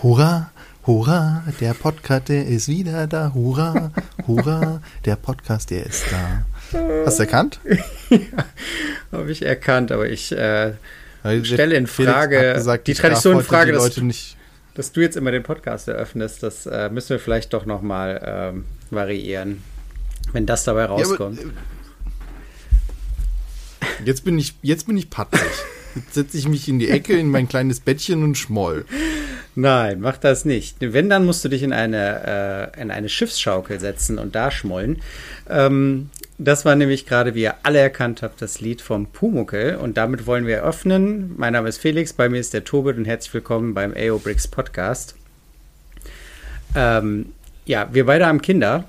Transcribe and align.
Hurra, 0.00 0.50
hurra, 0.86 1.44
der 1.60 1.74
Podcast, 1.74 2.28
der 2.28 2.46
ist 2.46 2.68
wieder 2.68 3.06
da. 3.06 3.32
Hurra, 3.34 3.92
hurra, 4.26 4.80
der 5.04 5.16
Podcast, 5.16 5.70
der 5.70 5.86
ist 5.86 6.04
da. 6.10 6.44
Hast 7.04 7.18
du 7.18 7.22
erkannt? 7.24 7.60
ja, 8.10 8.18
habe 9.12 9.30
ich 9.30 9.42
erkannt, 9.42 9.92
aber 9.92 10.08
ich 10.08 10.32
äh, 10.32 10.72
stelle 11.42 11.76
in 11.76 11.86
Frage 11.86 12.54
gesagt, 12.54 12.86
die 12.88 12.94
Tradition 12.94 13.38
in 13.38 13.44
Frage, 13.44 13.72
dass, 13.72 14.00
dass 14.74 14.92
du 14.92 15.00
jetzt 15.00 15.16
immer 15.16 15.30
den 15.30 15.42
Podcast 15.42 15.88
eröffnest. 15.88 16.42
Das 16.42 16.66
äh, 16.66 16.88
müssen 16.90 17.10
wir 17.10 17.18
vielleicht 17.18 17.52
doch 17.52 17.66
noch 17.66 17.82
mal 17.82 18.20
ähm, 18.24 18.64
variieren, 18.90 19.62
wenn 20.32 20.46
das 20.46 20.64
dabei 20.64 20.86
rauskommt. 20.86 21.38
Ja, 21.38 21.44
aber, 21.44 21.52
äh, 24.00 24.06
jetzt 24.06 24.24
bin 24.24 24.38
ich, 24.38 24.54
jetzt 24.62 24.86
bin 24.86 24.96
ich 24.96 25.10
patzig. 25.10 25.40
Jetzt 25.94 26.14
setze 26.14 26.38
ich 26.38 26.48
mich 26.48 26.68
in 26.68 26.78
die 26.78 26.88
Ecke 26.88 27.18
in 27.18 27.28
mein 27.28 27.48
kleines 27.48 27.80
Bettchen 27.80 28.22
und 28.22 28.36
schmoll. 28.36 28.86
Nein, 29.54 30.00
mach 30.00 30.16
das 30.16 30.46
nicht. 30.46 30.76
Wenn, 30.80 31.10
dann 31.10 31.26
musst 31.26 31.44
du 31.44 31.48
dich 31.50 31.62
in 31.62 31.74
eine, 31.74 32.72
äh, 32.74 32.80
in 32.80 32.90
eine 32.90 33.10
Schiffsschaukel 33.10 33.78
setzen 33.80 34.18
und 34.18 34.34
da 34.34 34.50
schmollen. 34.50 35.02
Ähm, 35.48 36.08
das 36.38 36.64
war 36.64 36.74
nämlich 36.74 37.04
gerade, 37.06 37.34
wie 37.34 37.42
ihr 37.42 37.54
alle 37.62 37.78
erkannt 37.78 38.22
habt, 38.22 38.40
das 38.40 38.60
Lied 38.60 38.80
vom 38.80 39.06
Pumuckel. 39.06 39.76
Und 39.76 39.98
damit 39.98 40.26
wollen 40.26 40.46
wir 40.46 40.64
öffnen. 40.64 41.34
Mein 41.36 41.52
Name 41.52 41.68
ist 41.68 41.78
Felix, 41.78 42.14
bei 42.14 42.30
mir 42.30 42.40
ist 42.40 42.54
der 42.54 42.64
Tobit 42.64 42.96
und 42.96 43.04
herzlich 43.04 43.34
willkommen 43.34 43.74
beim 43.74 43.92
AO 43.94 44.18
Bricks 44.18 44.48
Podcast. 44.48 45.16
Ähm, 46.74 47.26
ja, 47.66 47.90
wir 47.92 48.06
beide 48.06 48.26
haben 48.26 48.40
Kinder, 48.40 48.84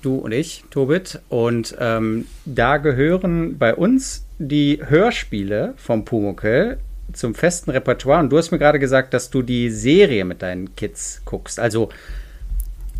du 0.00 0.16
und 0.16 0.32
ich, 0.32 0.64
Tobit. 0.70 1.20
Und 1.28 1.76
ähm, 1.78 2.26
da 2.46 2.78
gehören 2.78 3.58
bei 3.58 3.74
uns 3.74 4.24
die 4.38 4.80
Hörspiele 4.82 5.74
vom 5.76 6.06
Pumuckel 6.06 6.78
zum 7.18 7.34
festen 7.34 7.70
Repertoire. 7.70 8.20
Und 8.20 8.30
du 8.30 8.38
hast 8.38 8.50
mir 8.50 8.58
gerade 8.58 8.78
gesagt, 8.78 9.12
dass 9.12 9.30
du 9.30 9.42
die 9.42 9.70
Serie 9.70 10.24
mit 10.24 10.42
deinen 10.42 10.74
Kids 10.76 11.22
guckst. 11.24 11.58
Also, 11.60 11.90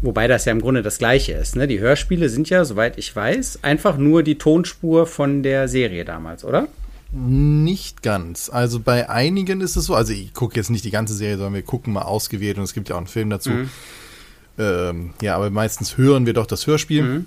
wobei 0.02 0.28
das 0.28 0.44
ja 0.44 0.52
im 0.52 0.60
Grunde 0.60 0.82
das 0.82 0.98
Gleiche 0.98 1.32
ist. 1.32 1.56
Ne? 1.56 1.66
Die 1.66 1.80
Hörspiele 1.80 2.28
sind 2.28 2.50
ja, 2.50 2.64
soweit 2.64 2.98
ich 2.98 3.14
weiß, 3.14 3.60
einfach 3.62 3.96
nur 3.96 4.22
die 4.22 4.38
Tonspur 4.38 5.06
von 5.06 5.42
der 5.42 5.68
Serie 5.68 6.04
damals, 6.04 6.44
oder? 6.44 6.68
Nicht 7.10 8.02
ganz. 8.02 8.50
Also 8.50 8.80
bei 8.80 9.08
einigen 9.08 9.62
ist 9.62 9.76
es 9.76 9.86
so, 9.86 9.94
also 9.94 10.12
ich 10.12 10.34
gucke 10.34 10.56
jetzt 10.56 10.68
nicht 10.68 10.84
die 10.84 10.90
ganze 10.90 11.14
Serie, 11.14 11.36
sondern 11.36 11.54
wir 11.54 11.62
gucken 11.62 11.94
mal 11.94 12.02
ausgewählt 12.02 12.58
und 12.58 12.64
es 12.64 12.74
gibt 12.74 12.90
ja 12.90 12.96
auch 12.96 12.98
einen 12.98 13.06
Film 13.06 13.30
dazu. 13.30 13.50
Mhm. 13.50 13.70
Ähm, 14.58 15.14
ja, 15.22 15.36
aber 15.36 15.48
meistens 15.48 15.96
hören 15.96 16.26
wir 16.26 16.34
doch 16.34 16.46
das 16.46 16.66
Hörspiel. 16.66 17.02
Mhm. 17.02 17.26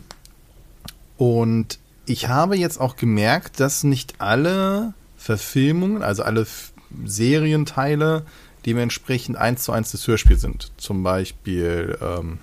Und 1.17 1.79
ich 2.05 2.27
habe 2.27 2.57
jetzt 2.57 2.79
auch 2.79 2.95
gemerkt, 2.95 3.59
dass 3.59 3.83
nicht 3.83 4.15
alle 4.19 4.93
Verfilmungen, 5.17 6.03
also 6.03 6.23
alle 6.23 6.45
Serienteile 7.05 8.25
dementsprechend 8.65 9.37
eins 9.37 9.63
zu 9.63 9.71
eins 9.71 9.91
das 9.91 10.07
Hörspiel 10.07 10.37
sind. 10.37 10.71
Zum 10.77 11.03
Beispiel, 11.03 11.97
ähm, 12.01 12.39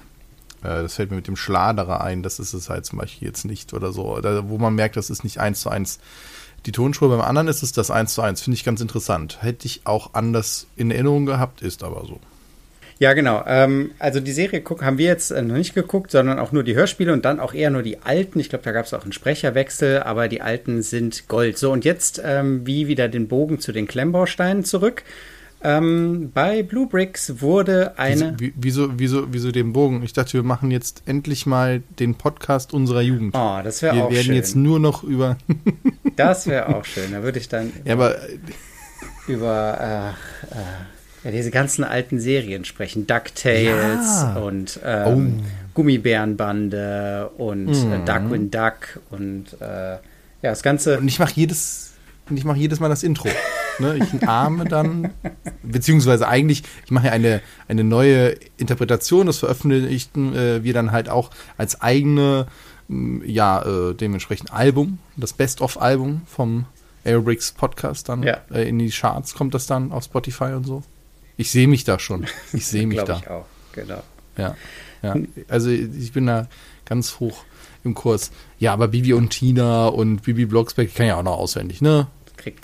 äh, 0.62 0.82
das 0.82 0.94
fällt 0.94 1.10
mir 1.10 1.16
mit 1.16 1.28
dem 1.28 1.36
Schladerer 1.36 2.00
ein, 2.00 2.22
das 2.22 2.38
ist 2.38 2.52
es 2.54 2.68
halt 2.68 2.86
zum 2.86 2.98
Beispiel 2.98 3.28
jetzt 3.28 3.44
nicht 3.44 3.72
oder 3.72 3.92
so. 3.92 4.16
Oder 4.16 4.48
wo 4.48 4.58
man 4.58 4.74
merkt, 4.74 4.96
das 4.96 5.10
ist 5.10 5.24
nicht 5.24 5.38
eins 5.38 5.60
zu 5.60 5.70
eins 5.70 5.98
die 6.66 6.72
Tonspur. 6.72 7.08
Beim 7.08 7.20
anderen 7.20 7.48
ist 7.48 7.62
es 7.62 7.72
das 7.72 7.90
eins 7.90 8.14
zu 8.14 8.22
eins. 8.22 8.42
Finde 8.42 8.56
ich 8.56 8.64
ganz 8.64 8.80
interessant. 8.80 9.42
Hätte 9.42 9.66
ich 9.66 9.82
auch 9.84 10.14
anders 10.14 10.66
in 10.76 10.90
Erinnerung 10.90 11.26
gehabt, 11.26 11.62
ist 11.62 11.84
aber 11.84 12.04
so. 12.04 12.20
Ja, 12.98 13.12
genau. 13.12 13.44
Ähm, 13.46 13.92
also 13.98 14.18
die 14.18 14.32
Serie 14.32 14.60
guck, 14.60 14.82
haben 14.82 14.98
wir 14.98 15.06
jetzt 15.06 15.30
äh, 15.30 15.40
noch 15.40 15.56
nicht 15.56 15.74
geguckt, 15.74 16.10
sondern 16.10 16.38
auch 16.38 16.50
nur 16.50 16.64
die 16.64 16.74
Hörspiele 16.74 17.12
und 17.12 17.24
dann 17.24 17.38
auch 17.38 17.54
eher 17.54 17.70
nur 17.70 17.82
die 17.82 18.02
alten. 18.02 18.40
Ich 18.40 18.48
glaube, 18.48 18.64
da 18.64 18.72
gab 18.72 18.86
es 18.86 18.94
auch 18.94 19.04
einen 19.04 19.12
Sprecherwechsel, 19.12 20.02
aber 20.02 20.28
die 20.28 20.40
alten 20.40 20.82
sind 20.82 21.28
Gold. 21.28 21.58
So, 21.58 21.70
und 21.70 21.84
jetzt 21.84 22.20
ähm, 22.24 22.66
wie 22.66 22.88
wieder 22.88 23.08
den 23.08 23.28
Bogen 23.28 23.60
zu 23.60 23.70
den 23.72 23.86
Klemmbausteinen 23.86 24.64
zurück. 24.64 25.04
Ähm, 25.60 26.30
bei 26.32 26.62
Blue 26.62 26.86
Bricks 26.86 27.40
wurde 27.40 27.98
eine. 27.98 28.36
Wieso, 28.38 28.54
wieso, 28.56 28.98
wieso, 28.98 29.32
wieso 29.32 29.50
den 29.50 29.72
Bogen? 29.72 30.02
Ich 30.02 30.12
dachte, 30.12 30.34
wir 30.34 30.44
machen 30.44 30.70
jetzt 30.70 31.02
endlich 31.06 31.46
mal 31.46 31.82
den 31.98 32.14
Podcast 32.14 32.72
unserer 32.72 33.00
Jugend. 33.00 33.34
Oh, 33.36 33.58
das 33.62 33.82
wäre 33.82 33.94
auch 33.94 34.08
schön. 34.08 34.10
Wir 34.10 34.16
werden 34.24 34.34
jetzt 34.34 34.54
nur 34.54 34.78
noch 34.78 35.02
über. 35.02 35.36
das 36.16 36.46
wäre 36.46 36.76
auch 36.76 36.84
schön. 36.84 37.10
Da 37.12 37.22
würde 37.22 37.38
ich 37.38 37.48
dann. 37.48 37.72
Ja, 37.84 37.94
aber. 37.94 38.16
Über. 39.26 40.14
Äh, 40.52 40.54
äh, 40.54 40.97
ja, 41.24 41.30
diese 41.30 41.50
ganzen 41.50 41.84
alten 41.84 42.20
Serien 42.20 42.64
sprechen. 42.64 43.06
DuckTales 43.06 44.22
ja. 44.22 44.36
und 44.36 44.80
ähm, 44.84 45.40
oh. 45.40 45.44
Gummibärenbande 45.74 47.30
und 47.36 47.66
mhm. 47.66 47.92
äh, 47.92 48.04
Darkwing 48.04 48.50
Duck 48.50 49.00
und 49.10 49.46
äh, 49.60 49.92
ja, 49.94 50.00
das 50.42 50.62
Ganze. 50.62 50.98
Und 50.98 51.08
ich 51.08 51.18
mache 51.18 51.32
jedes, 51.34 51.94
ich 52.30 52.44
mache 52.44 52.58
jedes 52.58 52.80
Mal 52.80 52.88
das 52.88 53.02
Intro. 53.02 53.28
ne? 53.78 53.98
Ich 53.98 54.26
arme 54.28 54.64
dann, 54.64 55.10
beziehungsweise 55.62 56.28
eigentlich, 56.28 56.62
ich 56.84 56.90
mache 56.90 57.06
ja 57.06 57.12
eine, 57.12 57.40
eine 57.68 57.84
neue 57.84 58.36
Interpretation, 58.56 59.26
das 59.26 59.38
veröffentlichten 59.38 60.34
äh, 60.34 60.62
wir 60.62 60.72
dann 60.72 60.92
halt 60.92 61.08
auch 61.08 61.30
als 61.56 61.80
eigene, 61.80 62.46
ja, 62.88 63.62
äh, 63.62 63.94
dementsprechend 63.94 64.52
Album, 64.52 64.98
das 65.16 65.32
Best-of-Album 65.32 66.22
vom 66.26 66.66
Aerobricks 67.04 67.52
Podcast 67.52 68.08
dann 68.08 68.22
ja. 68.22 68.38
äh, 68.50 68.68
in 68.68 68.78
die 68.78 68.90
Charts 68.90 69.34
kommt 69.34 69.54
das 69.54 69.66
dann 69.66 69.92
auf 69.92 70.04
Spotify 70.04 70.52
und 70.54 70.64
so. 70.64 70.82
Ich 71.38 71.50
sehe 71.50 71.68
mich 71.68 71.84
da 71.84 71.98
schon. 71.98 72.26
Ich 72.52 72.66
sehe 72.66 72.86
mich 72.86 73.02
da. 73.02 73.16
Ich 73.16 73.30
auch, 73.30 73.46
genau. 73.72 74.02
Ja, 74.36 74.56
ja. 75.02 75.14
Also 75.48 75.70
ich 75.70 76.12
bin 76.12 76.26
da 76.26 76.48
ganz 76.84 77.20
hoch 77.20 77.44
im 77.84 77.94
Kurs. 77.94 78.30
Ja, 78.58 78.72
aber 78.72 78.88
Bibi 78.88 79.14
und 79.14 79.30
Tina 79.30 79.86
und 79.86 80.22
Bibi 80.22 80.44
Blocksberg 80.46 80.94
kann 80.94 81.06
ja 81.06 81.16
auch 81.16 81.22
noch 81.22 81.38
auswendig, 81.38 81.80
ne? 81.80 82.08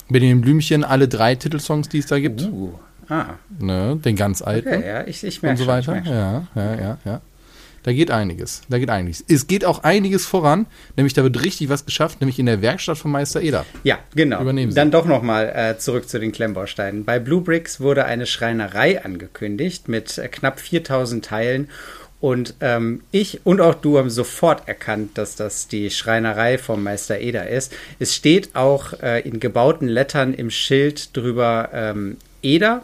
Benjamin 0.09 0.41
Blümchen, 0.41 0.83
alle 0.83 1.07
drei 1.07 1.35
Titelsongs, 1.35 1.89
die 1.89 1.99
es 1.99 2.07
da 2.07 2.19
gibt. 2.19 2.41
Uh, 2.43 2.73
ah. 3.09 3.33
Ne, 3.59 3.97
den 3.97 4.15
ganz 4.15 4.41
alten. 4.41 4.69
Okay, 4.69 4.87
ja, 4.87 5.07
ich, 5.07 5.23
ich 5.23 5.41
merke 5.41 5.59
Und 5.59 5.65
so 5.65 5.71
weiter. 5.71 5.95
Schon, 5.95 6.05
ja, 6.05 6.47
ja, 6.55 6.75
ja, 6.75 6.97
ja. 7.05 7.21
Da 7.85 7.93
geht 7.93 8.09
einiges. 8.09 8.63
Da 8.67 8.79
geht 8.79 8.89
einiges. 8.89 9.23
Es 9.27 9.45
geht 9.45 9.63
auch 9.63 9.83
einiges 9.83 10.25
voran, 10.25 10.65
nämlich 10.97 11.13
da 11.13 11.21
wird 11.21 11.43
richtig 11.43 11.69
was 11.69 11.85
geschafft, 11.85 12.19
nämlich 12.19 12.39
in 12.39 12.47
der 12.47 12.63
Werkstatt 12.63 12.97
von 12.97 13.11
Meister 13.11 13.43
Eder. 13.43 13.63
Ja, 13.83 13.99
genau. 14.15 14.41
Übernehmen 14.41 14.71
Sie. 14.71 14.75
Dann 14.75 14.89
doch 14.89 15.05
nochmal 15.05 15.53
äh, 15.55 15.77
zurück 15.77 16.09
zu 16.09 16.19
den 16.19 16.31
Klemmbausteinen. 16.31 17.05
Bei 17.05 17.19
Blue 17.19 17.41
Bricks 17.41 17.79
wurde 17.79 18.05
eine 18.05 18.25
Schreinerei 18.25 19.05
angekündigt 19.05 19.87
mit 19.87 20.17
äh, 20.17 20.27
knapp 20.29 20.59
4000 20.59 21.23
Teilen. 21.23 21.69
Und 22.19 22.55
ähm, 22.59 23.01
ich 23.11 23.45
und 23.45 23.61
auch 23.61 23.75
du 23.75 23.99
haben 23.99 24.09
sofort 24.09 24.67
erkannt, 24.67 25.19
dass 25.19 25.35
das 25.35 25.67
die 25.67 25.91
Schreinerei 25.91 26.57
vom 26.57 26.81
Meister 26.81 27.19
Eder 27.19 27.47
ist. 27.49 27.71
Es 27.99 28.15
steht 28.15 28.55
auch 28.55 28.93
äh, 29.03 29.19
in 29.19 29.39
gebauten 29.39 29.87
Lettern 29.87 30.33
im 30.33 30.49
Schild 30.49 31.15
drüber 31.15 31.69
ähm, 31.71 32.17
Eder 32.41 32.83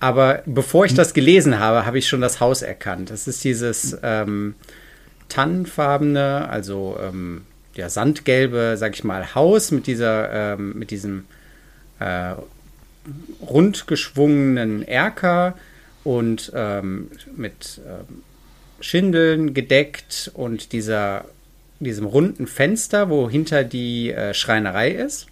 aber 0.00 0.42
bevor 0.46 0.84
ich 0.84 0.94
das 0.94 1.14
gelesen 1.14 1.58
habe, 1.58 1.86
habe 1.86 1.98
ich 1.98 2.08
schon 2.08 2.20
das 2.20 2.40
Haus 2.40 2.62
erkannt. 2.62 3.10
Das 3.10 3.26
ist 3.26 3.42
dieses 3.44 3.96
ähm, 4.02 4.54
tannenfarbene, 5.28 6.48
also 6.48 6.98
ähm, 7.02 7.42
ja, 7.74 7.88
sandgelbe, 7.88 8.76
sag 8.76 8.94
ich 8.94 9.04
mal, 9.04 9.34
Haus 9.34 9.70
mit 9.70 9.86
dieser, 9.86 10.54
ähm, 10.54 10.78
mit 10.78 10.90
diesem 10.90 11.24
äh, 11.98 12.34
rund 13.40 13.86
geschwungenen 13.86 14.82
Erker 14.82 15.54
und 16.04 16.52
ähm, 16.54 17.10
mit 17.36 17.80
ähm, 17.86 18.22
Schindeln 18.80 19.54
gedeckt 19.54 20.30
und 20.34 20.72
dieser, 20.72 21.24
diesem 21.80 22.06
runden 22.06 22.46
Fenster, 22.46 23.08
wo 23.10 23.28
hinter 23.28 23.64
die 23.64 24.10
äh, 24.10 24.34
Schreinerei 24.34 24.90
ist. 24.90 25.26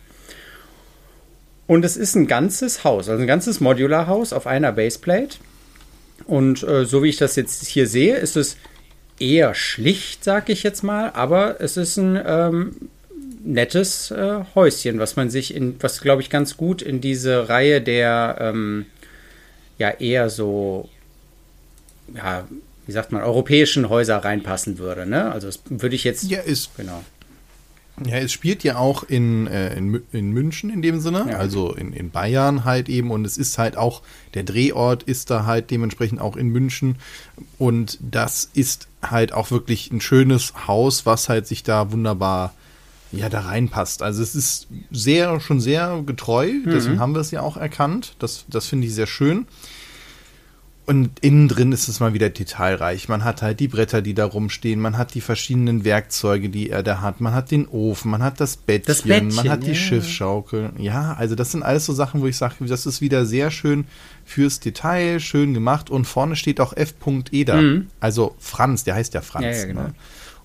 Und 1.73 1.87
es 1.87 1.97
ist 1.97 2.17
ein 2.17 2.27
ganzes 2.27 2.85
Haus, 2.85 3.09
also 3.09 3.23
ein 3.23 3.27
ganzes 3.27 3.61
Modularhaus 3.61 4.35
auf 4.35 4.47
einer 4.47 4.73
Baseplate. 4.73 5.39
Und 6.27 6.63
äh, 6.65 6.85
so 6.85 7.03
wie 7.03 7.09
ich 7.09 7.17
das 7.17 7.35
jetzt 7.35 7.67
hier 7.67 7.87
sehe, 7.87 8.15
ist 8.17 8.37
es 8.37 8.59
eher 9.19 9.55
schlicht, 9.55 10.23
sag 10.23 10.51
ich 10.51 10.65
jetzt 10.65 10.83
mal, 10.83 11.13
aber 11.15 11.63
es 11.63 11.79
ist 11.79 11.97
ein 11.97 12.21
ähm, 12.27 12.77
nettes 13.43 14.11
äh, 14.11 14.41
Häuschen, 14.55 14.99
was 14.99 15.17
man 15.17 15.31
sich 15.31 15.55
in, 15.55 15.77
was 15.81 16.03
glaube 16.03 16.21
ich 16.21 16.29
ganz 16.29 16.59
gut 16.59 16.83
in 16.83 17.01
diese 17.01 17.49
Reihe 17.49 17.81
der 17.81 18.37
ähm, 18.39 18.85
ja 19.79 19.89
eher 19.93 20.29
so, 20.29 20.91
ja, 22.15 22.47
wie 22.85 22.93
sagt 22.93 23.13
man, 23.13 23.23
europäischen 23.23 23.89
Häuser 23.89 24.19
reinpassen 24.19 24.77
würde. 24.77 25.07
Ne? 25.07 25.33
Also 25.33 25.47
das 25.47 25.61
würde 25.71 25.97
ich 25.97 26.05
jetzt. 26.05 26.25
Ja, 26.25 26.41
ist. 26.41 26.77
Genau. 26.77 27.03
Ja, 28.07 28.17
es 28.17 28.33
spielt 28.33 28.65
ja 28.65 28.77
auch 28.77 29.03
in, 29.03 29.47
äh, 29.47 29.75
in, 29.77 30.03
in 30.13 30.33
München 30.33 30.71
in 30.71 30.83
dem 30.83 31.01
Sinne, 31.01 31.27
ja. 31.29 31.37
also 31.39 31.73
in, 31.75 31.93
in 31.93 32.11
Bayern 32.11 32.65
halt 32.65 32.89
eben. 32.89 33.11
Und 33.11 33.25
es 33.25 33.37
ist 33.37 33.59
halt 33.59 33.77
auch, 33.77 34.03
der 34.35 34.43
Drehort 34.43 35.03
ist 35.03 35.31
da 35.31 35.47
halt 35.47 35.71
dementsprechend 35.71 36.21
auch 36.21 36.37
in 36.37 36.49
München. 36.49 36.97
Und 37.59 37.99
das 38.01 38.49
ist 38.55 38.89
halt 39.03 39.33
auch 39.33 39.51
wirklich 39.51 39.91
ein 39.91 40.01
schönes 40.01 40.53
Haus, 40.67 41.07
was 41.07 41.29
halt 41.29 41.47
sich 41.47 41.63
da 41.63 41.93
wunderbar 41.93 42.55
ja, 43.13 43.29
da 43.29 43.41
reinpasst. 43.41 44.03
Also 44.03 44.23
es 44.23 44.35
ist 44.35 44.69
sehr, 44.91 45.39
schon 45.41 45.61
sehr 45.61 46.03
getreu, 46.05 46.51
mhm. 46.53 46.71
deswegen 46.71 47.01
haben 47.01 47.15
wir 47.15 47.21
es 47.21 47.31
ja 47.31 47.43
auch 47.43 47.57
erkannt. 47.57 48.15
Das, 48.19 48.47
das 48.49 48.67
finde 48.67 48.87
ich 48.87 48.95
sehr 48.95 49.07
schön. 49.07 49.47
Und 50.85 51.11
innen 51.21 51.47
drin 51.47 51.71
ist 51.71 51.89
es 51.89 52.01
mal 52.01 52.13
wieder 52.13 52.29
detailreich. 52.29 53.09
Man 53.09 53.23
hat 53.23 53.41
halt 53.41 53.61
die 53.61 53.69
Bretter, 53.69 54.03
die 54.03 54.15
da 54.15 54.25
rumstehen, 54.25 54.81
man 54.81 54.99
hat 54.99 55.15
die 55.15 55.21
verschiedenen 55.21 55.85
Werkzeuge, 55.85 56.49
die 56.49 56.71
er 56.71 56.83
da 56.83 57.01
hat, 57.01 57.21
man 57.21 57.35
hat 57.35 57.51
den 57.51 57.69
Ofen, 57.69 58.11
man 58.11 58.23
hat 58.23 58.41
das 58.41 58.57
Bettchen, 58.57 58.87
das 58.87 59.03
Bettchen 59.03 59.35
man 59.35 59.49
hat 59.49 59.63
die 59.63 59.69
ja. 59.69 59.75
Schiffsschaukel. 59.75 60.71
Ja, 60.79 61.15
also 61.15 61.37
das 61.37 61.53
sind 61.53 61.63
alles 61.63 61.87
so 61.87 61.93
Sachen, 61.93 62.21
wo 62.21 62.27
ich 62.27 62.37
sage, 62.37 62.55
das 62.61 62.87
ist 62.87 63.01
wieder 63.01 63.27
sehr 63.27 63.51
schön 63.51 63.85
fürs 64.25 64.59
Detail, 64.59 65.21
schön 65.21 65.55
gemacht 65.55 65.89
und 65.89 66.05
vorne 66.05 66.35
steht 66.35 66.61
auch 66.61 66.73
F. 66.77 66.95
Eder. 67.31 67.61
Mhm. 67.61 67.87
Also 68.01 68.35
Franz, 68.39 68.83
der 68.85 68.95
heißt 68.97 69.15
ja 69.15 69.21
Franz. 69.21 69.45
Ja, 69.45 69.53
ja, 69.53 69.65
genau. 69.67 69.83
ne? 69.83 69.95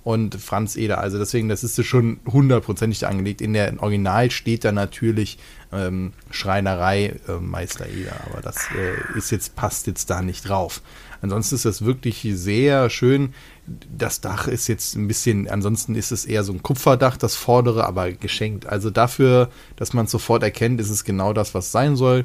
Und 0.07 0.35
Franz 0.35 0.77
Eder. 0.77 0.99
Also 0.99 1.17
deswegen, 1.19 1.49
das 1.49 1.65
ist 1.65 1.85
schon 1.85 2.21
hundertprozentig 2.25 3.05
angelegt. 3.05 3.41
In 3.41 3.51
der 3.51 3.73
Original 3.83 4.31
steht 4.31 4.63
da 4.63 4.71
natürlich 4.71 5.37
ähm, 5.73 6.13
Schreinerei 6.31 7.19
äh, 7.27 7.33
Meister 7.41 7.89
Eder, 7.89 8.13
aber 8.31 8.41
das 8.41 8.69
äh, 8.73 9.17
ist 9.17 9.31
jetzt, 9.31 9.57
passt 9.57 9.85
jetzt 9.85 10.09
da 10.09 10.21
nicht 10.21 10.47
drauf. 10.47 10.81
Ansonsten 11.21 11.55
ist 11.55 11.65
das 11.65 11.83
wirklich 11.83 12.25
sehr 12.31 12.89
schön. 12.89 13.33
Das 13.65 14.21
Dach 14.21 14.47
ist 14.47 14.67
jetzt 14.67 14.95
ein 14.95 15.09
bisschen, 15.09 15.49
ansonsten 15.49 15.93
ist 15.93 16.11
es 16.11 16.23
eher 16.23 16.45
so 16.45 16.53
ein 16.53 16.63
Kupferdach, 16.63 17.17
das 17.17 17.35
vordere, 17.35 17.85
aber 17.85 18.13
geschenkt. 18.13 18.65
Also 18.65 18.89
dafür, 18.91 19.49
dass 19.75 19.91
man 19.91 20.05
es 20.05 20.11
sofort 20.11 20.41
erkennt, 20.41 20.79
ist 20.79 20.89
es 20.89 21.03
genau 21.03 21.33
das, 21.33 21.53
was 21.53 21.73
sein 21.73 21.97
soll. 21.97 22.23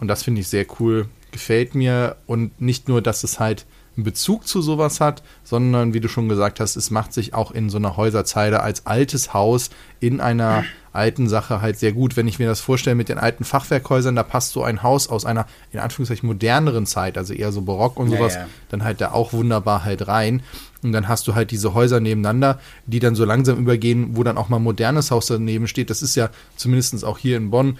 Und 0.00 0.08
das 0.08 0.24
finde 0.24 0.40
ich 0.40 0.48
sehr 0.48 0.66
cool. 0.80 1.06
Gefällt 1.30 1.76
mir. 1.76 2.16
Und 2.26 2.60
nicht 2.60 2.88
nur, 2.88 3.00
dass 3.00 3.22
es 3.22 3.38
halt 3.38 3.64
einen 3.96 4.04
Bezug 4.04 4.46
zu 4.46 4.62
sowas 4.62 5.00
hat, 5.00 5.22
sondern 5.44 5.94
wie 5.94 6.00
du 6.00 6.08
schon 6.08 6.28
gesagt 6.28 6.60
hast, 6.60 6.76
es 6.76 6.90
macht 6.90 7.12
sich 7.12 7.34
auch 7.34 7.50
in 7.50 7.68
so 7.68 7.78
einer 7.78 7.96
Häuserzeile 7.96 8.62
als 8.62 8.86
altes 8.86 9.34
Haus 9.34 9.70
in 10.00 10.20
einer 10.20 10.64
alten 10.92 11.28
Sache 11.28 11.60
halt 11.60 11.78
sehr 11.78 11.92
gut. 11.92 12.16
Wenn 12.16 12.28
ich 12.28 12.38
mir 12.38 12.46
das 12.46 12.60
vorstelle 12.60 12.96
mit 12.96 13.08
den 13.08 13.18
alten 13.18 13.44
Fachwerkhäusern, 13.44 14.16
da 14.16 14.22
passt 14.22 14.52
so 14.52 14.62
ein 14.62 14.82
Haus 14.82 15.08
aus 15.08 15.24
einer 15.24 15.46
in 15.72 15.80
Anführungszeichen 15.80 16.26
moderneren 16.26 16.86
Zeit, 16.86 17.18
also 17.18 17.34
eher 17.34 17.52
so 17.52 17.62
Barock 17.62 17.98
und 17.98 18.10
sowas, 18.10 18.34
ja, 18.34 18.40
ja. 18.42 18.48
dann 18.70 18.84
halt 18.84 19.00
da 19.00 19.12
auch 19.12 19.32
wunderbar 19.32 19.84
halt 19.84 20.06
rein. 20.08 20.42
Und 20.82 20.90
dann 20.92 21.06
hast 21.06 21.28
du 21.28 21.34
halt 21.34 21.52
diese 21.52 21.74
Häuser 21.74 22.00
nebeneinander, 22.00 22.58
die 22.86 22.98
dann 22.98 23.14
so 23.14 23.24
langsam 23.24 23.58
übergehen, 23.58 24.16
wo 24.16 24.24
dann 24.24 24.36
auch 24.36 24.48
mal 24.48 24.56
ein 24.56 24.64
modernes 24.64 25.12
Haus 25.12 25.26
daneben 25.26 25.68
steht. 25.68 25.90
Das 25.90 26.02
ist 26.02 26.16
ja 26.16 26.30
zumindest 26.56 27.04
auch 27.04 27.18
hier 27.18 27.36
in 27.36 27.50
Bonn 27.50 27.78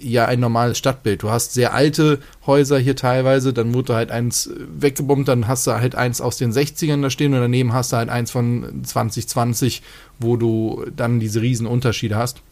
ja 0.00 0.26
ein 0.26 0.38
normales 0.38 0.78
Stadtbild. 0.78 1.24
Du 1.24 1.30
hast 1.30 1.54
sehr 1.54 1.74
alte 1.74 2.20
Häuser 2.46 2.78
hier 2.78 2.94
teilweise, 2.94 3.52
dann 3.52 3.74
wurde 3.74 3.96
halt 3.96 4.12
eins 4.12 4.48
weggebombt, 4.78 5.26
dann 5.26 5.48
hast 5.48 5.66
du 5.66 5.72
halt 5.72 5.96
eins 5.96 6.20
aus 6.20 6.36
den 6.36 6.52
60ern 6.52 7.02
da 7.02 7.10
stehen 7.10 7.34
und 7.34 7.40
daneben 7.40 7.72
hast 7.72 7.92
du 7.92 7.96
halt 7.96 8.10
eins 8.10 8.30
von 8.30 8.84
2020, 8.84 9.82
wo 10.20 10.36
du 10.36 10.86
dann 10.94 11.18
diese 11.18 11.42
riesen 11.42 11.66
Unterschiede 11.66 12.16
hast. 12.16 12.42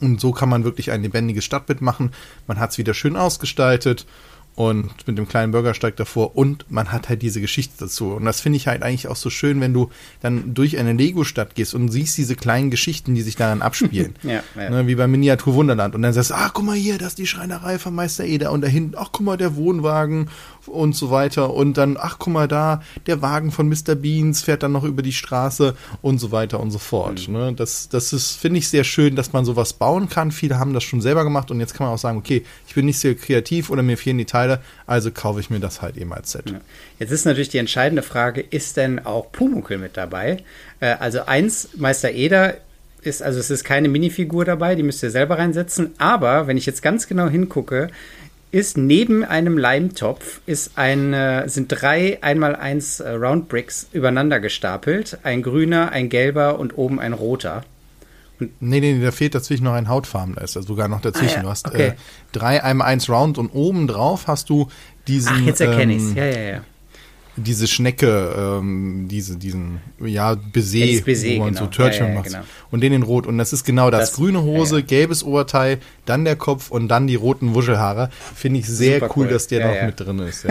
Und 0.00 0.20
so 0.20 0.32
kann 0.32 0.48
man 0.48 0.64
wirklich 0.64 0.90
ein 0.90 1.02
lebendiges 1.02 1.44
Stadtbild 1.44 1.80
machen. 1.80 2.12
Man 2.46 2.58
hat 2.58 2.70
es 2.70 2.78
wieder 2.78 2.94
schön 2.94 3.16
ausgestaltet 3.16 4.06
und 4.54 5.06
mit 5.06 5.16
dem 5.16 5.26
kleinen 5.26 5.52
Bürgersteig 5.52 5.96
davor 5.96 6.36
und 6.36 6.70
man 6.70 6.92
hat 6.92 7.08
halt 7.08 7.22
diese 7.22 7.40
Geschichte 7.40 7.74
dazu. 7.78 8.12
Und 8.12 8.24
das 8.24 8.40
finde 8.40 8.58
ich 8.58 8.66
halt 8.66 8.82
eigentlich 8.82 9.08
auch 9.08 9.16
so 9.16 9.30
schön, 9.30 9.60
wenn 9.60 9.72
du 9.72 9.90
dann 10.20 10.52
durch 10.54 10.78
eine 10.78 10.92
Lego-Stadt 10.92 11.54
gehst 11.54 11.74
und 11.74 11.88
siehst 11.88 12.18
diese 12.18 12.36
kleinen 12.36 12.70
Geschichten, 12.70 13.14
die 13.14 13.22
sich 13.22 13.36
daran 13.36 13.62
abspielen. 13.62 14.14
ja, 14.22 14.42
ja. 14.54 14.70
Ne, 14.70 14.86
wie 14.86 14.94
beim 14.94 15.10
Miniatur 15.10 15.54
Wunderland. 15.54 15.94
Und 15.94 16.02
dann 16.02 16.12
sagst 16.12 16.30
du, 16.30 16.34
ach, 16.34 16.52
guck 16.52 16.66
mal 16.66 16.76
hier, 16.76 16.98
das 16.98 17.08
ist 17.08 17.18
die 17.18 17.26
Schreinerei 17.26 17.78
von 17.78 17.94
Meister 17.94 18.24
Eder. 18.24 18.52
Und 18.52 18.60
da 18.60 18.68
hinten, 18.68 18.94
ach, 18.96 19.08
guck 19.12 19.24
mal, 19.24 19.36
der 19.36 19.56
Wohnwagen 19.56 20.28
und 20.66 20.94
so 20.94 21.10
weiter. 21.10 21.52
Und 21.54 21.76
dann, 21.76 21.96
ach, 21.98 22.16
guck 22.18 22.32
mal 22.32 22.48
da, 22.48 22.82
der 23.06 23.22
Wagen 23.22 23.50
von 23.50 23.68
Mr. 23.68 23.94
Beans 23.94 24.42
fährt 24.42 24.62
dann 24.62 24.72
noch 24.72 24.84
über 24.84 25.02
die 25.02 25.12
Straße 25.12 25.74
und 26.00 26.18
so 26.18 26.32
weiter 26.32 26.60
und 26.60 26.70
so 26.70 26.78
fort. 26.78 27.28
Mhm. 27.28 27.34
Ne? 27.34 27.52
Das, 27.54 27.88
das 27.88 28.12
ist, 28.12 28.36
finde 28.36 28.58
ich, 28.58 28.68
sehr 28.68 28.84
schön, 28.84 29.16
dass 29.16 29.32
man 29.32 29.44
sowas 29.44 29.72
bauen 29.72 30.08
kann. 30.08 30.30
Viele 30.30 30.58
haben 30.58 30.74
das 30.74 30.84
schon 30.84 31.00
selber 31.00 31.24
gemacht 31.24 31.50
und 31.50 31.60
jetzt 31.60 31.74
kann 31.74 31.86
man 31.86 31.94
auch 31.94 31.98
sagen, 31.98 32.18
okay, 32.18 32.44
ich 32.66 32.74
bin 32.74 32.86
nicht 32.86 32.98
sehr 32.98 33.14
kreativ 33.14 33.70
oder 33.70 33.82
mir 33.82 33.96
fehlen 33.96 34.18
die 34.18 34.24
Teile, 34.24 34.60
also 34.86 35.10
kaufe 35.10 35.40
ich 35.40 35.50
mir 35.50 35.60
das 35.60 35.82
halt 35.82 35.96
eben 35.96 36.12
als 36.12 36.32
Set. 36.32 36.50
Ja. 36.50 36.60
Jetzt 36.98 37.10
ist 37.10 37.24
natürlich 37.24 37.48
die 37.48 37.58
entscheidende 37.58 38.02
Frage, 38.02 38.40
ist 38.40 38.76
denn 38.76 39.04
auch 39.04 39.32
Pumuckel 39.32 39.78
mit 39.78 39.96
dabei? 39.96 40.38
Äh, 40.80 40.94
also 40.98 41.26
eins, 41.26 41.70
Meister 41.76 42.10
Eder 42.10 42.56
ist, 43.02 43.22
also 43.22 43.40
es 43.40 43.50
ist 43.50 43.64
keine 43.64 43.88
Minifigur 43.88 44.44
dabei, 44.44 44.74
die 44.74 44.82
müsst 44.82 45.02
ihr 45.02 45.10
selber 45.10 45.38
reinsetzen, 45.38 45.90
aber 45.98 46.46
wenn 46.46 46.56
ich 46.56 46.66
jetzt 46.66 46.82
ganz 46.82 47.08
genau 47.08 47.28
hingucke, 47.28 47.90
ist 48.52 48.76
neben 48.76 49.24
einem 49.24 49.58
Leimtopf 49.58 50.40
ist 50.46 50.72
ein, 50.76 51.48
sind 51.48 51.68
drei 51.68 52.22
einmal 52.22 52.54
eins 52.54 53.00
äh, 53.00 53.10
Round 53.10 53.48
Bricks 53.48 53.88
übereinander 53.92 54.40
gestapelt. 54.40 55.18
Ein 55.22 55.42
grüner, 55.42 55.90
ein 55.90 56.08
gelber 56.08 56.58
und 56.58 56.76
oben 56.76 57.00
ein 57.00 57.14
roter. 57.14 57.64
Und 58.38 58.60
nee, 58.60 58.80
nee, 58.80 59.00
da 59.00 59.10
fehlt 59.10 59.34
dazwischen 59.34 59.64
noch 59.64 59.72
ein 59.72 59.88
Hautfarben, 59.88 60.34
da 60.34 60.42
ist 60.42 60.56
er 60.56 60.62
sogar 60.62 60.88
noch 60.88 61.00
dazwischen. 61.00 61.34
Ah, 61.34 61.36
ja. 61.36 61.42
Du 61.42 61.48
hast 61.48 61.66
okay. 61.66 61.86
äh, 61.88 61.92
drei 62.32 62.62
einmal 62.62 62.88
eins 62.88 63.08
Round 63.08 63.38
und 63.38 63.50
oben 63.50 63.86
drauf 63.86 64.26
hast 64.26 64.50
du 64.50 64.68
diesen. 65.08 65.32
Ach, 65.34 65.40
jetzt 65.40 65.60
erkenne 65.60 65.94
ähm, 65.94 65.98
ich's. 65.98 66.14
Ja, 66.14 66.26
ja, 66.26 66.40
ja 66.40 66.64
diese 67.36 67.66
Schnecke, 67.66 68.34
ähm, 68.36 69.06
diese, 69.10 69.36
diesen, 69.36 69.80
ja, 69.98 70.34
Baiser, 70.34 71.02
Baiser 71.04 71.28
wo 71.28 71.38
man 71.38 71.54
genau. 71.54 71.60
so 71.60 71.66
Törtchen 71.66 72.06
ja, 72.06 72.08
ja, 72.08 72.14
macht. 72.14 72.26
Genau. 72.26 72.42
Und 72.70 72.80
den 72.82 72.92
in 72.92 73.02
Rot. 73.02 73.26
Und 73.26 73.38
das 73.38 73.52
ist 73.52 73.64
genau 73.64 73.90
das. 73.90 74.10
das 74.10 74.12
grüne 74.12 74.42
Hose, 74.42 74.80
ja, 74.80 74.84
gelbes 74.84 75.24
Oberteil, 75.24 75.78
dann 76.04 76.24
der 76.24 76.36
Kopf 76.36 76.70
und 76.70 76.88
dann 76.88 77.06
die 77.06 77.14
roten 77.14 77.54
Wuschelhaare. 77.54 78.10
Finde 78.34 78.60
ich 78.60 78.66
sehr 78.66 79.02
cool, 79.02 79.10
cool, 79.16 79.28
dass 79.28 79.46
der 79.46 79.66
noch 79.66 79.86
mit 79.86 79.98
drin 79.98 80.18
ist. 80.18 80.46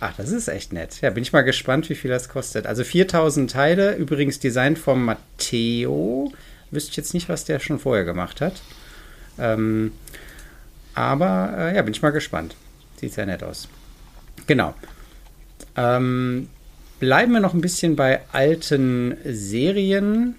Ach, 0.00 0.12
das 0.16 0.30
ist 0.30 0.48
echt 0.48 0.72
nett. 0.72 1.00
Ja, 1.00 1.10
bin 1.10 1.22
ich 1.22 1.32
mal 1.32 1.42
gespannt, 1.42 1.88
wie 1.88 1.94
viel 1.94 2.10
das 2.10 2.28
kostet. 2.28 2.66
Also 2.66 2.84
4000 2.84 3.50
Teile, 3.50 3.94
übrigens 3.94 4.38
Design 4.38 4.76
vom 4.76 5.04
Matteo. 5.04 6.32
Wüsste 6.70 6.90
ich 6.90 6.96
jetzt 6.98 7.14
nicht, 7.14 7.30
was 7.30 7.46
der 7.46 7.58
schon 7.60 7.78
vorher 7.78 8.04
gemacht 8.04 8.42
hat. 8.42 8.60
Ähm, 9.38 9.92
aber 10.94 11.54
äh, 11.56 11.76
ja, 11.76 11.82
bin 11.82 11.94
ich 11.94 12.02
mal 12.02 12.10
gespannt. 12.10 12.54
Sieht 13.00 13.14
sehr 13.14 13.24
nett 13.24 13.42
aus. 13.42 13.68
Genau. 14.46 14.74
Ähm, 15.78 16.48
bleiben 16.98 17.32
wir 17.32 17.40
noch 17.40 17.54
ein 17.54 17.60
bisschen 17.60 17.94
bei 17.94 18.20
alten 18.32 19.16
Serien. 19.24 20.34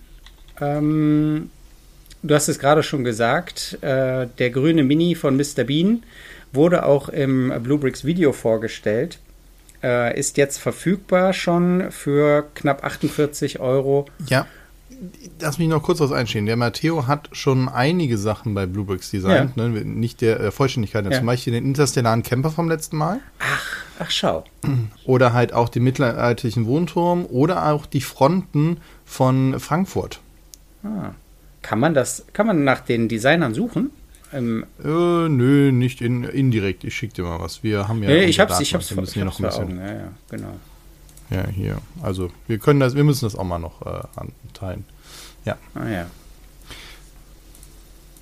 Ähm, 0.59 1.49
du 2.21 2.35
hast 2.35 2.49
es 2.49 2.59
gerade 2.59 2.83
schon 2.83 3.03
gesagt, 3.03 3.77
äh, 3.81 4.27
der 4.37 4.49
grüne 4.49 4.83
Mini 4.83 5.15
von 5.15 5.37
Mr. 5.37 5.63
Bean 5.63 6.03
wurde 6.51 6.85
auch 6.85 7.07
im 7.07 7.53
Bluebricks 7.63 8.03
Video 8.03 8.33
vorgestellt. 8.33 9.19
Äh, 9.81 10.19
ist 10.19 10.35
jetzt 10.35 10.57
verfügbar 10.57 11.31
schon 11.31 11.89
für 11.89 12.47
knapp 12.53 12.83
48 12.83 13.61
Euro. 13.61 14.05
Ja 14.27 14.45
lass 15.39 15.57
mich 15.59 15.67
noch 15.67 15.83
kurz 15.83 15.99
was 15.99 16.11
einstehen. 16.11 16.45
Der 16.45 16.57
Matteo 16.57 17.07
hat 17.07 17.29
schon 17.31 17.69
einige 17.69 18.17
Sachen 18.17 18.53
bei 18.53 18.65
Bluebricks 18.65 19.11
designt, 19.11 19.53
ja. 19.55 19.67
ne? 19.67 19.85
nicht 19.85 20.21
der 20.21 20.39
äh, 20.39 20.51
Vollständigkeit. 20.51 21.05
Ja. 21.05 21.11
Zum 21.11 21.25
Beispiel 21.25 21.53
den 21.53 21.65
interstellaren 21.65 22.23
Camper 22.23 22.51
vom 22.51 22.69
letzten 22.69 22.97
Mal. 22.97 23.19
Ach, 23.39 23.67
ach 23.99 24.11
schau. 24.11 24.43
Oder 25.05 25.33
halt 25.33 25.53
auch 25.53 25.69
den 25.69 25.83
mittelalterlichen 25.83 26.65
Wohnturm 26.65 27.25
oder 27.25 27.71
auch 27.71 27.85
die 27.85 28.01
Fronten 28.01 28.77
von 29.05 29.59
Frankfurt. 29.59 30.19
Ah. 30.83 31.11
Kann 31.61 31.79
man 31.79 31.93
das, 31.93 32.25
kann 32.33 32.47
man 32.47 32.63
nach 32.63 32.79
den 32.79 33.09
Designern 33.09 33.53
suchen? 33.53 33.91
Ähm, 34.31 34.65
äh, 34.83 34.87
nö, 34.87 35.71
nicht 35.71 36.01
in, 36.01 36.23
indirekt. 36.23 36.83
Ich 36.83 36.95
schicke 36.95 37.15
dir 37.15 37.23
mal 37.23 37.39
was. 37.39 37.63
Wir 37.63 37.87
haben 37.87 38.03
ja. 38.03 38.09
Nee, 38.09 38.25
ich 38.25 38.39
hab's, 38.39 38.59
ich 38.59 38.73
hab's, 38.73 38.89
wir 38.91 39.01
müssen 39.01 39.19
ich 39.19 39.25
hab's 39.25 39.39
noch 39.39 39.59
ein 39.59 39.67
bisschen. 39.67 39.79
Ja, 39.79 39.93
ja, 39.93 40.11
genau. 40.29 40.59
Ja, 41.29 41.47
hier. 41.47 41.77
Also 42.01 42.31
wir 42.47 42.57
können 42.57 42.79
das, 42.79 42.95
wir 42.95 43.03
müssen 43.03 43.25
das 43.25 43.35
auch 43.35 43.43
mal 43.43 43.59
noch 43.59 43.85
äh, 43.85 44.01
anteilen. 44.15 44.85
Ja. 45.45 45.57
Ah 45.75 45.89
ja. 45.89 46.05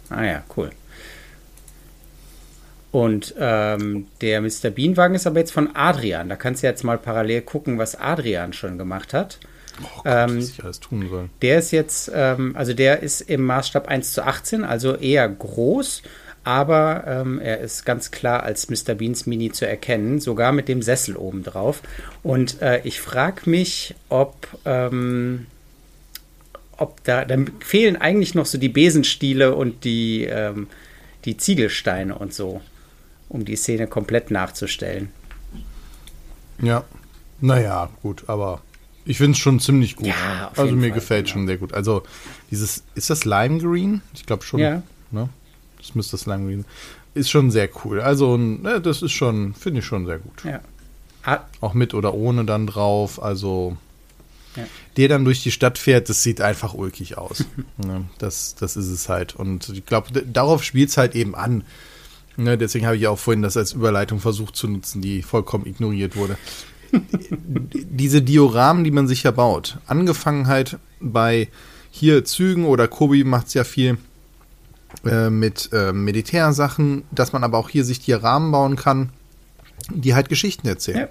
Ah 0.09 0.23
ja, 0.23 0.43
cool. 0.55 0.71
Und 2.91 3.35
ähm, 3.37 4.07
der 4.21 4.41
Mr. 4.41 4.69
Bean-Wagen 4.69 5.15
ist 5.15 5.27
aber 5.27 5.39
jetzt 5.39 5.51
von 5.51 5.75
Adrian. 5.75 6.29
Da 6.29 6.35
kannst 6.35 6.63
du 6.63 6.67
jetzt 6.67 6.83
mal 6.83 6.97
parallel 6.97 7.41
gucken, 7.41 7.77
was 7.77 7.99
Adrian 7.99 8.53
schon 8.53 8.77
gemacht 8.77 9.13
hat. 9.13 9.39
Oh 9.81 9.85
Gott, 9.97 10.03
ähm, 10.05 10.37
was 10.37 10.49
ich 10.49 10.63
alles 10.63 10.79
tun 10.79 11.07
soll. 11.09 11.29
Der 11.41 11.59
ist 11.59 11.71
jetzt, 11.71 12.09
ähm, 12.13 12.55
also 12.55 12.73
der 12.73 13.03
ist 13.03 13.21
im 13.21 13.43
Maßstab 13.43 13.87
1 13.87 14.13
zu 14.13 14.25
18, 14.25 14.63
also 14.63 14.95
eher 14.95 15.27
groß 15.27 16.01
aber 16.47 17.03
ähm, 17.05 17.41
er 17.41 17.59
ist 17.59 17.85
ganz 17.85 18.09
klar 18.09 18.43
als 18.43 18.69
Mr. 18.69 18.95
Beans 18.95 19.25
Mini 19.25 19.51
zu 19.51 19.67
erkennen, 19.67 20.21
sogar 20.21 20.53
mit 20.53 20.69
dem 20.69 20.81
Sessel 20.81 21.17
oben 21.17 21.43
drauf. 21.43 21.81
Und 22.23 22.61
äh, 22.61 22.79
ich 22.85 23.01
frage 23.01 23.49
mich, 23.49 23.95
ob, 24.07 24.47
ähm, 24.63 25.47
ob 26.77 27.03
da, 27.03 27.25
da 27.25 27.35
fehlen 27.59 27.97
eigentlich 27.97 28.33
noch 28.33 28.45
so 28.45 28.57
die 28.57 28.69
Besenstiele 28.69 29.55
und 29.55 29.83
die, 29.83 30.23
ähm, 30.23 30.67
die 31.25 31.35
Ziegelsteine 31.35 32.17
und 32.17 32.33
so, 32.33 32.61
um 33.27 33.43
die 33.43 33.57
Szene 33.57 33.87
komplett 33.87 34.31
nachzustellen. 34.31 35.09
Ja, 36.61 36.85
naja, 37.41 37.89
gut, 38.01 38.23
aber 38.27 38.61
ich 39.03 39.17
finde 39.17 39.33
es 39.33 39.39
schon 39.39 39.59
ziemlich 39.59 39.97
gut. 39.97 40.07
Ja, 40.07 40.53
also 40.55 40.73
mir 40.77 40.87
Fall, 40.87 40.91
gefällt 40.91 41.25
genau. 41.25 41.33
schon 41.33 41.47
sehr 41.47 41.57
gut. 41.57 41.73
Also 41.73 42.03
dieses, 42.51 42.85
ist 42.95 43.09
das 43.09 43.25
Lime 43.25 43.57
Green? 43.57 44.01
Ich 44.13 44.25
glaube 44.25 44.43
schon. 44.43 44.61
Ja. 44.61 44.81
Ne? 45.11 45.27
Das 45.87 45.95
müsste 45.95 46.17
Slime 46.17 46.45
Green. 46.45 46.65
Ist 47.13 47.29
schon 47.29 47.49
sehr 47.49 47.69
cool. 47.83 48.01
Also, 48.01 48.37
ne, 48.37 48.81
das 48.81 49.01
ist 49.01 49.13
schon, 49.13 49.53
finde 49.53 49.79
ich 49.79 49.85
schon 49.85 50.05
sehr 50.05 50.19
gut. 50.19 50.43
Ja. 50.43 50.59
Ah. 51.23 51.39
Auch 51.61 51.73
mit 51.73 51.93
oder 51.93 52.13
ohne 52.13 52.45
dann 52.45 52.67
drauf. 52.67 53.21
Also, 53.21 53.77
ja. 54.55 54.63
der 54.97 55.07
dann 55.07 55.25
durch 55.25 55.43
die 55.43 55.51
Stadt 55.51 55.77
fährt, 55.77 56.09
das 56.09 56.23
sieht 56.23 56.41
einfach 56.41 56.73
ulkig 56.73 57.17
aus. 57.17 57.45
ne, 57.77 58.05
das, 58.17 58.55
das 58.55 58.75
ist 58.75 58.87
es 58.87 59.07
halt. 59.07 59.35
Und 59.35 59.69
ich 59.69 59.85
glaube, 59.85 60.21
darauf 60.23 60.63
spielt 60.63 60.89
es 60.89 60.97
halt 60.97 61.15
eben 61.15 61.35
an. 61.35 61.63
Ne, 62.35 62.57
deswegen 62.57 62.85
habe 62.85 62.97
ich 62.97 63.07
auch 63.07 63.17
vorhin 63.17 63.41
das 63.41 63.57
als 63.57 63.73
Überleitung 63.73 64.19
versucht 64.19 64.55
zu 64.55 64.67
nutzen, 64.67 65.01
die 65.01 65.23
vollkommen 65.23 65.65
ignoriert 65.65 66.15
wurde. 66.15 66.37
Diese 67.73 68.21
Dioramen, 68.21 68.83
die 68.83 68.91
man 68.91 69.07
sich 69.07 69.23
ja 69.23 69.31
baut, 69.31 69.79
angefangen 69.87 70.47
halt 70.47 70.77
bei 70.99 71.47
hier 71.89 72.25
Zügen 72.25 72.65
oder 72.65 72.87
Kobi 72.87 73.23
macht 73.23 73.47
es 73.47 73.53
ja 73.55 73.63
viel 73.63 73.97
äh, 75.05 75.29
mit 75.29 75.69
äh, 75.73 75.93
Militärsachen, 75.93 77.03
dass 77.11 77.33
man 77.33 77.43
aber 77.43 77.57
auch 77.57 77.69
hier 77.69 77.83
sich 77.85 77.99
Dioramen 77.99 78.51
bauen 78.51 78.75
kann, 78.75 79.09
die 79.89 80.15
halt 80.15 80.29
Geschichten 80.29 80.67
erzählen. 80.67 80.99
Ja. 80.99 81.07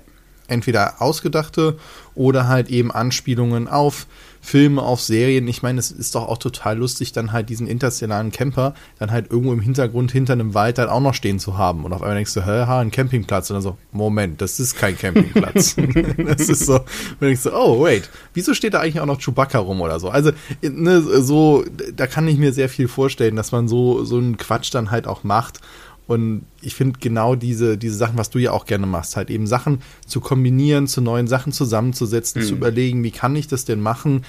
Entweder 0.49 1.03
ausgedachte 1.03 1.77
oder 2.15 2.47
halt 2.47 2.69
eben 2.69 2.93
Anspielungen 2.93 3.67
auf 3.67 4.07
Filme, 4.47 4.81
auf 4.81 5.01
Serien. 5.01 5.49
Ich 5.49 5.65
meine, 5.65 5.81
es 5.81 5.91
ist 5.91 6.15
doch 6.15 6.29
auch 6.29 6.39
total 6.39 6.79
lustig, 6.79 7.11
dann 7.11 7.33
halt 7.33 7.49
diesen 7.49 7.67
interstellaren 7.67 8.31
Camper 8.31 8.75
dann 8.97 9.11
halt 9.11 9.29
irgendwo 9.29 9.53
im 9.53 9.61
Hintergrund 9.61 10.13
hinter 10.13 10.35
einem 10.35 10.55
Wald 10.55 10.79
halt 10.79 10.89
auch 10.89 11.01
noch 11.01 11.15
stehen 11.15 11.41
zu 11.41 11.59
haben. 11.59 11.85
Und 11.85 11.93
auf 11.93 12.01
einmal 12.01 12.15
denkst 12.15 12.33
du, 12.33 12.47
hä, 12.47 12.65
ha, 12.65 12.79
ein 12.79 12.93
Campingplatz. 12.93 13.51
Und 13.51 13.55
dann 13.55 13.63
so, 13.63 13.77
Moment, 13.91 14.41
das 14.41 14.61
ist 14.61 14.77
kein 14.77 14.97
Campingplatz. 14.97 15.75
das 16.39 16.49
ist 16.49 16.65
so, 16.65 16.75
und 16.75 16.85
dann 17.19 17.29
denkst 17.31 17.43
du, 17.43 17.57
oh, 17.57 17.83
wait, 17.83 18.09
wieso 18.35 18.55
steht 18.55 18.75
da 18.75 18.81
eigentlich 18.83 19.01
auch 19.01 19.07
noch 19.07 19.19
Chewbacca 19.21 19.59
rum 19.59 19.81
oder 19.81 19.99
so? 19.99 20.11
Also, 20.11 20.31
ne, 20.63 21.03
so, 21.03 21.65
da 21.97 22.07
kann 22.07 22.29
ich 22.29 22.39
mir 22.39 22.53
sehr 22.53 22.69
viel 22.69 22.87
vorstellen, 22.87 23.35
dass 23.35 23.51
man 23.51 23.67
so, 23.67 24.05
so 24.05 24.17
einen 24.17 24.37
Quatsch 24.37 24.73
dann 24.73 24.93
halt 24.93 25.09
auch 25.09 25.25
macht. 25.25 25.59
Und 26.07 26.47
ich 26.61 26.75
finde 26.75 26.99
genau 27.01 27.35
diese, 27.35 27.77
diese 27.77 27.97
Sachen, 27.97 28.17
was 28.17 28.31
du 28.31 28.39
ja 28.39 28.53
auch 28.53 28.65
gerne 28.65 28.87
machst, 28.87 29.17
halt 29.17 29.29
eben 29.29 29.47
Sachen 29.47 29.83
zu 30.07 30.21
kombinieren, 30.21 30.87
zu 30.87 31.01
neuen 31.01 31.27
Sachen 31.27 31.53
zusammenzusetzen, 31.53 32.43
mhm. 32.43 32.47
zu 32.47 32.55
überlegen, 32.55 33.03
wie 33.03 33.11
kann 33.11 33.35
ich 33.35 33.49
das 33.49 33.65
denn 33.65 33.81
machen, 33.81 34.25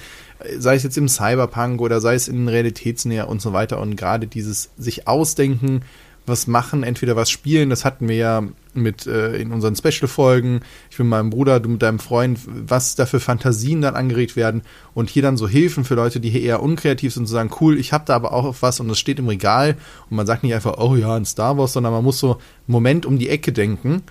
sei 0.58 0.74
es 0.74 0.82
jetzt 0.82 0.98
im 0.98 1.08
Cyberpunk 1.08 1.80
oder 1.80 2.00
sei 2.00 2.14
es 2.14 2.26
in 2.26 2.48
Realitätsnäher 2.48 3.28
und 3.28 3.40
so 3.40 3.52
weiter. 3.52 3.80
Und 3.80 3.96
gerade 3.96 4.26
dieses 4.26 4.70
sich 4.76 5.06
ausdenken, 5.06 5.82
was 6.28 6.46
machen, 6.46 6.82
entweder 6.82 7.16
was 7.16 7.30
spielen, 7.30 7.70
das 7.70 7.84
hatten 7.84 8.08
wir 8.08 8.16
ja 8.16 8.42
mit 8.74 9.06
äh, 9.06 9.36
in 9.36 9.52
unseren 9.52 9.74
Special-Folgen, 9.74 10.60
ich 10.90 10.96
bin 10.96 11.08
meinem 11.08 11.30
Bruder, 11.30 11.60
du 11.60 11.68
mit 11.68 11.82
deinem 11.82 11.98
Freund, 11.98 12.38
was 12.46 12.94
da 12.94 13.06
für 13.06 13.20
Fantasien 13.20 13.80
dann 13.80 13.96
angeregt 13.96 14.36
werden 14.36 14.62
und 14.94 15.10
hier 15.10 15.22
dann 15.22 15.36
so 15.36 15.48
Hilfen 15.48 15.84
für 15.84 15.94
Leute, 15.94 16.20
die 16.20 16.30
hier 16.30 16.42
eher 16.42 16.62
unkreativ 16.62 17.14
sind, 17.14 17.26
zu 17.26 17.32
sagen, 17.32 17.50
cool, 17.60 17.78
ich 17.78 17.92
habe 17.92 18.04
da 18.06 18.14
aber 18.14 18.32
auch 18.32 18.56
was 18.60 18.80
und 18.80 18.90
es 18.90 18.98
steht 18.98 19.18
im 19.18 19.28
Regal 19.28 19.76
und 20.10 20.16
man 20.16 20.26
sagt 20.26 20.42
nicht 20.42 20.54
einfach, 20.54 20.78
oh 20.78 20.96
ja, 20.96 21.14
ein 21.14 21.24
Star 21.24 21.58
Wars, 21.58 21.72
sondern 21.72 21.92
man 21.92 22.04
muss 22.04 22.18
so 22.18 22.34
einen 22.34 22.40
Moment 22.66 23.06
um 23.06 23.18
die 23.18 23.28
Ecke 23.28 23.52
denken 23.52 24.02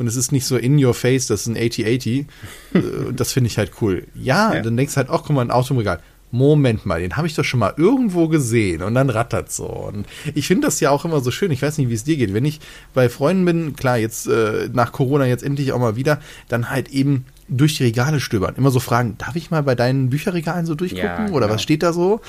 und 0.00 0.06
es 0.06 0.16
ist 0.16 0.32
nicht 0.32 0.46
so 0.46 0.56
in 0.56 0.82
your 0.82 0.94
face, 0.94 1.26
das 1.26 1.42
ist 1.42 1.46
ein 1.46 1.56
8080. 1.56 2.26
Äh, 2.72 2.80
das 3.12 3.32
finde 3.32 3.48
ich 3.48 3.58
halt 3.58 3.72
cool. 3.82 4.06
Ja, 4.14 4.54
ja, 4.54 4.62
dann 4.62 4.76
denkst 4.76 4.94
du 4.94 4.96
halt, 4.96 5.10
auch, 5.10 5.24
guck 5.24 5.36
mal, 5.36 5.42
ein 5.42 5.50
Auto 5.50 5.74
im 5.74 5.78
Regal. 5.78 6.00
Moment 6.30 6.86
mal, 6.86 7.00
den 7.00 7.16
habe 7.16 7.26
ich 7.26 7.34
doch 7.34 7.44
schon 7.44 7.60
mal 7.60 7.74
irgendwo 7.76 8.28
gesehen 8.28 8.82
und 8.82 8.94
dann 8.94 9.10
rattert 9.10 9.50
so. 9.50 9.66
Und 9.66 10.06
ich 10.34 10.46
finde 10.46 10.66
das 10.66 10.80
ja 10.80 10.90
auch 10.90 11.04
immer 11.04 11.20
so 11.20 11.30
schön. 11.30 11.50
Ich 11.50 11.62
weiß 11.62 11.78
nicht, 11.78 11.88
wie 11.88 11.94
es 11.94 12.04
dir 12.04 12.16
geht. 12.16 12.32
Wenn 12.32 12.44
ich 12.44 12.60
bei 12.94 13.08
Freunden 13.08 13.44
bin, 13.44 13.76
klar, 13.76 13.98
jetzt 13.98 14.26
äh, 14.28 14.68
nach 14.72 14.92
Corona 14.92 15.26
jetzt 15.26 15.42
endlich 15.42 15.72
auch 15.72 15.80
mal 15.80 15.96
wieder, 15.96 16.20
dann 16.48 16.70
halt 16.70 16.90
eben 16.90 17.24
durch 17.48 17.76
die 17.76 17.84
Regale 17.84 18.20
stöbern. 18.20 18.54
Immer 18.56 18.70
so 18.70 18.80
fragen, 18.80 19.16
darf 19.18 19.34
ich 19.34 19.50
mal 19.50 19.62
bei 19.62 19.74
deinen 19.74 20.10
Bücherregalen 20.10 20.66
so 20.66 20.74
durchgucken 20.74 21.06
ja, 21.06 21.24
genau. 21.24 21.36
oder 21.36 21.50
was 21.50 21.62
steht 21.62 21.82
da 21.82 21.92
so? 21.92 22.20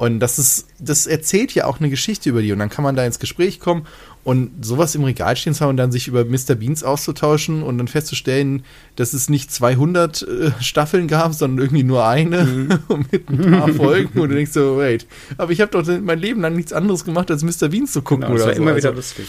Und 0.00 0.18
das 0.18 0.38
ist, 0.38 0.66
das 0.78 1.06
erzählt 1.06 1.52
ja 1.52 1.66
auch 1.66 1.78
eine 1.78 1.90
Geschichte 1.90 2.30
über 2.30 2.40
die 2.40 2.52
und 2.52 2.58
dann 2.58 2.70
kann 2.70 2.82
man 2.82 2.96
da 2.96 3.04
ins 3.04 3.18
Gespräch 3.18 3.60
kommen 3.60 3.86
und 4.24 4.64
sowas 4.64 4.94
im 4.94 5.04
Regal 5.04 5.36
stehen 5.36 5.52
zu 5.52 5.60
haben 5.60 5.68
und 5.68 5.76
dann 5.76 5.92
sich 5.92 6.08
über 6.08 6.24
Mr. 6.24 6.54
Beans 6.54 6.82
auszutauschen 6.82 7.62
und 7.62 7.76
dann 7.76 7.86
festzustellen, 7.86 8.64
dass 8.96 9.12
es 9.12 9.28
nicht 9.28 9.52
200 9.52 10.22
äh, 10.22 10.50
Staffeln 10.62 11.06
gab, 11.06 11.34
sondern 11.34 11.62
irgendwie 11.62 11.82
nur 11.82 12.06
eine 12.06 12.44
mhm. 12.46 12.78
mit 13.12 13.28
ein 13.28 13.58
paar 13.58 13.68
Folgen. 13.74 14.18
Und 14.18 14.30
du 14.30 14.36
denkst 14.36 14.52
so, 14.52 14.78
wait, 14.78 15.06
aber 15.36 15.52
ich 15.52 15.60
habe 15.60 15.70
doch 15.70 15.86
mein 16.00 16.18
Leben 16.18 16.40
lang 16.40 16.56
nichts 16.56 16.72
anderes 16.72 17.04
gemacht, 17.04 17.30
als 17.30 17.42
Mr. 17.42 17.68
Beans 17.68 17.92
zu 17.92 18.00
gucken. 18.00 18.24
Genau, 18.24 18.38
das 18.38 18.46
war 18.46 18.54
so. 18.54 18.62
immer 18.62 18.76
wieder 18.76 18.88
also, 18.88 18.96
lustig. 18.96 19.28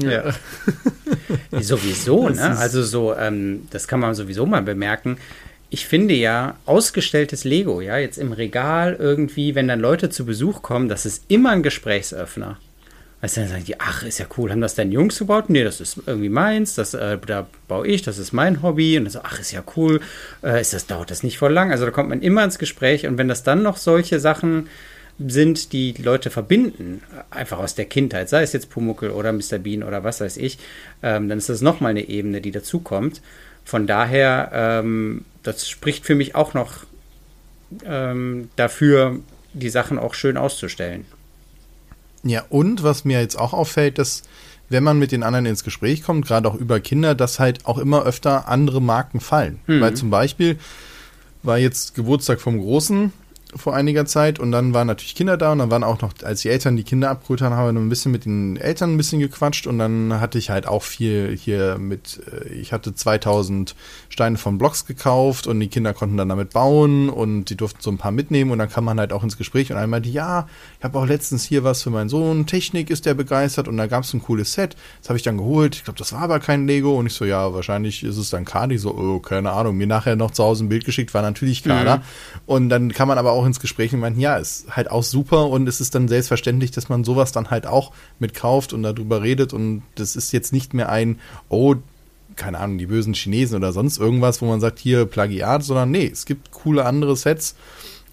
Ja. 0.00 0.28
ja. 1.50 1.60
sowieso, 1.60 2.28
ne? 2.28 2.56
Also 2.56 2.84
so, 2.84 3.16
ähm, 3.16 3.62
das 3.70 3.88
kann 3.88 3.98
man 3.98 4.14
sowieso 4.14 4.46
mal 4.46 4.62
bemerken 4.62 5.16
ich 5.74 5.86
finde 5.88 6.14
ja, 6.14 6.56
ausgestelltes 6.66 7.42
Lego, 7.42 7.80
ja, 7.80 7.98
jetzt 7.98 8.16
im 8.16 8.32
Regal 8.32 8.94
irgendwie, 8.96 9.56
wenn 9.56 9.66
dann 9.66 9.80
Leute 9.80 10.08
zu 10.08 10.24
Besuch 10.24 10.62
kommen, 10.62 10.88
das 10.88 11.04
ist 11.04 11.24
immer 11.26 11.50
ein 11.50 11.64
Gesprächsöffner. 11.64 12.58
Du, 13.20 13.26
dann 13.34 13.48
sagen 13.48 13.64
die, 13.64 13.80
ach, 13.80 14.04
ist 14.04 14.18
ja 14.18 14.26
cool, 14.38 14.52
haben 14.52 14.60
das 14.60 14.76
deine 14.76 14.92
Jungs 14.92 15.18
gebaut? 15.18 15.46
Nee, 15.48 15.64
das 15.64 15.80
ist 15.80 15.98
irgendwie 16.06 16.28
meins, 16.28 16.76
das, 16.76 16.94
äh, 16.94 17.18
da 17.26 17.48
baue 17.66 17.88
ich, 17.88 18.02
das 18.02 18.18
ist 18.18 18.32
mein 18.32 18.62
Hobby. 18.62 18.96
Und 18.96 19.04
dann 19.06 19.10
so, 19.10 19.20
ach, 19.24 19.40
ist 19.40 19.50
ja 19.50 19.64
cool, 19.76 20.00
äh, 20.44 20.60
ist 20.60 20.74
das, 20.74 20.86
dauert 20.86 21.10
das 21.10 21.24
nicht 21.24 21.38
voll 21.38 21.52
lang? 21.52 21.72
Also 21.72 21.86
da 21.86 21.90
kommt 21.90 22.10
man 22.10 22.22
immer 22.22 22.44
ins 22.44 22.58
Gespräch 22.58 23.04
und 23.08 23.18
wenn 23.18 23.26
das 23.26 23.42
dann 23.42 23.64
noch 23.64 23.76
solche 23.76 24.20
Sachen 24.20 24.68
sind, 25.18 25.72
die, 25.72 25.92
die 25.92 26.02
Leute 26.02 26.30
verbinden, 26.30 27.02
einfach 27.30 27.58
aus 27.58 27.74
der 27.74 27.86
Kindheit, 27.86 28.28
sei 28.28 28.42
es 28.42 28.52
jetzt 28.52 28.70
Pumuckel 28.70 29.10
oder 29.10 29.32
Mr. 29.32 29.58
Bean 29.58 29.82
oder 29.82 30.04
was 30.04 30.20
weiß 30.20 30.36
ich, 30.36 30.58
ähm, 31.02 31.28
dann 31.28 31.38
ist 31.38 31.48
das 31.48 31.62
nochmal 31.62 31.90
eine 31.90 32.08
Ebene, 32.08 32.40
die 32.40 32.52
dazukommt. 32.52 33.22
Von 33.64 33.86
daher, 33.86 34.50
ähm, 34.52 35.24
das 35.42 35.68
spricht 35.68 36.04
für 36.04 36.14
mich 36.14 36.34
auch 36.34 36.54
noch 36.54 36.84
ähm, 37.84 38.50
dafür, 38.56 39.18
die 39.52 39.70
Sachen 39.70 39.98
auch 39.98 40.14
schön 40.14 40.36
auszustellen. 40.36 41.06
Ja, 42.22 42.44
und 42.48 42.82
was 42.82 43.04
mir 43.04 43.20
jetzt 43.20 43.38
auch 43.38 43.52
auffällt, 43.52 43.98
dass 43.98 44.22
wenn 44.68 44.82
man 44.82 44.98
mit 44.98 45.12
den 45.12 45.22
anderen 45.22 45.46
ins 45.46 45.62
Gespräch 45.62 46.02
kommt, 46.02 46.26
gerade 46.26 46.48
auch 46.48 46.54
über 46.54 46.80
Kinder, 46.80 47.14
dass 47.14 47.38
halt 47.38 47.66
auch 47.66 47.78
immer 47.78 48.04
öfter 48.04 48.48
andere 48.48 48.80
Marken 48.80 49.20
fallen. 49.20 49.60
Mhm. 49.66 49.80
Weil 49.80 49.94
zum 49.94 50.10
Beispiel 50.10 50.58
war 51.42 51.58
jetzt 51.58 51.94
Geburtstag 51.94 52.40
vom 52.40 52.58
Großen 52.58 53.12
vor 53.56 53.74
einiger 53.74 54.06
Zeit 54.06 54.38
und 54.38 54.52
dann 54.52 54.74
waren 54.74 54.86
natürlich 54.86 55.14
Kinder 55.14 55.36
da 55.36 55.52
und 55.52 55.58
dann 55.58 55.70
waren 55.70 55.84
auch 55.84 56.00
noch, 56.00 56.12
als 56.22 56.42
die 56.42 56.48
Eltern 56.48 56.76
die 56.76 56.84
Kinder 56.84 57.10
abgeholt 57.10 57.40
haben, 57.40 57.54
haben 57.54 57.74
wir 57.74 57.80
ein 57.80 57.88
bisschen 57.88 58.12
mit 58.12 58.24
den 58.24 58.56
Eltern 58.56 58.94
ein 58.94 58.96
bisschen 58.96 59.20
gequatscht 59.20 59.66
und 59.66 59.78
dann 59.78 60.20
hatte 60.20 60.38
ich 60.38 60.50
halt 60.50 60.66
auch 60.66 60.82
viel 60.82 61.36
hier 61.36 61.78
mit, 61.78 62.20
äh, 62.30 62.48
ich 62.48 62.72
hatte 62.72 62.94
2000 62.94 63.74
Steine 64.14 64.38
von 64.38 64.58
Blocks 64.58 64.86
gekauft 64.86 65.48
und 65.48 65.58
die 65.58 65.66
Kinder 65.66 65.92
konnten 65.92 66.16
dann 66.16 66.28
damit 66.28 66.50
bauen 66.50 67.08
und 67.08 67.46
die 67.46 67.56
durften 67.56 67.80
so 67.82 67.90
ein 67.90 67.98
paar 67.98 68.12
mitnehmen 68.12 68.52
und 68.52 68.60
dann 68.60 68.70
kam 68.70 68.84
man 68.84 69.00
halt 69.00 69.12
auch 69.12 69.24
ins 69.24 69.36
Gespräch 69.36 69.72
und 69.72 69.76
einmal 69.76 70.00
die, 70.00 70.12
ja, 70.12 70.46
ich 70.78 70.84
habe 70.84 70.96
auch 71.00 71.04
letztens 71.04 71.44
hier 71.44 71.64
was 71.64 71.82
für 71.82 71.90
meinen 71.90 72.08
Sohn, 72.08 72.46
Technik 72.46 72.90
ist 72.90 73.06
der 73.06 73.14
begeistert 73.14 73.66
und 73.66 73.76
da 73.76 73.88
gab 73.88 74.04
es 74.04 74.14
ein 74.14 74.22
cooles 74.22 74.52
Set, 74.52 74.76
das 75.00 75.08
habe 75.10 75.16
ich 75.16 75.24
dann 75.24 75.36
geholt, 75.36 75.74
ich 75.74 75.82
glaube, 75.82 75.98
das 75.98 76.12
war 76.12 76.20
aber 76.20 76.38
kein 76.38 76.68
Lego 76.68 76.96
und 76.96 77.06
ich 77.06 77.12
so, 77.12 77.24
ja, 77.24 77.52
wahrscheinlich 77.52 78.04
ist 78.04 78.16
es 78.16 78.30
dann 78.30 78.44
Kadi, 78.44 78.78
so, 78.78 78.94
oh, 78.94 79.18
keine 79.18 79.50
Ahnung, 79.50 79.76
mir 79.76 79.88
nachher 79.88 80.14
noch 80.14 80.30
zu 80.30 80.44
Hause 80.44 80.64
ein 80.64 80.68
Bild 80.68 80.84
geschickt, 80.84 81.12
war 81.12 81.22
natürlich 81.22 81.64
Kader 81.64 81.96
mhm. 81.96 82.02
und 82.46 82.68
dann 82.68 82.92
kann 82.92 83.08
man 83.08 83.18
aber 83.18 83.32
auch 83.32 83.44
ins 83.44 83.58
Gespräch 83.58 83.92
und 83.92 83.98
meinten, 83.98 84.20
ja, 84.20 84.36
ist 84.36 84.66
halt 84.70 84.92
auch 84.92 85.02
super 85.02 85.48
und 85.48 85.68
es 85.68 85.80
ist 85.80 85.96
dann 85.96 86.06
selbstverständlich, 86.06 86.70
dass 86.70 86.88
man 86.88 87.02
sowas 87.02 87.32
dann 87.32 87.50
halt 87.50 87.66
auch 87.66 87.90
mitkauft 88.20 88.72
und 88.72 88.84
darüber 88.84 89.22
redet 89.22 89.52
und 89.52 89.82
das 89.96 90.14
ist 90.14 90.30
jetzt 90.30 90.52
nicht 90.52 90.72
mehr 90.72 90.88
ein, 90.88 91.18
oh, 91.48 91.74
keine 92.36 92.58
Ahnung, 92.58 92.78
die 92.78 92.86
bösen 92.86 93.14
Chinesen 93.14 93.56
oder 93.56 93.72
sonst 93.72 93.98
irgendwas, 93.98 94.42
wo 94.42 94.46
man 94.46 94.60
sagt, 94.60 94.78
hier 94.78 95.06
Plagiat, 95.06 95.62
sondern 95.62 95.90
nee, 95.90 96.06
es 96.06 96.26
gibt 96.26 96.50
coole 96.50 96.84
andere 96.84 97.16
Sets 97.16 97.54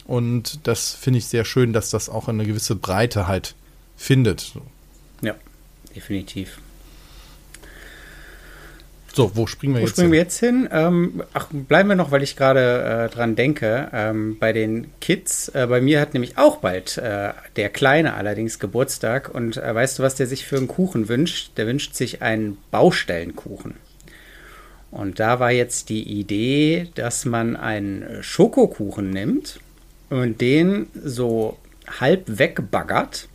und 0.05 0.67
das 0.67 0.93
finde 0.93 1.19
ich 1.19 1.25
sehr 1.25 1.45
schön, 1.45 1.73
dass 1.73 1.89
das 1.89 2.09
auch 2.09 2.27
eine 2.27 2.45
gewisse 2.45 2.75
Breite 2.75 3.27
halt 3.27 3.55
findet. 3.95 4.53
Ja, 5.21 5.35
definitiv. 5.95 6.59
So, 9.13 9.31
wo 9.35 9.45
springen 9.45 9.73
wir 9.73 9.81
wo 9.81 9.85
jetzt 9.85 9.91
springen 9.91 10.07
hin? 10.07 10.11
wir 10.13 10.19
jetzt 10.19 10.39
hin? 10.39 10.69
Ähm, 10.71 11.23
ach, 11.33 11.47
bleiben 11.51 11.89
wir 11.89 11.95
noch, 11.95 12.11
weil 12.11 12.23
ich 12.23 12.35
gerade 12.35 13.09
äh, 13.09 13.13
dran 13.13 13.35
denke, 13.35 13.89
ähm, 13.91 14.37
bei 14.39 14.53
den 14.53 14.87
Kids. 15.01 15.49
Äh, 15.49 15.67
bei 15.67 15.81
mir 15.81 15.99
hat 15.99 16.13
nämlich 16.13 16.37
auch 16.37 16.57
bald 16.57 16.97
äh, 16.97 17.33
der 17.57 17.69
Kleine 17.69 18.13
allerdings 18.13 18.59
Geburtstag. 18.59 19.33
Und 19.33 19.57
äh, 19.57 19.75
weißt 19.75 19.99
du, 19.99 20.03
was 20.03 20.15
der 20.15 20.27
sich 20.27 20.45
für 20.45 20.57
einen 20.57 20.69
Kuchen 20.69 21.09
wünscht? 21.09 21.51
Der 21.57 21.67
wünscht 21.67 21.95
sich 21.95 22.21
einen 22.21 22.57
Baustellenkuchen. 22.71 23.75
Und 24.91 25.19
da 25.19 25.39
war 25.39 25.51
jetzt 25.51 25.89
die 25.89 26.03
Idee, 26.03 26.89
dass 26.95 27.25
man 27.25 27.55
einen 27.55 28.21
Schokokuchen 28.21 29.10
nimmt 29.10 29.60
und 30.10 30.41
den 30.41 30.88
so 31.01 31.57
halb 32.00 32.24
wegbaggert 32.27 33.29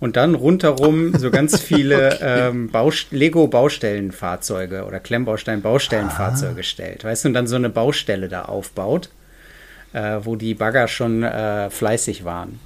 und 0.00 0.16
dann 0.16 0.34
rundherum 0.34 1.16
so 1.16 1.30
ganz 1.30 1.60
viele 1.62 2.14
okay. 2.14 2.48
ähm, 2.48 2.70
Lego-Baustellenfahrzeuge 3.10 4.84
oder 4.84 4.98
Klemmbaustein-Baustellenfahrzeuge 4.98 6.60
ah. 6.60 6.64
stellt. 6.64 7.04
Weißt 7.04 7.24
du, 7.24 7.28
und 7.28 7.34
dann 7.34 7.46
so 7.46 7.56
eine 7.56 7.68
Baustelle 7.68 8.28
da 8.28 8.42
aufbaut, 8.42 9.10
äh, 9.92 10.18
wo 10.22 10.34
die 10.34 10.54
Bagger 10.54 10.88
schon 10.88 11.22
äh, 11.22 11.70
fleißig 11.70 12.24
waren. 12.24 12.58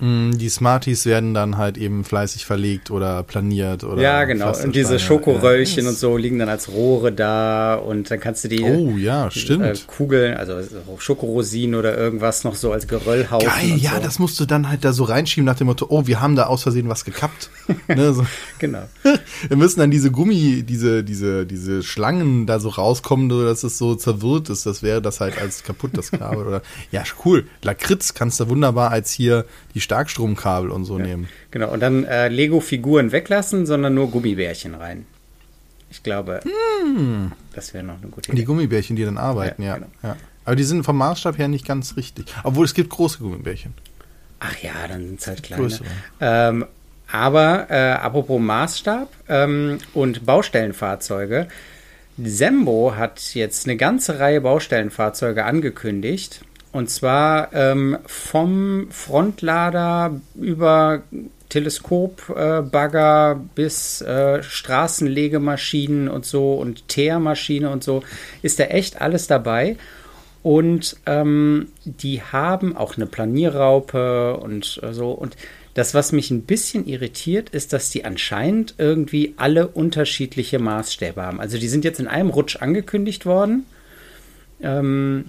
Mm, 0.00 0.32
die 0.32 0.48
Smarties 0.48 1.06
werden 1.06 1.34
dann 1.34 1.56
halt 1.56 1.78
eben 1.78 2.04
fleißig 2.04 2.46
verlegt 2.46 2.90
oder 2.90 3.22
planiert 3.22 3.84
oder. 3.84 4.02
Ja, 4.02 4.24
genau. 4.24 4.52
Und 4.56 4.74
diese 4.74 4.98
Schokoröllchen 4.98 5.84
ja. 5.84 5.90
und 5.90 5.96
so 5.96 6.16
liegen 6.16 6.38
dann 6.38 6.48
als 6.48 6.68
Rohre 6.68 7.12
da 7.12 7.74
und 7.74 8.10
dann 8.10 8.20
kannst 8.20 8.44
du 8.44 8.48
die 8.48 8.62
oh, 8.62 8.96
ja, 8.96 9.30
stimmt. 9.30 9.64
Äh, 9.64 9.74
Kugeln, 9.86 10.36
also 10.36 10.56
Schokorosinen 10.98 11.76
oder 11.76 11.96
irgendwas 11.96 12.44
noch 12.44 12.56
so 12.56 12.72
als 12.72 12.88
Geröllhaufen. 12.88 13.48
Geil, 13.48 13.76
ja, 13.76 13.96
so. 13.96 14.02
das 14.02 14.18
musst 14.18 14.40
du 14.40 14.46
dann 14.46 14.68
halt 14.68 14.84
da 14.84 14.92
so 14.92 15.04
reinschieben 15.04 15.44
nach 15.44 15.56
dem 15.56 15.68
Motto, 15.68 15.86
oh, 15.88 16.06
wir 16.06 16.20
haben 16.20 16.36
da 16.36 16.46
aus 16.46 16.64
Versehen 16.64 16.88
was 16.88 17.04
gekappt. 17.04 17.50
ne, 17.88 18.12
so. 18.12 18.26
genau. 18.58 18.82
wir 19.48 19.56
müssen 19.56 19.80
dann 19.80 19.90
diese 19.90 20.10
Gummi, 20.10 20.62
diese, 20.62 21.04
diese, 21.04 21.46
diese 21.46 21.82
Schlangen 21.82 22.46
da 22.46 22.58
so 22.58 22.68
rauskommen, 22.68 23.28
dass 23.28 23.62
es 23.62 23.78
so 23.78 23.94
zerwirrt 23.94 24.50
ist. 24.50 24.66
Das 24.66 24.82
wäre 24.82 25.00
das 25.00 25.20
halt 25.20 25.38
als 25.38 25.62
kaputt, 25.62 25.92
das 25.94 26.10
Kabel. 26.10 26.46
oder, 26.46 26.62
ja, 26.90 27.04
cool. 27.24 27.46
Lakritz 27.62 28.14
kannst 28.14 28.40
du 28.40 28.48
wunderbar 28.48 28.90
als 28.90 29.12
hier 29.12 29.44
die 29.74 29.80
Starkstromkabel 29.84 30.70
und 30.70 30.84
so 30.84 30.98
ja, 30.98 31.04
nehmen. 31.04 31.28
Genau, 31.50 31.70
und 31.72 31.80
dann 31.80 32.04
äh, 32.04 32.28
Lego-Figuren 32.28 33.12
weglassen, 33.12 33.66
sondern 33.66 33.94
nur 33.94 34.10
Gummibärchen 34.10 34.74
rein. 34.74 35.06
Ich 35.90 36.02
glaube, 36.02 36.40
hm. 36.42 37.32
das 37.54 37.72
wäre 37.72 37.84
noch 37.84 38.02
eine 38.02 38.10
gute 38.10 38.32
Idee. 38.32 38.40
Die 38.40 38.44
Gummibärchen, 38.44 38.96
die 38.96 39.04
dann 39.04 39.18
arbeiten, 39.18 39.62
ja. 39.62 39.68
ja. 39.68 39.74
Genau. 39.76 39.88
ja. 40.02 40.16
Aber 40.44 40.56
die 40.56 40.64
sind 40.64 40.82
vom 40.82 40.98
Maßstab 40.98 41.38
her 41.38 41.48
nicht 41.48 41.66
ganz 41.66 41.96
richtig. 41.96 42.26
Obwohl 42.42 42.64
es 42.64 42.74
gibt 42.74 42.90
große 42.90 43.18
Gummibärchen. 43.18 43.74
Ach 44.40 44.56
ja, 44.58 44.72
dann 44.88 45.06
sind 45.06 45.20
es 45.20 45.26
halt 45.26 45.42
kleine. 45.42 45.68
Ähm, 46.20 46.66
aber 47.10 47.70
äh, 47.70 47.92
apropos 47.92 48.40
Maßstab 48.40 49.08
ähm, 49.28 49.78
und 49.94 50.26
Baustellenfahrzeuge. 50.26 51.48
Sembo 52.18 52.94
hat 52.96 53.34
jetzt 53.34 53.66
eine 53.66 53.76
ganze 53.76 54.18
Reihe 54.18 54.40
Baustellenfahrzeuge 54.40 55.44
angekündigt. 55.44 56.42
Und 56.74 56.90
zwar 56.90 57.52
ähm, 57.52 57.98
vom 58.04 58.88
Frontlader 58.90 60.20
über 60.34 61.02
Teleskopbagger 61.48 63.36
äh, 63.38 63.48
bis 63.54 64.00
äh, 64.00 64.42
Straßenlegemaschinen 64.42 66.08
und 66.08 66.26
so 66.26 66.54
und 66.54 66.88
Teermaschine 66.88 67.70
und 67.70 67.84
so 67.84 68.02
ist 68.42 68.58
da 68.58 68.64
echt 68.64 69.00
alles 69.00 69.28
dabei. 69.28 69.76
Und 70.42 70.96
ähm, 71.06 71.68
die 71.84 72.20
haben 72.20 72.76
auch 72.76 72.96
eine 72.96 73.06
Planierraupe 73.06 74.36
und 74.38 74.80
äh, 74.82 74.92
so. 74.92 75.12
Und 75.12 75.36
das, 75.74 75.94
was 75.94 76.10
mich 76.10 76.32
ein 76.32 76.42
bisschen 76.42 76.88
irritiert, 76.88 77.50
ist, 77.50 77.72
dass 77.72 77.90
die 77.90 78.04
anscheinend 78.04 78.74
irgendwie 78.78 79.34
alle 79.36 79.68
unterschiedliche 79.68 80.58
Maßstäbe 80.58 81.22
haben. 81.22 81.40
Also 81.40 81.56
die 81.56 81.68
sind 81.68 81.84
jetzt 81.84 82.00
in 82.00 82.08
einem 82.08 82.30
Rutsch 82.30 82.56
angekündigt 82.56 83.26
worden. 83.26 83.64
Ähm, 84.60 85.26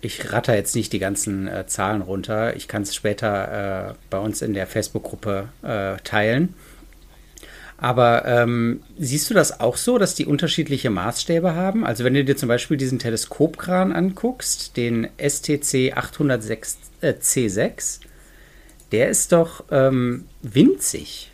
ich 0.00 0.32
ratter 0.32 0.54
jetzt 0.54 0.76
nicht 0.76 0.92
die 0.92 0.98
ganzen 0.98 1.48
äh, 1.48 1.66
Zahlen 1.66 2.02
runter. 2.02 2.56
Ich 2.56 2.68
kann 2.68 2.82
es 2.82 2.94
später 2.94 3.90
äh, 3.90 3.94
bei 4.10 4.18
uns 4.18 4.42
in 4.42 4.54
der 4.54 4.66
Facebook-Gruppe 4.66 5.48
äh, 5.62 5.96
teilen. 6.02 6.54
Aber 7.80 8.24
ähm, 8.26 8.82
siehst 8.98 9.30
du 9.30 9.34
das 9.34 9.60
auch 9.60 9.76
so, 9.76 9.98
dass 9.98 10.16
die 10.16 10.26
unterschiedliche 10.26 10.90
Maßstäbe 10.90 11.54
haben? 11.54 11.86
Also 11.86 12.02
wenn 12.02 12.14
du 12.14 12.24
dir 12.24 12.36
zum 12.36 12.48
Beispiel 12.48 12.76
diesen 12.76 12.98
Teleskopkran 12.98 13.92
anguckst, 13.92 14.76
den 14.76 15.08
STC 15.16 15.96
806 15.96 16.78
äh, 17.00 17.12
C6, 17.12 18.00
der 18.90 19.08
ist 19.08 19.30
doch 19.30 19.64
ähm, 19.70 20.24
winzig. 20.42 21.30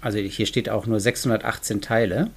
Also 0.00 0.18
hier 0.18 0.46
steht 0.46 0.68
auch 0.68 0.86
nur 0.86 1.00
618 1.00 1.80
Teile. 1.80 2.30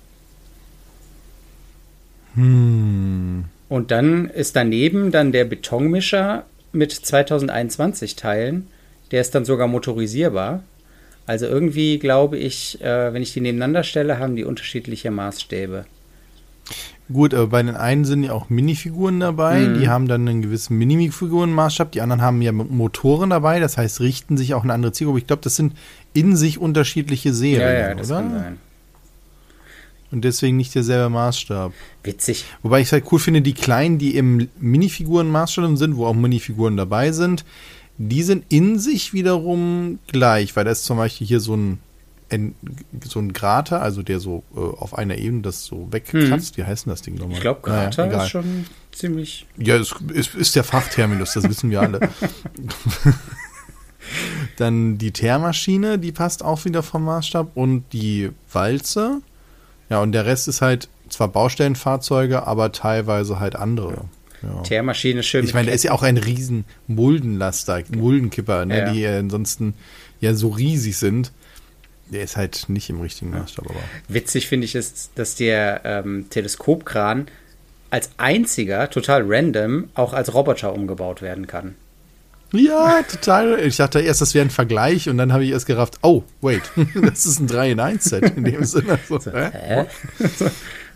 Hm. 2.33 3.45
Und 3.69 3.91
dann 3.91 4.29
ist 4.29 4.55
daneben 4.55 5.11
dann 5.11 5.31
der 5.31 5.45
Betonmischer 5.45 6.45
mit 6.71 6.91
2021 6.91 8.15
Teilen. 8.15 8.67
Der 9.11 9.21
ist 9.21 9.33
dann 9.35 9.45
sogar 9.45 9.67
motorisierbar. 9.67 10.63
Also 11.25 11.45
irgendwie 11.45 11.99
glaube 11.99 12.37
ich, 12.37 12.81
äh, 12.81 13.13
wenn 13.13 13.21
ich 13.21 13.33
die 13.33 13.41
nebeneinander 13.41 13.83
stelle, 13.83 14.17
haben 14.17 14.35
die 14.35 14.43
unterschiedliche 14.43 15.11
Maßstäbe. 15.11 15.85
Gut, 17.11 17.33
aber 17.33 17.47
bei 17.47 17.63
den 17.63 17.75
einen 17.75 18.05
sind 18.05 18.23
ja 18.23 18.33
auch 18.33 18.49
Minifiguren 18.49 19.19
dabei, 19.19 19.61
mhm. 19.61 19.79
die 19.79 19.89
haben 19.89 20.07
dann 20.07 20.27
einen 20.27 20.43
gewissen 20.43 20.77
Minifigurenmaßstab, 20.77 21.91
die 21.91 22.01
anderen 22.01 22.21
haben 22.21 22.39
ja 22.43 22.51
Motoren 22.51 23.31
dabei, 23.31 23.59
das 23.59 23.77
heißt, 23.77 23.99
richten 23.99 24.37
sich 24.37 24.53
auch 24.53 24.63
eine 24.63 24.73
andere 24.73 24.91
Zielgruppe. 24.91 25.17
Ich 25.19 25.25
glaube, 25.25 25.41
das 25.41 25.55
sind 25.55 25.73
in 26.13 26.35
sich 26.35 26.59
unterschiedliche 26.59 27.33
Serien, 27.33 27.61
ja, 27.61 27.89
ja, 27.89 27.95
das 27.95 28.11
oder? 28.11 28.21
Kann 28.21 28.31
sein. 28.31 28.57
Und 30.11 30.25
deswegen 30.25 30.57
nicht 30.57 30.73
derselbe 30.73 31.09
Maßstab. 31.09 31.71
Witzig. 32.03 32.45
Wobei 32.63 32.81
ich 32.81 32.87
es 32.87 32.91
halt 32.93 33.05
cool 33.11 33.19
finde, 33.19 33.41
die 33.41 33.53
kleinen, 33.53 33.99
die 33.99 34.15
im 34.15 34.49
Minifiguren-Maßstab 34.59 35.77
sind, 35.77 35.97
wo 35.97 36.07
auch 36.07 36.15
Minifiguren 36.15 36.77
dabei 36.77 37.11
sind, 37.11 37.45
die 37.99 38.23
sind 38.23 38.45
in 38.49 38.79
sich 38.79 39.13
wiederum 39.13 39.99
gleich, 40.07 40.55
weil 40.55 40.65
da 40.65 40.71
ist 40.71 40.85
zum 40.85 40.97
Beispiel 40.97 41.27
hier 41.27 41.41
so 41.41 41.55
ein, 41.55 41.79
ein 42.31 42.55
so 43.03 43.19
ein 43.19 43.33
Grater, 43.33 43.81
also 43.81 44.01
der 44.01 44.19
so 44.19 44.43
äh, 44.55 44.59
auf 44.59 44.97
einer 44.97 45.17
Ebene 45.17 45.41
das 45.41 45.65
so 45.65 45.87
wegkratzt. 45.91 46.55
Hm. 46.55 46.63
Wie 46.63 46.65
heißt 46.65 46.85
denn 46.85 46.91
das 46.91 47.01
Ding 47.01 47.15
nochmal? 47.15 47.35
Ich 47.35 47.41
glaube, 47.41 47.59
Grater 47.61 48.05
naja, 48.05 48.23
ist 48.23 48.29
schon 48.29 48.65
ziemlich. 48.93 49.45
Ja, 49.57 49.75
es 49.75 49.93
ist, 50.13 50.33
ist 50.33 50.55
der 50.55 50.63
Fachterminus, 50.63 51.33
das 51.33 51.43
wissen 51.43 51.69
wir 51.69 51.81
alle. 51.81 51.99
Dann 54.55 54.97
die 54.97 55.11
Teermaschine, 55.11 55.99
die 55.99 56.11
passt 56.11 56.43
auch 56.43 56.65
wieder 56.65 56.83
vom 56.83 57.03
Maßstab 57.03 57.51
und 57.55 57.83
die 57.91 58.31
Walze. 58.51 59.21
Ja, 59.89 60.01
und 60.01 60.11
der 60.11 60.25
Rest 60.25 60.47
ist 60.47 60.61
halt 60.61 60.87
zwar 61.09 61.27
Baustellenfahrzeuge, 61.27 62.45
aber 62.45 62.71
teilweise 62.71 63.39
halt 63.39 63.55
andere. 63.55 64.05
Ja. 64.41 64.61
Teermaschine 64.61 65.23
schön. 65.23 65.43
Ich 65.43 65.53
meine, 65.53 65.65
der 65.65 65.75
ist 65.75 65.83
ja 65.83 65.91
auch 65.91 66.03
ein 66.03 66.17
riesen 66.17 66.65
Muldenlaster, 66.87 67.83
Muldenkipper, 67.93 68.65
ne, 68.65 68.77
ja. 68.77 68.91
die 68.91 69.01
ja 69.01 69.19
ansonsten 69.19 69.73
ja 70.21 70.33
so 70.33 70.49
riesig 70.49 70.97
sind. 70.97 71.31
Der 72.11 72.23
ist 72.23 72.37
halt 72.37 72.65
nicht 72.69 72.89
im 72.89 73.01
richtigen 73.01 73.31
Maßstab. 73.31 73.69
Aber. 73.69 73.79
Witzig 74.07 74.47
finde 74.47 74.65
ich 74.65 74.75
ist, 74.75 75.11
dass 75.15 75.35
der 75.35 75.81
ähm, 75.83 76.27
Teleskopkran 76.29 77.27
als 77.91 78.11
einziger, 78.17 78.89
total 78.89 79.23
random, 79.25 79.89
auch 79.93 80.13
als 80.13 80.33
Roboter 80.33 80.73
umgebaut 80.73 81.21
werden 81.21 81.47
kann. 81.47 81.75
Ja, 82.51 83.03
total. 83.03 83.59
Ich 83.59 83.77
dachte 83.77 83.99
erst, 83.99 84.21
das 84.21 84.33
wäre 84.33 84.45
ein 84.45 84.49
Vergleich 84.49 85.07
und 85.07 85.17
dann 85.17 85.33
habe 85.33 85.43
ich 85.45 85.51
erst 85.51 85.67
gerafft, 85.67 85.99
oh, 86.01 86.23
wait, 86.41 86.63
das 87.01 87.25
ist 87.25 87.39
ein 87.39 87.47
3 87.47 87.71
in 87.71 87.79
1 87.79 88.03
Set 88.03 88.35
in 88.35 88.43
dem 88.43 88.63
Sinne. 88.63 88.99
So, 89.07 89.19
hä? 89.31 89.85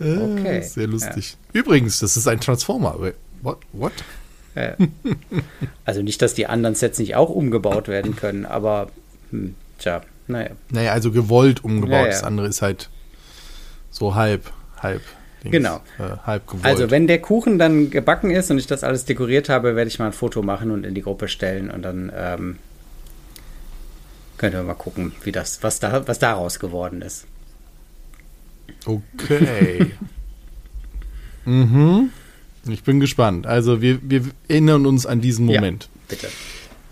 okay. 0.00 0.62
Sehr 0.62 0.86
lustig. 0.86 1.36
Ja. 1.52 1.60
Übrigens, 1.60 2.00
das 2.00 2.16
ist 2.16 2.26
ein 2.26 2.40
Transformer. 2.40 2.98
What? 3.42 3.58
What? 3.72 3.92
Ja. 4.54 4.76
Also 5.84 6.02
nicht, 6.02 6.22
dass 6.22 6.34
die 6.34 6.46
anderen 6.46 6.74
Sets 6.74 6.98
nicht 6.98 7.16
auch 7.16 7.30
umgebaut 7.30 7.88
werden 7.88 8.14
können, 8.16 8.46
aber 8.46 8.90
hm, 9.30 9.54
tja, 9.78 10.02
naja. 10.26 10.50
Naja, 10.70 10.92
also 10.92 11.10
gewollt 11.10 11.62
umgebaut. 11.64 12.06
Ja. 12.06 12.06
Das 12.06 12.22
andere 12.22 12.46
ist 12.46 12.62
halt 12.62 12.88
so 13.90 14.14
halb, 14.14 14.52
halb. 14.80 15.02
Dings, 15.44 15.52
genau. 15.52 15.76
Äh, 15.98 16.16
halb 16.26 16.46
gewollt. 16.46 16.64
Also 16.64 16.90
wenn 16.90 17.06
der 17.06 17.20
Kuchen 17.20 17.58
dann 17.58 17.90
gebacken 17.90 18.30
ist 18.30 18.50
und 18.50 18.58
ich 18.58 18.66
das 18.66 18.82
alles 18.82 19.04
dekoriert 19.04 19.48
habe, 19.48 19.76
werde 19.76 19.88
ich 19.88 19.98
mal 19.98 20.06
ein 20.06 20.12
Foto 20.12 20.42
machen 20.42 20.70
und 20.70 20.84
in 20.84 20.94
die 20.94 21.02
Gruppe 21.02 21.28
stellen 21.28 21.70
und 21.70 21.82
dann 21.82 22.10
ähm, 22.16 22.58
könnt 24.38 24.54
ihr 24.54 24.62
mal 24.62 24.74
gucken, 24.74 25.12
wie 25.22 25.32
das, 25.32 25.62
was 25.62 25.80
da, 25.80 26.06
was 26.06 26.18
daraus 26.18 26.58
geworden 26.58 27.02
ist. 27.02 27.26
Okay. 28.86 29.92
mhm. 31.44 32.10
Ich 32.66 32.82
bin 32.82 33.00
gespannt. 33.00 33.46
Also 33.46 33.82
wir, 33.82 33.98
wir 34.02 34.22
erinnern 34.48 34.86
uns 34.86 35.06
an 35.06 35.20
diesen 35.20 35.46
Moment. 35.46 35.84
Ja, 35.84 36.00
bitte. 36.08 36.28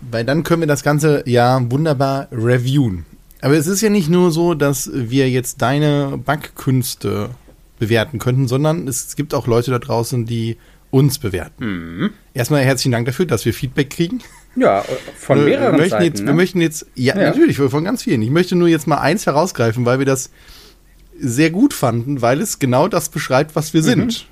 Weil 0.01 0.25
dann 0.25 0.43
können 0.43 0.61
wir 0.61 0.67
das 0.67 0.83
Ganze 0.83 1.23
ja 1.25 1.59
wunderbar 1.71 2.27
reviewen. 2.31 3.05
Aber 3.41 3.55
es 3.55 3.67
ist 3.67 3.81
ja 3.81 3.89
nicht 3.89 4.09
nur 4.09 4.31
so, 4.31 4.53
dass 4.53 4.89
wir 4.93 5.29
jetzt 5.29 5.61
deine 5.61 6.17
Backkünste 6.23 7.31
bewerten 7.79 8.19
könnten, 8.19 8.47
sondern 8.47 8.87
es 8.87 9.15
gibt 9.15 9.33
auch 9.33 9.47
Leute 9.47 9.71
da 9.71 9.79
draußen, 9.79 10.25
die 10.25 10.57
uns 10.91 11.17
bewerten. 11.17 11.65
Mhm. 11.65 12.09
Erstmal 12.33 12.61
herzlichen 12.61 12.91
Dank 12.91 13.07
dafür, 13.07 13.25
dass 13.25 13.45
wir 13.45 13.53
Feedback 13.53 13.89
kriegen. 13.89 14.21
Ja, 14.55 14.85
von 15.17 15.43
mehreren 15.43 15.79
wir 15.79 15.89
Seiten. 15.89 16.03
Jetzt, 16.03 16.19
ne? 16.19 16.27
Wir 16.27 16.33
möchten 16.33 16.61
jetzt, 16.61 16.85
ja, 16.93 17.17
ja, 17.17 17.29
natürlich, 17.29 17.57
von 17.57 17.83
ganz 17.83 18.03
vielen. 18.03 18.21
Ich 18.21 18.29
möchte 18.29 18.55
nur 18.55 18.67
jetzt 18.67 18.85
mal 18.85 18.99
eins 18.99 19.25
herausgreifen, 19.25 19.85
weil 19.85 19.97
wir 19.97 20.05
das 20.05 20.29
sehr 21.19 21.49
gut 21.49 21.73
fanden, 21.73 22.21
weil 22.21 22.41
es 22.41 22.59
genau 22.59 22.87
das 22.87 23.09
beschreibt, 23.09 23.55
was 23.55 23.73
wir 23.73 23.81
mhm. 23.81 23.85
sind. 23.85 24.27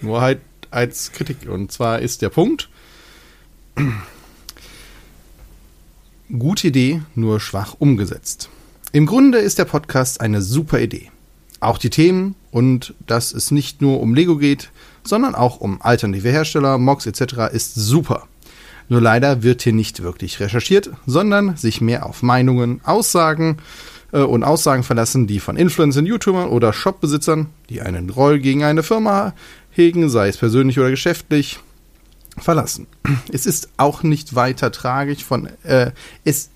Nur 0.00 0.20
halt 0.20 0.40
als 0.70 1.10
Kritik. 1.12 1.48
Und 1.48 1.72
zwar 1.72 1.98
ist 1.98 2.22
der 2.22 2.28
Punkt, 2.28 2.68
gute 6.38 6.68
Idee, 6.68 7.02
nur 7.16 7.40
schwach 7.40 7.74
umgesetzt. 7.78 8.50
Im 8.92 9.06
Grunde 9.06 9.38
ist 9.38 9.58
der 9.58 9.64
Podcast 9.64 10.20
eine 10.20 10.40
super 10.42 10.80
Idee. 10.80 11.10
Auch 11.58 11.78
die 11.78 11.90
Themen 11.90 12.36
und 12.54 12.94
dass 13.08 13.34
es 13.34 13.50
nicht 13.50 13.82
nur 13.82 14.00
um 14.00 14.14
Lego 14.14 14.36
geht, 14.36 14.70
sondern 15.02 15.34
auch 15.34 15.56
um 15.56 15.82
alternative 15.82 16.30
Hersteller, 16.30 16.78
Mods 16.78 17.04
etc. 17.04 17.52
ist 17.52 17.74
super. 17.74 18.28
Nur 18.88 19.00
leider 19.00 19.42
wird 19.42 19.62
hier 19.62 19.72
nicht 19.72 20.04
wirklich 20.04 20.38
recherchiert, 20.38 20.90
sondern 21.04 21.56
sich 21.56 21.80
mehr 21.80 22.06
auf 22.06 22.22
Meinungen, 22.22 22.80
Aussagen 22.84 23.56
äh, 24.12 24.20
und 24.20 24.44
Aussagen 24.44 24.84
verlassen, 24.84 25.26
die 25.26 25.40
von 25.40 25.56
Influencern, 25.56 26.06
YouTubern 26.06 26.48
oder 26.48 26.72
Shopbesitzern, 26.72 27.48
die 27.70 27.80
einen 27.80 28.08
Roll 28.08 28.38
gegen 28.38 28.62
eine 28.62 28.84
Firma 28.84 29.34
hegen, 29.72 30.08
sei 30.08 30.28
es 30.28 30.36
persönlich 30.36 30.78
oder 30.78 30.90
geschäftlich, 30.90 31.58
verlassen. 32.38 32.86
Es 33.32 33.46
ist 33.46 33.68
auch 33.78 34.04
nicht 34.04 34.36
weiter 34.36 34.70
tragisch 34.70 35.24
von, 35.24 35.48
äh, 35.64 35.90
es 36.22 36.50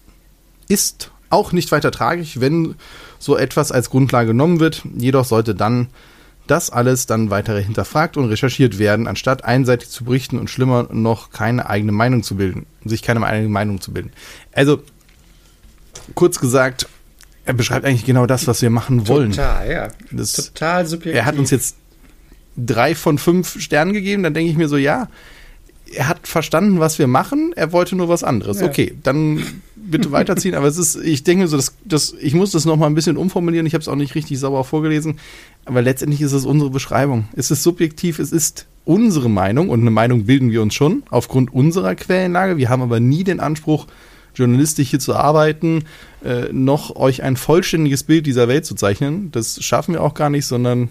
ist 0.68 1.11
auch 1.31 1.53
nicht 1.53 1.71
weiter 1.73 1.91
tragisch, 1.91 2.41
wenn 2.41 2.75
so 3.19 3.37
etwas 3.37 3.73
als 3.73 3.91
Grundlage 3.91 4.29
genommen 4.29 4.61
wird. 4.61 4.83
Jedoch 4.97 5.25
sollte 5.25 5.55
dann 5.55 5.88
das 6.47 6.71
alles 6.71 7.07
dann 7.07 7.31
weiter 7.31 7.59
hinterfragt 7.59 8.17
und 8.17 8.25
recherchiert 8.25 8.79
werden, 8.79 9.07
anstatt 9.07 9.45
einseitig 9.45 9.91
zu 9.91 10.05
berichten 10.05 10.38
und 10.38 10.49
schlimmer 10.49 10.88
noch 10.91 11.31
keine 11.31 11.69
eigene 11.69 11.93
Meinung 11.93 12.23
zu 12.23 12.37
bilden, 12.37 12.67
sich 12.85 13.03
keine 13.03 13.25
eigene 13.25 13.51
Meinung 13.51 13.81
zu 13.81 13.93
bilden. 13.93 14.12
Also, 14.53 14.83
kurz 16.14 16.41
gesagt, 16.41 16.88
er 17.45 17.55
beschreibt 17.55 17.85
eigentlich 17.85 18.07
genau 18.07 18.27
das, 18.27 18.47
was 18.47 18.62
wir 18.62 18.71
machen 18.71 19.09
wollen. 19.09 19.33
Total, 19.33 19.71
ja. 19.71 19.88
Das, 20.11 20.33
Total 20.33 20.87
subjektiv. 20.87 21.19
Er 21.19 21.27
hat 21.27 21.37
uns 21.37 21.51
jetzt 21.51 21.77
drei 22.57 22.95
von 22.95 23.19
fünf 23.19 23.61
Sternen 23.61 23.93
gegeben, 23.93 24.23
dann 24.23 24.35
denke 24.35 24.51
ich 24.51 24.57
mir 24.57 24.69
so, 24.69 24.77
ja, 24.77 25.09
er 25.93 26.09
hat 26.09 26.27
verstanden, 26.27 26.81
was 26.81 26.99
wir 26.99 27.07
machen. 27.07 27.53
Er 27.57 27.73
wollte 27.73 27.97
nur 27.97 28.09
was 28.09 28.25
anderes. 28.25 28.61
Ja. 28.61 28.67
Okay, 28.67 28.95
dann 29.03 29.43
bitte 29.90 30.12
weiterziehen. 30.12 30.55
Aber 30.55 30.66
es 30.66 30.79
ist, 30.79 30.96
ich 30.96 31.24
denke 31.24 31.48
so, 31.48 31.57
dass, 31.57 31.74
dass 31.85 32.14
ich 32.20 32.35
muss 32.35 32.53
das 32.53 32.64
noch 32.64 32.77
mal 32.77 32.87
ein 32.87 32.94
bisschen 32.94 33.16
umformulieren. 33.16 33.66
Ich 33.66 33.74
habe 33.74 33.83
es 33.83 33.88
auch 33.88 33.96
nicht 33.96 34.14
richtig 34.14 34.38
sauber 34.38 34.64
vorgelesen. 34.64 35.18
Aber 35.64 35.83
letztendlich 35.83 36.20
ist 36.20 36.33
es 36.33 36.44
unsere 36.44 36.70
Beschreibung. 36.70 37.29
Es 37.37 37.51
ist 37.51 37.62
subjektiv. 37.62 38.18
Es 38.18 38.33
ist 38.33 38.66
unsere 38.85 39.29
Meinung 39.29 39.68
und 39.68 39.81
eine 39.81 39.90
Meinung 39.90 40.24
bilden 40.24 40.51
wir 40.51 40.62
uns 40.62 40.74
schon 40.74 41.03
aufgrund 41.11 41.53
unserer 41.53 41.94
Quellenlage. 41.94 42.57
Wir 42.57 42.70
haben 42.70 42.83
aber 42.83 43.01
nie 43.01 43.22
den 43.22 43.38
Anspruch, 43.38 43.87
journalistisch 44.35 44.88
hier 44.90 44.98
zu 44.98 45.14
arbeiten, 45.14 45.85
äh, 46.24 46.53
noch 46.53 46.96
euch 46.96 47.22
ein 47.22 47.37
vollständiges 47.37 48.05
Bild 48.05 48.27
dieser 48.27 48.48
Welt 48.48 48.64
zu 48.64 48.74
zeichnen. 48.74 49.31
Das 49.31 49.62
schaffen 49.62 49.94
wir 49.94 50.03
auch 50.03 50.14
gar 50.14 50.31
nicht, 50.31 50.46
sondern 50.46 50.88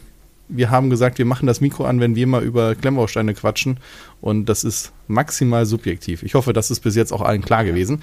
wir 0.49 0.69
haben 0.69 0.89
gesagt, 0.89 1.17
wir 1.17 1.25
machen 1.25 1.47
das 1.47 1.61
Mikro 1.61 1.85
an, 1.85 1.99
wenn 1.99 2.15
wir 2.15 2.27
mal 2.27 2.43
über 2.43 2.75
Klemmbausteine 2.75 3.33
quatschen. 3.33 3.79
Und 4.21 4.47
das 4.47 4.63
ist 4.63 4.93
maximal 5.07 5.65
subjektiv. 5.65 6.23
Ich 6.23 6.35
hoffe, 6.35 6.53
das 6.53 6.71
ist 6.71 6.81
bis 6.81 6.95
jetzt 6.95 7.11
auch 7.11 7.21
allen 7.21 7.41
klar 7.41 7.65
gewesen. 7.65 8.01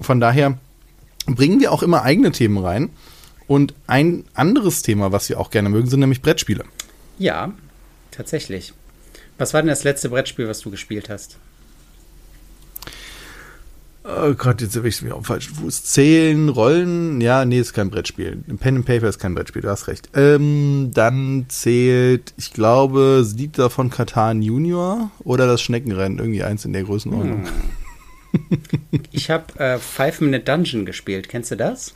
Von 0.00 0.20
daher 0.20 0.58
bringen 1.26 1.60
wir 1.60 1.72
auch 1.72 1.82
immer 1.82 2.02
eigene 2.02 2.32
Themen 2.32 2.58
rein. 2.58 2.90
Und 3.46 3.74
ein 3.86 4.24
anderes 4.34 4.82
Thema, 4.82 5.10
was 5.10 5.28
wir 5.28 5.40
auch 5.40 5.50
gerne 5.50 5.70
mögen, 5.70 5.88
sind 5.88 6.00
nämlich 6.00 6.20
Brettspiele. 6.20 6.64
Ja, 7.18 7.52
tatsächlich. 8.10 8.74
Was 9.38 9.54
war 9.54 9.62
denn 9.62 9.68
das 9.68 9.84
letzte 9.84 10.10
Brettspiel, 10.10 10.48
was 10.48 10.60
du 10.60 10.70
gespielt 10.70 11.08
hast? 11.08 11.38
Oh 14.04 14.32
Gott, 14.34 14.62
jetzt 14.62 14.74
erwischt 14.74 15.02
mich 15.02 15.12
auf 15.12 15.26
falschen 15.26 15.54
Fuß. 15.54 15.84
Zählen, 15.84 16.48
Rollen, 16.48 17.20
ja, 17.20 17.44
nee, 17.44 17.58
ist 17.58 17.74
kein 17.74 17.90
Brettspiel. 17.90 18.42
Pen 18.58 18.76
and 18.76 18.86
Paper 18.86 19.08
ist 19.08 19.18
kein 19.18 19.34
Brettspiel, 19.34 19.62
du 19.62 19.68
hast 19.68 19.86
recht. 19.86 20.08
Ähm, 20.14 20.90
dann 20.94 21.46
zählt, 21.48 22.32
ich 22.38 22.52
glaube, 22.52 23.26
Lied 23.36 23.56
von 23.56 23.90
Katan 23.90 24.40
Junior 24.40 25.10
oder 25.24 25.46
das 25.46 25.60
Schneckenrennen, 25.60 26.18
irgendwie 26.18 26.42
eins 26.42 26.64
in 26.64 26.72
der 26.72 26.84
Größenordnung. 26.84 27.44
Hm. 27.44 27.52
ich 29.12 29.30
habe 29.30 29.58
äh, 29.58 29.78
Five 29.78 30.20
Minute 30.20 30.44
Dungeon 30.44 30.86
gespielt, 30.86 31.28
kennst 31.28 31.50
du 31.50 31.56
das? 31.56 31.94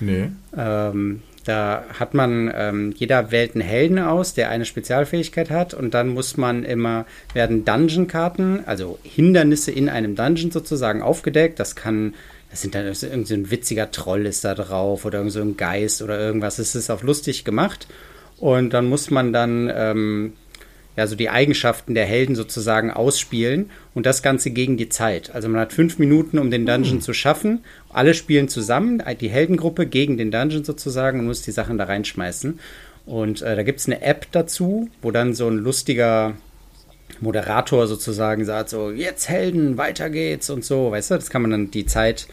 Nee. 0.00 0.30
Ähm, 0.56 1.22
da 1.44 1.84
hat 1.98 2.12
man, 2.12 2.52
ähm, 2.54 2.92
jeder 2.94 3.30
wählt 3.30 3.54
einen 3.54 3.62
Helden 3.62 3.98
aus, 3.98 4.34
der 4.34 4.50
eine 4.50 4.66
Spezialfähigkeit 4.66 5.50
hat 5.50 5.72
und 5.72 5.94
dann 5.94 6.08
muss 6.08 6.36
man 6.36 6.62
immer, 6.62 7.06
werden 7.32 7.64
Dungeon-Karten, 7.64 8.64
also 8.66 8.98
Hindernisse 9.02 9.72
in 9.72 9.88
einem 9.88 10.14
Dungeon 10.14 10.50
sozusagen 10.50 11.00
aufgedeckt. 11.00 11.58
Das 11.58 11.74
kann, 11.74 12.14
das 12.50 12.60
sind 12.60 12.74
dann 12.74 12.84
irgendwie 12.84 13.24
so 13.24 13.34
ein 13.34 13.50
witziger 13.50 13.90
Troll 13.90 14.26
ist 14.26 14.44
da 14.44 14.54
drauf 14.54 15.06
oder 15.06 15.18
irgend 15.18 15.32
so 15.32 15.40
ein 15.40 15.56
Geist 15.56 16.02
oder 16.02 16.20
irgendwas. 16.20 16.58
Es 16.58 16.74
ist 16.74 16.90
auf 16.90 17.02
lustig 17.02 17.44
gemacht 17.44 17.86
und 18.36 18.74
dann 18.74 18.86
muss 18.86 19.10
man 19.10 19.32
dann 19.32 19.72
ähm, 19.74 20.34
ja, 20.98 21.06
so 21.06 21.14
die 21.14 21.30
Eigenschaften 21.30 21.94
der 21.94 22.06
Helden 22.06 22.34
sozusagen 22.34 22.90
ausspielen 22.90 23.70
und 23.94 24.04
das 24.04 24.20
Ganze 24.20 24.50
gegen 24.50 24.76
die 24.76 24.88
Zeit. 24.88 25.32
Also 25.32 25.48
man 25.48 25.60
hat 25.60 25.72
fünf 25.72 26.00
Minuten, 26.00 26.40
um 26.40 26.50
den 26.50 26.66
Dungeon 26.66 26.96
mhm. 26.96 27.00
zu 27.00 27.14
schaffen. 27.14 27.60
Alle 27.88 28.14
spielen 28.14 28.48
zusammen, 28.48 29.00
die 29.20 29.28
Heldengruppe 29.28 29.86
gegen 29.86 30.16
den 30.16 30.32
Dungeon 30.32 30.64
sozusagen 30.64 31.20
und 31.20 31.26
muss 31.26 31.42
die 31.42 31.52
Sachen 31.52 31.78
da 31.78 31.84
reinschmeißen. 31.84 32.58
Und 33.06 33.42
äh, 33.42 33.54
da 33.54 33.62
gibt 33.62 33.78
es 33.78 33.86
eine 33.86 34.02
App 34.02 34.26
dazu, 34.32 34.88
wo 35.00 35.12
dann 35.12 35.34
so 35.34 35.46
ein 35.46 35.58
lustiger 35.58 36.34
Moderator 37.20 37.86
sozusagen 37.86 38.44
sagt, 38.44 38.70
so, 38.70 38.90
jetzt 38.90 39.28
Helden, 39.28 39.78
weiter 39.78 40.10
geht's 40.10 40.50
und 40.50 40.64
so, 40.64 40.90
weißt 40.90 41.12
du, 41.12 41.14
das 41.14 41.30
kann 41.30 41.42
man 41.42 41.52
dann, 41.52 41.70
die 41.70 41.86
Zeit 41.86 42.26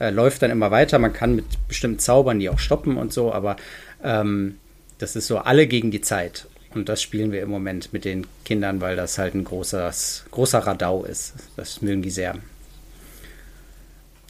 äh, 0.00 0.08
läuft 0.08 0.40
dann 0.40 0.50
immer 0.50 0.70
weiter, 0.70 0.98
man 0.98 1.12
kann 1.12 1.36
mit 1.36 1.44
bestimmten 1.68 1.98
Zaubern 1.98 2.38
die 2.38 2.48
auch 2.48 2.58
stoppen 2.58 2.96
und 2.96 3.12
so, 3.12 3.30
aber 3.30 3.56
ähm, 4.02 4.56
das 4.96 5.16
ist 5.16 5.26
so 5.26 5.36
alle 5.36 5.66
gegen 5.66 5.90
die 5.90 6.00
Zeit. 6.00 6.46
Und 6.76 6.88
das 6.88 7.02
spielen 7.02 7.32
wir 7.32 7.42
im 7.42 7.48
Moment 7.48 7.92
mit 7.92 8.04
den 8.04 8.26
Kindern, 8.44 8.80
weil 8.80 8.96
das 8.96 9.18
halt 9.18 9.34
ein 9.34 9.44
großes, 9.44 10.26
großer 10.30 10.58
Radau 10.58 11.04
ist. 11.04 11.34
Das 11.56 11.82
mögen 11.82 12.02
die 12.02 12.10
sehr. 12.10 12.36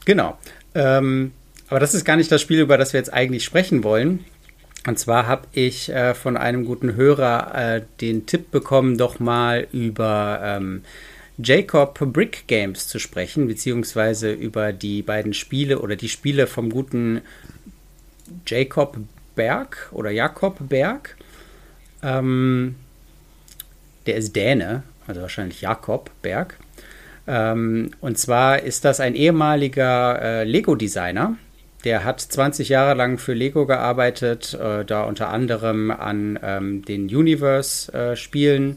Genau. 0.05 0.39
Ähm, 0.75 1.33
aber 1.69 1.81
das 1.81 1.95
ist 1.95 2.05
gar 2.05 2.17
nicht 2.17 2.31
das 2.31 2.41
Spiel, 2.41 2.61
über 2.61 2.79
das 2.79 2.93
wir 2.93 3.01
jetzt 3.01 3.13
eigentlich 3.13 3.45
sprechen 3.45 3.83
wollen. 3.83 4.25
Und 4.87 4.99
zwar 4.99 5.27
habe 5.27 5.49
ich 5.53 5.89
äh, 5.89 6.15
von 6.15 6.37
einem 6.37 6.65
guten 6.65 6.95
Hörer 6.95 7.55
äh, 7.55 7.83
den 8.01 8.27
Tipp 8.27 8.53
bekommen, 8.53 8.97
doch 8.97 9.19
mal 9.19 9.67
über 9.73 10.41
ähm, 10.45 10.85
Jacob 11.39 11.99
Brick 12.13 12.47
Games 12.47 12.87
zu 12.87 13.01
sprechen, 13.01 13.49
beziehungsweise 13.49 14.33
über 14.33 14.73
die 14.73 15.03
beiden 15.03 15.35
Spiele 15.35 15.81
oder 15.81 15.97
die 15.97 16.09
Spiele 16.09 16.47
vom 16.47 16.71
guten 16.71 17.23
Jacob 18.47 18.97
Berg 19.35 19.89
oder 19.91 20.11
Jakob 20.11 20.69
Berg. 20.69 21.17
Ähm, 22.07 22.77
der 24.07 24.15
ist 24.15 24.37
Däne, 24.37 24.85
also 25.09 25.21
wahrscheinlich 25.21 25.61
Jakob 25.61 26.11
Berg. 26.23 26.57
Ähm, 27.27 27.91
und 28.01 28.17
zwar 28.19 28.63
ist 28.63 28.85
das 28.85 29.01
ein 29.01 29.17
ehemaliger 29.17 30.23
äh, 30.23 30.45
Lego-Designer. 30.45 31.37
Der 31.85 32.05
hat 32.05 32.21
20 32.21 32.69
Jahre 32.69 32.95
lang 32.95 33.19
für 33.19 33.35
Lego 33.35 33.67
gearbeitet, 33.67 34.55
äh, 34.55 34.85
da 34.85 35.03
unter 35.03 35.29
anderem 35.31 35.91
an 35.91 36.39
ähm, 36.43 36.85
den 36.85 37.05
Universe-Spielen 37.05 38.77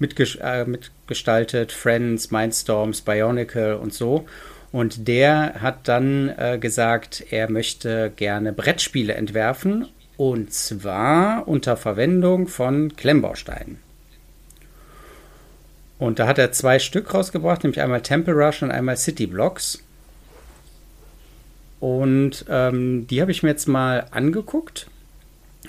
äh, 0.00 0.22
äh, 0.40 0.64
mitgestaltet, 0.64 1.72
Friends, 1.72 2.30
Mindstorms, 2.32 3.02
Bionicle 3.02 3.78
und 3.78 3.94
so. 3.94 4.26
Und 4.72 5.06
der 5.06 5.54
hat 5.60 5.86
dann 5.86 6.32
äh, 6.36 6.58
gesagt, 6.58 7.24
er 7.30 7.48
möchte 7.48 8.12
gerne 8.16 8.52
Brettspiele 8.52 9.14
entwerfen 9.14 9.86
und 10.16 10.52
zwar 10.52 11.48
unter 11.48 11.76
Verwendung 11.76 12.48
von 12.48 12.96
Klemmbausteinen. 12.96 13.78
Und 15.98 16.18
da 16.18 16.26
hat 16.26 16.38
er 16.38 16.52
zwei 16.52 16.78
Stück 16.78 17.12
rausgebracht, 17.14 17.64
nämlich 17.64 17.80
einmal 17.80 18.02
Temple 18.02 18.34
Rush 18.34 18.62
und 18.62 18.70
einmal 18.70 18.96
City 18.96 19.26
Blocks. 19.26 19.82
Und 21.80 22.44
ähm, 22.48 23.06
die 23.08 23.20
habe 23.20 23.30
ich 23.30 23.42
mir 23.42 23.50
jetzt 23.50 23.68
mal 23.68 24.06
angeguckt. 24.10 24.88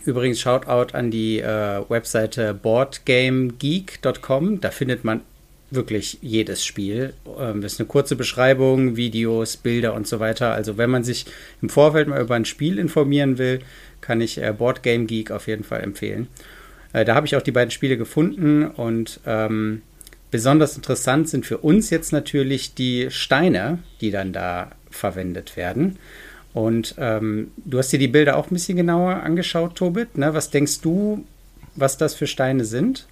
Übrigens, 0.06 0.40
Shoutout 0.40 0.96
an 0.96 1.12
die 1.12 1.40
äh, 1.40 1.82
Webseite 1.90 2.54
boardgamegeek.com. 2.54 4.62
Da 4.62 4.72
findet 4.72 5.04
man 5.04 5.22
wirklich 5.76 6.18
jedes 6.22 6.66
Spiel. 6.66 7.14
Ähm, 7.40 7.62
das 7.62 7.74
ist 7.74 7.80
eine 7.80 7.88
kurze 7.88 8.16
Beschreibung, 8.16 8.96
Videos, 8.96 9.58
Bilder 9.58 9.94
und 9.94 10.08
so 10.08 10.20
weiter. 10.20 10.54
Also 10.54 10.78
wenn 10.78 10.90
man 10.90 11.04
sich 11.04 11.26
im 11.62 11.70
Vorfeld 11.70 12.08
mal 12.08 12.22
über 12.22 12.36
ein 12.36 12.46
Spiel 12.46 12.80
informieren 12.80 13.38
will, 13.38 13.60
kann 14.02 14.22
ich 14.22 14.42
äh, 14.42 14.54
Board 14.58 14.84
Game 14.84 15.08
Geek 15.08 15.32
auf 15.32 15.48
jeden 15.48 15.64
Fall 15.64 15.82
empfehlen. 15.82 16.28
Äh, 16.94 17.06
da 17.06 17.16
habe 17.16 17.28
ich 17.28 17.36
auch 17.36 17.42
die 17.42 17.52
beiden 17.52 17.72
Spiele 17.72 17.98
gefunden 17.98 18.66
und 18.66 19.20
ähm, 19.26 19.82
besonders 20.32 20.76
interessant 20.76 21.30
sind 21.30 21.46
für 21.46 21.58
uns 21.58 21.90
jetzt 21.90 22.12
natürlich 22.12 22.74
die 22.74 23.08
Steine, 23.10 23.80
die 24.02 24.12
dann 24.12 24.34
da 24.34 24.72
verwendet 24.90 25.58
werden. 25.58 25.98
Und 26.54 26.96
ähm, 26.98 27.52
du 27.58 27.78
hast 27.78 27.92
dir 27.92 28.00
die 28.00 28.08
Bilder 28.08 28.38
auch 28.38 28.50
ein 28.50 28.54
bisschen 28.54 28.78
genauer 28.78 29.16
angeschaut, 29.24 29.76
Tobit. 29.76 30.18
Ne? 30.18 30.34
Was 30.34 30.52
denkst 30.52 30.80
du, 30.80 31.26
was 31.76 31.98
das 31.98 32.16
für 32.16 32.28
Steine 32.28 32.64
sind? 32.64 33.08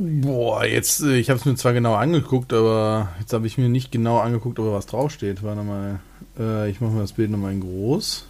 Boah, 0.00 0.64
jetzt, 0.64 1.02
äh, 1.02 1.16
ich 1.16 1.28
habe 1.28 1.40
es 1.40 1.44
mir 1.44 1.56
zwar 1.56 1.72
genau 1.72 1.94
angeguckt, 1.94 2.52
aber 2.52 3.08
jetzt 3.18 3.32
habe 3.32 3.48
ich 3.48 3.58
mir 3.58 3.68
nicht 3.68 3.90
genau 3.90 4.18
angeguckt, 4.18 4.60
ob 4.60 4.72
was 4.72 4.86
draufsteht. 4.86 5.42
Warte 5.42 5.62
mal. 5.62 5.98
Äh, 6.38 6.70
ich 6.70 6.80
mache 6.80 6.92
mal 6.92 7.00
das 7.00 7.12
Bild 7.12 7.32
nochmal 7.32 7.52
in 7.52 7.60
groß. 7.60 8.24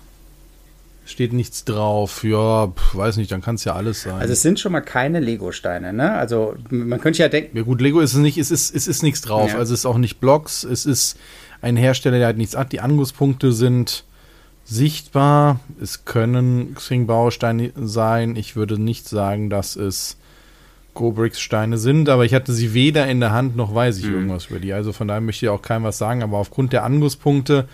Steht 1.05 1.35
nichts 1.35 1.67
drauf. 1.67 2.25
Ja, 2.25 2.69
pf, 2.69 2.95
weiß 2.95 3.19
nicht, 3.19 3.31
dann 3.31 3.43
kann 3.43 3.57
es 3.57 3.65
ja 3.65 3.75
alles 3.75 4.03
sein. 4.03 4.15
Also 4.15 4.33
es 4.33 4.41
sind 4.41 4.59
schon 4.59 4.73
mal 4.73 4.81
keine 4.81 5.21
Lego-Steine, 5.21 5.93
ne? 5.93 6.13
Also 6.13 6.55
man 6.71 7.01
könnte 7.03 7.19
ja 7.19 7.29
denken. 7.29 7.55
Ja 7.55 7.65
gut, 7.65 7.83
Lego 7.83 8.01
ist 8.01 8.15
es 8.15 8.19
nicht, 8.19 8.39
es 8.39 8.51
ist, 8.51 8.75
es 8.75 8.89
ist 8.89 9.03
nichts 9.03 9.21
drauf. 9.21 9.53
Ja. 9.53 9.59
Also 9.59 9.75
es 9.75 9.81
ist 9.81 9.87
auch 9.87 9.99
nicht 9.99 10.21
Blocks, 10.21 10.65
es 10.65 10.87
ist 10.87 11.19
ein 11.61 11.77
Hersteller, 11.77 12.17
der 12.17 12.29
halt 12.29 12.39
nichts 12.39 12.57
hat. 12.57 12.73
Die 12.73 12.81
Angusspunkte 12.81 13.53
sind 13.53 14.05
sichtbar. 14.65 15.61
Es 15.83 16.07
können 16.07 16.75
Xing-Bausteine 16.75 17.73
sein. 17.77 18.37
Ich 18.37 18.57
würde 18.57 18.81
nicht 18.81 19.07
sagen, 19.07 19.51
dass 19.51 19.77
es 19.77 20.17
Go-Bricks-Steine 20.99 21.79
sind, 21.79 22.09
aber 22.09 22.25
ich 22.25 22.35
hatte 22.35 22.53
sie 22.53 22.75
weder 22.75 23.07
in 23.07 23.21
der 23.21 23.31
Hand 23.31 23.57
noch 23.57 23.73
weiß 23.73 23.99
ich 23.99 24.07
mhm. 24.07 24.15
irgendwas 24.15 24.47
über 24.47 24.59
die. 24.59 24.73
Also 24.73 24.93
von 24.93 25.07
daher 25.07 25.21
möchte 25.21 25.47
ich 25.47 25.51
auch 25.51 25.63
keinem 25.63 25.85
was 25.85 25.97
sagen, 25.97 26.25
aber 26.25 26.39
aufgrund 26.39 26.73
der 26.73 26.83
Angusspunkte 26.83 27.69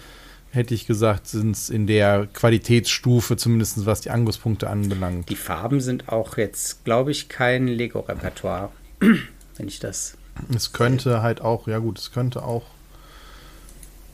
hätte 0.51 0.75
ich 0.75 0.87
gesagt, 0.87 1.27
sind 1.27 1.57
es 1.57 1.71
in 1.71 1.87
der 1.87 2.29
Qualitätsstufe, 2.33 3.37
zumindest 3.37 3.87
was 3.87 4.03
die 4.03 4.11
Angusspunkte 4.11 4.69
anbelangt. 4.69 5.31
Die 5.31 5.37
Farben 5.37 5.81
sind 5.81 6.11
auch 6.11 6.37
jetzt, 6.37 6.85
glaube 6.85 7.13
ich, 7.13 7.31
kein 7.31 7.67
Lego-Repertoire, 7.67 8.69
wenn 9.01 9.69
ich 9.69 9.81
das. 9.81 10.17
Es 10.55 10.73
könnte 10.73 11.05
sehe. 11.05 11.23
halt 11.23 11.41
auch, 11.41 11.67
ja 11.67 11.79
gut, 11.79 11.99
es 11.99 12.13
könnte 12.13 12.43
auch 12.43 12.65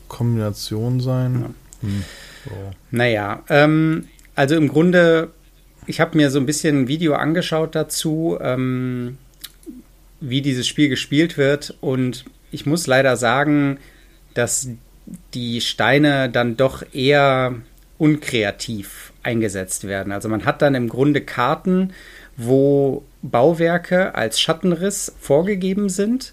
Kombination 0.06 1.00
sein. 1.00 1.54
Ja. 1.82 1.88
Hm, 1.88 2.04
so. 2.44 2.50
Naja, 2.92 3.42
ähm, 3.48 4.06
also 4.36 4.54
im 4.54 4.68
Grunde, 4.68 5.30
ich 5.90 6.00
habe 6.00 6.16
mir 6.16 6.30
so 6.30 6.38
ein 6.38 6.46
bisschen 6.46 6.82
ein 6.82 6.88
Video 6.88 7.14
angeschaut 7.14 7.74
dazu, 7.74 8.38
ähm, 8.40 9.18
wie 10.20 10.40
dieses 10.40 10.68
Spiel 10.68 10.88
gespielt 10.88 11.36
wird 11.36 11.76
und 11.80 12.24
ich 12.52 12.64
muss 12.64 12.86
leider 12.86 13.16
sagen, 13.16 13.78
dass 14.34 14.68
die 15.34 15.60
Steine 15.60 16.30
dann 16.30 16.56
doch 16.56 16.84
eher 16.92 17.56
unkreativ 17.98 19.12
eingesetzt 19.24 19.86
werden. 19.86 20.12
Also 20.12 20.28
man 20.28 20.44
hat 20.44 20.62
dann 20.62 20.76
im 20.76 20.88
Grunde 20.88 21.20
Karten, 21.20 21.92
wo 22.36 23.04
Bauwerke 23.22 24.14
als 24.14 24.40
Schattenriss 24.40 25.14
vorgegeben 25.20 25.88
sind. 25.88 26.32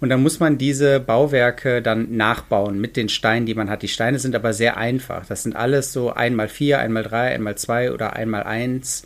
Und 0.00 0.08
dann 0.08 0.22
muss 0.22 0.40
man 0.40 0.56
diese 0.56 0.98
Bauwerke 0.98 1.82
dann 1.82 2.16
nachbauen 2.16 2.80
mit 2.80 2.96
den 2.96 3.10
Steinen, 3.10 3.44
die 3.44 3.54
man 3.54 3.68
hat. 3.68 3.82
Die 3.82 3.88
Steine 3.88 4.18
sind 4.18 4.34
aber 4.34 4.54
sehr 4.54 4.78
einfach. 4.78 5.26
Das 5.26 5.42
sind 5.42 5.54
alles 5.54 5.92
so 5.92 6.10
einmal 6.10 6.48
vier, 6.48 6.78
einmal 6.78 7.02
drei, 7.02 7.34
einmal 7.34 7.56
zwei 7.56 7.92
oder 7.92 8.14
einmal 8.14 8.44
eins 8.44 9.04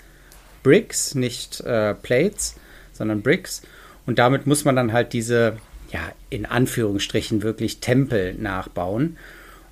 Bricks, 0.62 1.16
nicht 1.16 1.60
äh, 1.62 1.94
Plates, 1.94 2.54
sondern 2.92 3.22
Bricks. 3.22 3.62
Und 4.06 4.20
damit 4.20 4.46
muss 4.46 4.64
man 4.64 4.76
dann 4.76 4.92
halt 4.92 5.12
diese, 5.12 5.56
ja, 5.92 6.00
in 6.30 6.46
Anführungsstrichen 6.46 7.42
wirklich 7.42 7.80
Tempel 7.80 8.34
nachbauen. 8.34 9.16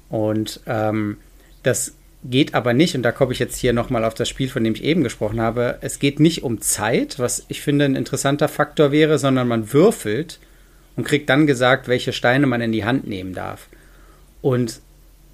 Und 0.08 0.61
ähm, 0.66 1.18
das 1.62 1.94
geht 2.24 2.54
aber 2.54 2.72
nicht, 2.72 2.96
und 2.96 3.02
da 3.02 3.12
komme 3.12 3.32
ich 3.32 3.38
jetzt 3.38 3.56
hier 3.56 3.72
nochmal 3.72 4.04
auf 4.04 4.14
das 4.14 4.28
Spiel, 4.28 4.48
von 4.48 4.64
dem 4.64 4.74
ich 4.74 4.85
eben 4.85 5.02
gesprochen 5.02 5.40
habe, 5.40 5.78
es 5.80 5.98
geht 5.98 6.20
nicht 6.20 6.42
um 6.42 6.61
Zeit, 6.61 7.18
was 7.18 7.44
ich 7.48 7.61
finde 7.61 7.85
ein 7.85 7.96
interessanter 7.96 8.48
Faktor 8.48 8.92
wäre, 8.92 9.18
sondern 9.18 9.48
man 9.48 9.72
würfelt 9.72 10.40
und 10.96 11.05
kriegt 11.05 11.28
dann 11.28 11.46
gesagt, 11.46 11.88
welche 11.88 12.12
Steine 12.12 12.46
man 12.46 12.61
in 12.61 12.72
die 12.72 12.85
Hand 12.85 13.07
nehmen 13.07 13.35
darf. 13.35 13.68
Und 14.40 14.81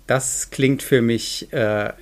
das 0.07 0.51
klingt 0.51 0.83
für 0.83 1.03
mich 1.03 1.53
äh, 1.53 1.93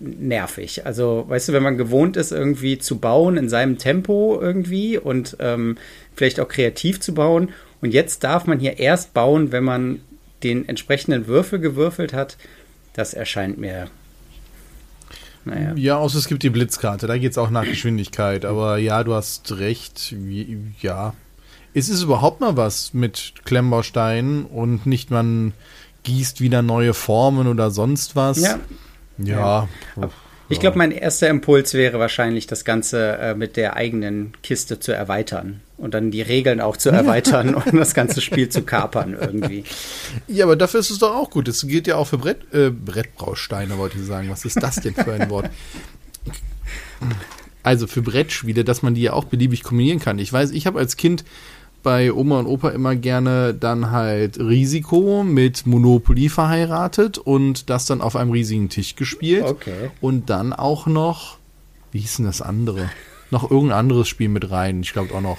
nervig. 0.00 0.86
Also, 0.86 1.24
weißt 1.28 1.48
du, 1.48 1.52
wenn 1.52 1.62
man 1.62 1.76
gewohnt 1.76 2.16
ist, 2.16 2.32
irgendwie 2.32 2.78
zu 2.78 2.98
bauen 2.98 3.36
in 3.36 3.48
seinem 3.48 3.78
Tempo 3.78 4.38
irgendwie 4.40 4.98
und 4.98 5.36
ähm, 5.40 5.76
vielleicht 6.14 6.40
auch 6.40 6.48
kreativ 6.48 7.00
zu 7.00 7.14
bauen, 7.14 7.50
und 7.82 7.92
jetzt 7.92 8.24
darf 8.24 8.46
man 8.46 8.58
hier 8.58 8.78
erst 8.78 9.12
bauen, 9.12 9.52
wenn 9.52 9.62
man 9.62 10.00
den 10.42 10.66
entsprechenden 10.66 11.26
Würfel 11.26 11.58
gewürfelt 11.58 12.14
hat, 12.14 12.38
das 12.94 13.12
erscheint 13.12 13.58
mir 13.58 13.90
naja. 15.46 15.72
Ja, 15.76 15.98
außer 15.98 16.18
es 16.18 16.26
gibt 16.26 16.42
die 16.42 16.50
Blitzkarte, 16.50 17.06
da 17.06 17.16
geht 17.18 17.30
es 17.30 17.38
auch 17.38 17.50
nach 17.50 17.64
Geschwindigkeit. 17.64 18.44
Aber 18.44 18.78
ja, 18.78 19.04
du 19.04 19.14
hast 19.14 19.58
recht. 19.58 20.14
Wie, 20.18 20.58
ja. 21.76 21.80
Ist 21.80 21.88
es 21.90 22.02
überhaupt 22.02 22.40
mal 22.40 22.56
was 22.56 22.94
mit 22.94 23.34
Klemmbausteinen 23.44 24.46
und 24.46 24.86
nicht 24.86 25.10
man 25.10 25.52
gießt 26.04 26.40
wieder 26.40 26.62
neue 26.62 26.94
Formen 26.94 27.46
oder 27.46 27.70
sonst 27.70 28.16
was? 28.16 28.40
Ja. 28.40 28.58
Ja. 29.18 29.68
ja. 29.96 30.10
Ich 30.48 30.60
glaube, 30.60 30.78
mein 30.78 30.92
erster 30.92 31.28
Impuls 31.28 31.74
wäre 31.74 31.98
wahrscheinlich, 31.98 32.46
das 32.46 32.64
Ganze 32.64 33.18
äh, 33.18 33.34
mit 33.34 33.56
der 33.56 33.74
eigenen 33.74 34.32
Kiste 34.42 34.78
zu 34.78 34.92
erweitern 34.92 35.60
und 35.76 35.92
dann 35.92 36.12
die 36.12 36.22
Regeln 36.22 36.60
auch 36.60 36.76
zu 36.76 36.90
erweitern 36.92 37.54
und 37.54 37.74
das 37.74 37.94
ganze 37.94 38.20
Spiel 38.20 38.48
zu 38.48 38.62
kapern 38.62 39.16
irgendwie. 39.20 39.64
Ja, 40.28 40.44
aber 40.44 40.54
dafür 40.54 40.80
ist 40.80 40.90
es 40.90 40.98
doch 40.98 41.14
auch 41.14 41.30
gut. 41.30 41.48
Es 41.48 41.66
geht 41.66 41.88
ja 41.88 41.96
auch 41.96 42.06
für 42.06 42.18
Brett, 42.18 42.52
äh, 42.54 42.70
Brettbrausteine, 42.70 43.76
wollte 43.76 43.98
ich 43.98 44.06
sagen. 44.06 44.30
Was 44.30 44.44
ist 44.44 44.62
das 44.62 44.76
denn 44.76 44.94
für 44.94 45.12
ein 45.12 45.28
Wort? 45.30 45.50
Also 47.64 47.88
für 47.88 48.02
Brettspiele, 48.02 48.62
dass 48.62 48.82
man 48.82 48.94
die 48.94 49.02
ja 49.02 49.12
auch 49.14 49.24
beliebig 49.24 49.64
kombinieren 49.64 49.98
kann. 49.98 50.20
Ich 50.20 50.32
weiß, 50.32 50.52
ich 50.52 50.68
habe 50.68 50.78
als 50.78 50.96
Kind 50.96 51.24
bei 51.82 52.12
Oma 52.12 52.40
und 52.40 52.46
Opa 52.46 52.70
immer 52.70 52.96
gerne 52.96 53.54
dann 53.54 53.92
halt 53.92 54.38
Risiko 54.40 55.22
mit 55.22 55.66
Monopoly 55.66 56.28
verheiratet 56.28 57.16
und 57.16 57.70
das 57.70 57.86
dann 57.86 58.00
auf 58.00 58.16
einem 58.16 58.32
riesigen 58.32 58.68
Tisch 58.68 58.96
gespielt. 58.96 59.44
Okay. 59.44 59.90
Und 60.00 60.28
dann 60.28 60.52
auch 60.52 60.86
noch, 60.86 61.38
wie 61.92 62.00
hieß 62.00 62.16
denn 62.16 62.26
das 62.26 62.42
andere? 62.42 62.90
Noch 63.30 63.50
irgendein 63.50 63.78
anderes 63.78 64.08
Spiel 64.08 64.28
mit 64.28 64.50
rein. 64.50 64.80
Ich 64.80 64.92
glaube 64.92 65.14
auch 65.14 65.20
noch, 65.20 65.38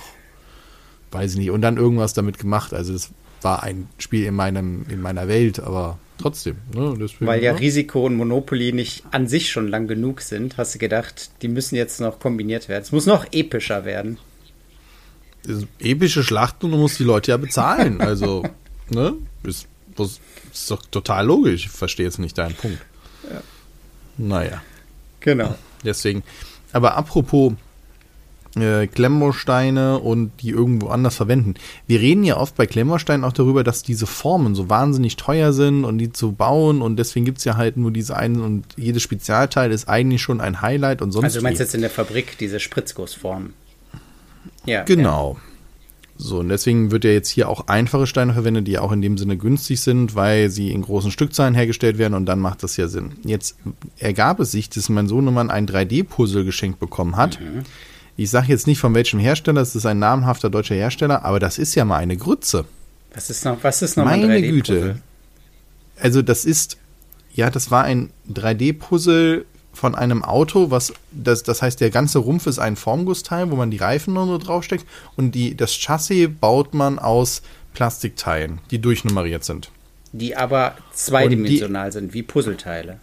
weiß 1.11 1.33
ich 1.33 1.37
nicht. 1.37 1.51
Und 1.51 1.61
dann 1.61 1.77
irgendwas 1.77 2.13
damit 2.13 2.37
gemacht. 2.37 2.73
Also 2.73 2.93
das 2.93 3.09
war 3.41 3.63
ein 3.63 3.89
Spiel 3.97 4.25
in 4.25 4.33
meinem, 4.33 4.85
in 4.89 5.01
meiner 5.01 5.27
Welt, 5.27 5.59
aber 5.59 5.99
trotzdem. 6.17 6.55
Ne, 6.73 6.95
deswegen, 6.99 7.27
Weil 7.27 7.43
ja, 7.43 7.51
ja 7.51 7.57
Risiko 7.57 8.05
und 8.05 8.15
Monopoly 8.15 8.71
nicht 8.71 9.03
an 9.11 9.27
sich 9.27 9.51
schon 9.51 9.67
lang 9.67 9.87
genug 9.87 10.21
sind, 10.21 10.57
hast 10.57 10.75
du 10.75 10.79
gedacht, 10.79 11.31
die 11.41 11.47
müssen 11.47 11.75
jetzt 11.75 11.99
noch 11.99 12.19
kombiniert 12.19 12.69
werden. 12.69 12.83
Es 12.83 12.91
muss 12.91 13.05
noch 13.05 13.25
epischer 13.31 13.85
werden 13.85 14.17
epische 15.79 16.23
Schlachten 16.23 16.65
und 16.67 16.71
du 16.73 16.77
musst 16.77 16.99
die 16.99 17.03
Leute 17.03 17.31
ja 17.31 17.37
bezahlen. 17.37 18.01
Also, 18.07 18.43
ne? 18.89 19.15
Ist, 19.43 19.67
ist 20.53 20.71
doch 20.71 20.81
total 20.89 21.25
logisch. 21.25 21.65
Ich 21.65 21.71
verstehe 21.71 22.05
jetzt 22.05 22.19
nicht 22.19 22.37
deinen 22.37 22.55
Punkt. 22.55 22.79
Ja. 23.29 23.41
Naja. 24.17 24.61
Genau. 25.19 25.55
Deswegen. 25.83 26.23
Aber 26.71 26.95
apropos 26.95 27.53
äh, 28.55 28.87
Klemmbausteine 28.87 29.99
und 29.99 30.31
die 30.41 30.49
irgendwo 30.49 30.87
anders 30.87 31.15
verwenden. 31.15 31.55
Wir 31.85 31.99
reden 31.99 32.23
ja 32.23 32.37
oft 32.37 32.55
bei 32.55 32.65
Klemmbausteinen 32.65 33.23
auch 33.23 33.33
darüber, 33.33 33.63
dass 33.63 33.83
diese 33.83 34.07
Formen 34.07 34.55
so 34.55 34.69
wahnsinnig 34.69 35.15
teuer 35.15 35.53
sind 35.53 35.85
und 35.85 35.97
die 35.97 36.11
zu 36.11 36.31
bauen 36.31 36.81
und 36.81 36.97
deswegen 36.97 37.25
gibt 37.25 37.39
es 37.39 37.43
ja 37.43 37.57
halt 37.57 37.77
nur 37.77 37.91
diese 37.91 38.15
einen 38.15 38.41
und 38.41 38.65
jedes 38.75 39.03
Spezialteil 39.03 39.71
ist 39.71 39.87
eigentlich 39.87 40.21
schon 40.21 40.41
ein 40.41 40.61
Highlight 40.61 41.01
und 41.01 41.11
sonst. 41.11 41.25
Also 41.25 41.39
du 41.39 41.43
meinst 41.43 41.59
wie. 41.59 41.63
jetzt 41.63 41.75
in 41.75 41.81
der 41.81 41.89
Fabrik 41.89 42.37
diese 42.37 42.59
Spritzgussform? 42.59 43.53
Ja. 44.67 44.83
Genau. 44.83 45.37
Ja. 45.37 45.47
So, 46.19 46.39
und 46.39 46.49
deswegen 46.49 46.89
wird 46.89 47.03
ja 47.03 47.11
jetzt 47.11 47.29
hier 47.29 47.47
auch 47.47 47.67
einfache 47.67 48.07
Steine 48.07 48.33
verwendet, 48.33 48.67
die 48.67 48.79
auch 48.79 48.91
in 48.91 49.03
dem 49.03 49.19
Sinne 49.19 49.37
günstig 49.37 49.81
sind, 49.81 50.15
weil 50.15 50.49
sie 50.49 50.71
in 50.71 50.81
großen 50.81 51.11
Stückzahlen 51.11 51.53
hergestellt 51.53 51.99
werden 51.99 52.15
und 52.15 52.25
dann 52.25 52.39
macht 52.39 52.63
das 52.63 52.75
ja 52.75 52.87
Sinn. 52.87 53.11
Jetzt 53.23 53.55
ergab 53.99 54.39
es 54.39 54.51
sich, 54.51 54.69
dass 54.69 54.89
mein 54.89 55.07
Sohnemann 55.07 55.51
ein 55.51 55.67
3D-Puzzle 55.67 56.43
geschenkt 56.43 56.79
bekommen 56.79 57.17
hat. 57.17 57.39
Mhm. 57.39 57.61
Ich 58.15 58.31
sage 58.31 58.47
jetzt 58.47 58.65
nicht 58.65 58.79
von 58.79 58.95
welchem 58.95 59.19
Hersteller, 59.19 59.61
es 59.61 59.75
ist 59.75 59.85
ein 59.85 59.99
namhafter 59.99 60.49
deutscher 60.49 60.73
Hersteller, 60.73 61.23
aber 61.23 61.39
das 61.39 61.59
ist 61.59 61.75
ja 61.75 61.85
mal 61.85 61.97
eine 61.97 62.17
Grütze. 62.17 62.65
Was 63.13 63.29
ist 63.29 63.45
noch, 63.45 63.63
was 63.63 63.83
ist 63.83 63.95
noch 63.95 64.05
Meine 64.05 64.23
ein 64.23 64.43
3D-Puzzle? 64.43 64.51
Güte. 64.51 65.01
Also 65.99 66.23
das 66.23 66.45
ist, 66.45 66.77
ja, 67.33 67.51
das 67.51 67.69
war 67.69 67.83
ein 67.83 68.09
3D-Puzzle 68.33 69.45
von 69.77 69.95
einem 69.95 70.23
Auto, 70.23 70.71
was 70.71 70.93
das, 71.11 71.43
das 71.43 71.61
heißt, 71.61 71.79
der 71.79 71.91
ganze 71.91 72.19
Rumpf 72.19 72.47
ist 72.47 72.59
ein 72.59 72.75
Formgussteil, 72.75 73.49
wo 73.51 73.55
man 73.55 73.71
die 73.71 73.77
Reifen 73.77 74.13
nur 74.15 74.25
so 74.25 74.37
draufsteckt 74.37 74.85
und 75.15 75.33
die, 75.35 75.55
das 75.55 75.71
Chassis 75.71 76.29
baut 76.41 76.73
man 76.73 76.99
aus 76.99 77.41
Plastikteilen, 77.73 78.59
die 78.71 78.79
durchnummeriert 78.79 79.43
sind. 79.43 79.69
Die 80.11 80.35
aber 80.35 80.75
zweidimensional 80.93 81.89
die, 81.89 81.93
sind, 81.93 82.13
wie 82.13 82.23
Puzzleteile. 82.23 82.99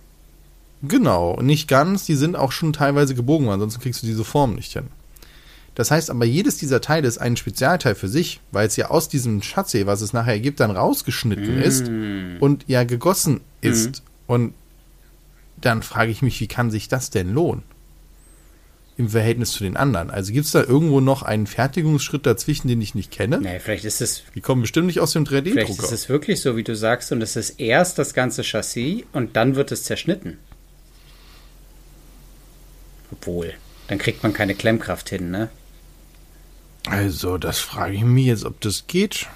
Genau, 0.83 1.41
nicht 1.41 1.69
ganz, 1.69 2.05
die 2.07 2.17
sind 2.17 2.37
auch 2.37 2.53
schon 2.53 2.73
teilweise 2.73 3.15
gebogen, 3.15 3.49
ansonsten 3.49 3.81
kriegst 3.81 4.03
du 4.03 4.07
diese 4.07 4.25
Form 4.25 4.55
nicht 4.55 4.73
hin. 4.73 4.89
Das 5.77 5.91
heißt 5.91 6.11
aber, 6.11 6.25
jedes 6.25 6.57
dieser 6.57 6.81
Teile 6.81 7.09
ist 7.09 7.19
ein 7.19 7.37
Spezialteil 7.37 7.95
für 7.95 8.09
sich, 8.09 8.41
weil 8.53 8.67
es 8.67 8.77
ja 8.77 8.91
aus 8.91 9.09
diesem 9.09 9.41
Chassis, 9.41 9.87
was 9.87 10.03
es 10.03 10.13
nachher 10.13 10.35
ergibt, 10.35 10.61
dann 10.61 10.71
rausgeschnitten 10.71 11.59
mm. 11.59 11.63
ist 11.63 11.91
und 12.41 12.65
ja 12.69 12.85
gegossen 12.85 13.41
ist. 13.61 14.03
Mm. 14.03 14.33
Und 14.33 14.55
dann 15.65 15.83
frage 15.83 16.11
ich 16.11 16.23
mich, 16.23 16.41
wie 16.41 16.47
kann 16.47 16.71
sich 16.71 16.89
das 16.89 17.11
denn 17.11 17.33
lohnen? 17.33 17.63
Im 18.97 19.09
Verhältnis 19.09 19.51
zu 19.51 19.65
den 19.65 19.77
anderen. 19.77 20.11
Also 20.11 20.33
gibt 20.33 20.47
es 20.47 20.53
da 20.53 20.63
irgendwo 20.63 21.01
noch 21.01 21.23
einen 21.23 21.49
Fertigungsschritt 21.49 22.27
dazwischen, 22.27 22.69
den 22.69 22.81
ich 22.81 22.95
nicht 22.95 23.11
kenne? 23.11 23.41
Nee, 23.41 23.59
vielleicht 23.59 23.85
ist 23.85 24.01
es. 24.01 24.23
Die 24.37 24.41
kommen 24.41 24.63
bestimmt 24.63 24.87
nicht 24.87 25.01
aus 25.01 25.13
dem 25.13 25.25
3D-Drucker. 25.25 25.53
Vielleicht 25.53 25.81
ist 25.81 25.93
es 25.93 26.09
wirklich 26.09 26.41
so, 26.41 26.57
wie 26.57 26.63
du 26.63 26.77
sagst, 26.77 27.11
und 27.11 27.21
es 27.21 27.35
ist 27.35 27.59
erst 27.59 27.99
das 27.99 28.15
ganze 28.15 28.45
Chassis 28.45 29.03
und 29.13 29.35
dann 29.35 29.57
wird 29.57 29.73
es 29.73 29.83
zerschnitten. 29.83 30.39
Obwohl, 33.11 33.55
dann 33.89 33.99
kriegt 33.99 34.23
man 34.23 34.33
keine 34.33 34.55
Klemmkraft 34.55 35.09
hin, 35.09 35.31
ne? 35.31 35.49
Also, 36.87 37.39
das 37.39 37.59
frage 37.59 37.95
ich 37.95 38.05
mich 38.05 38.27
jetzt, 38.27 38.45
ob 38.45 38.61
das 38.61 38.87
geht. 38.87 39.27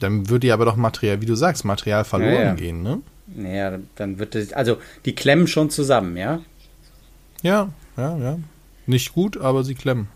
Dann 0.00 0.28
würde 0.28 0.46
ja 0.48 0.54
aber 0.54 0.64
doch 0.64 0.76
Material, 0.76 1.20
wie 1.20 1.26
du 1.26 1.34
sagst, 1.34 1.64
Material 1.64 2.04
verloren 2.04 2.32
ja, 2.32 2.42
ja. 2.42 2.54
gehen, 2.54 2.82
ne? 2.82 3.02
Naja, 3.34 3.78
dann 3.96 4.18
wird 4.18 4.34
es, 4.34 4.52
also 4.52 4.78
die 5.04 5.14
klemmen 5.14 5.46
schon 5.46 5.70
zusammen, 5.70 6.16
ja? 6.16 6.40
Ja, 7.42 7.70
ja, 7.96 8.16
ja. 8.16 8.38
Nicht 8.86 9.12
gut, 9.12 9.36
aber 9.36 9.64
sie 9.64 9.74
klemmen. 9.74 10.08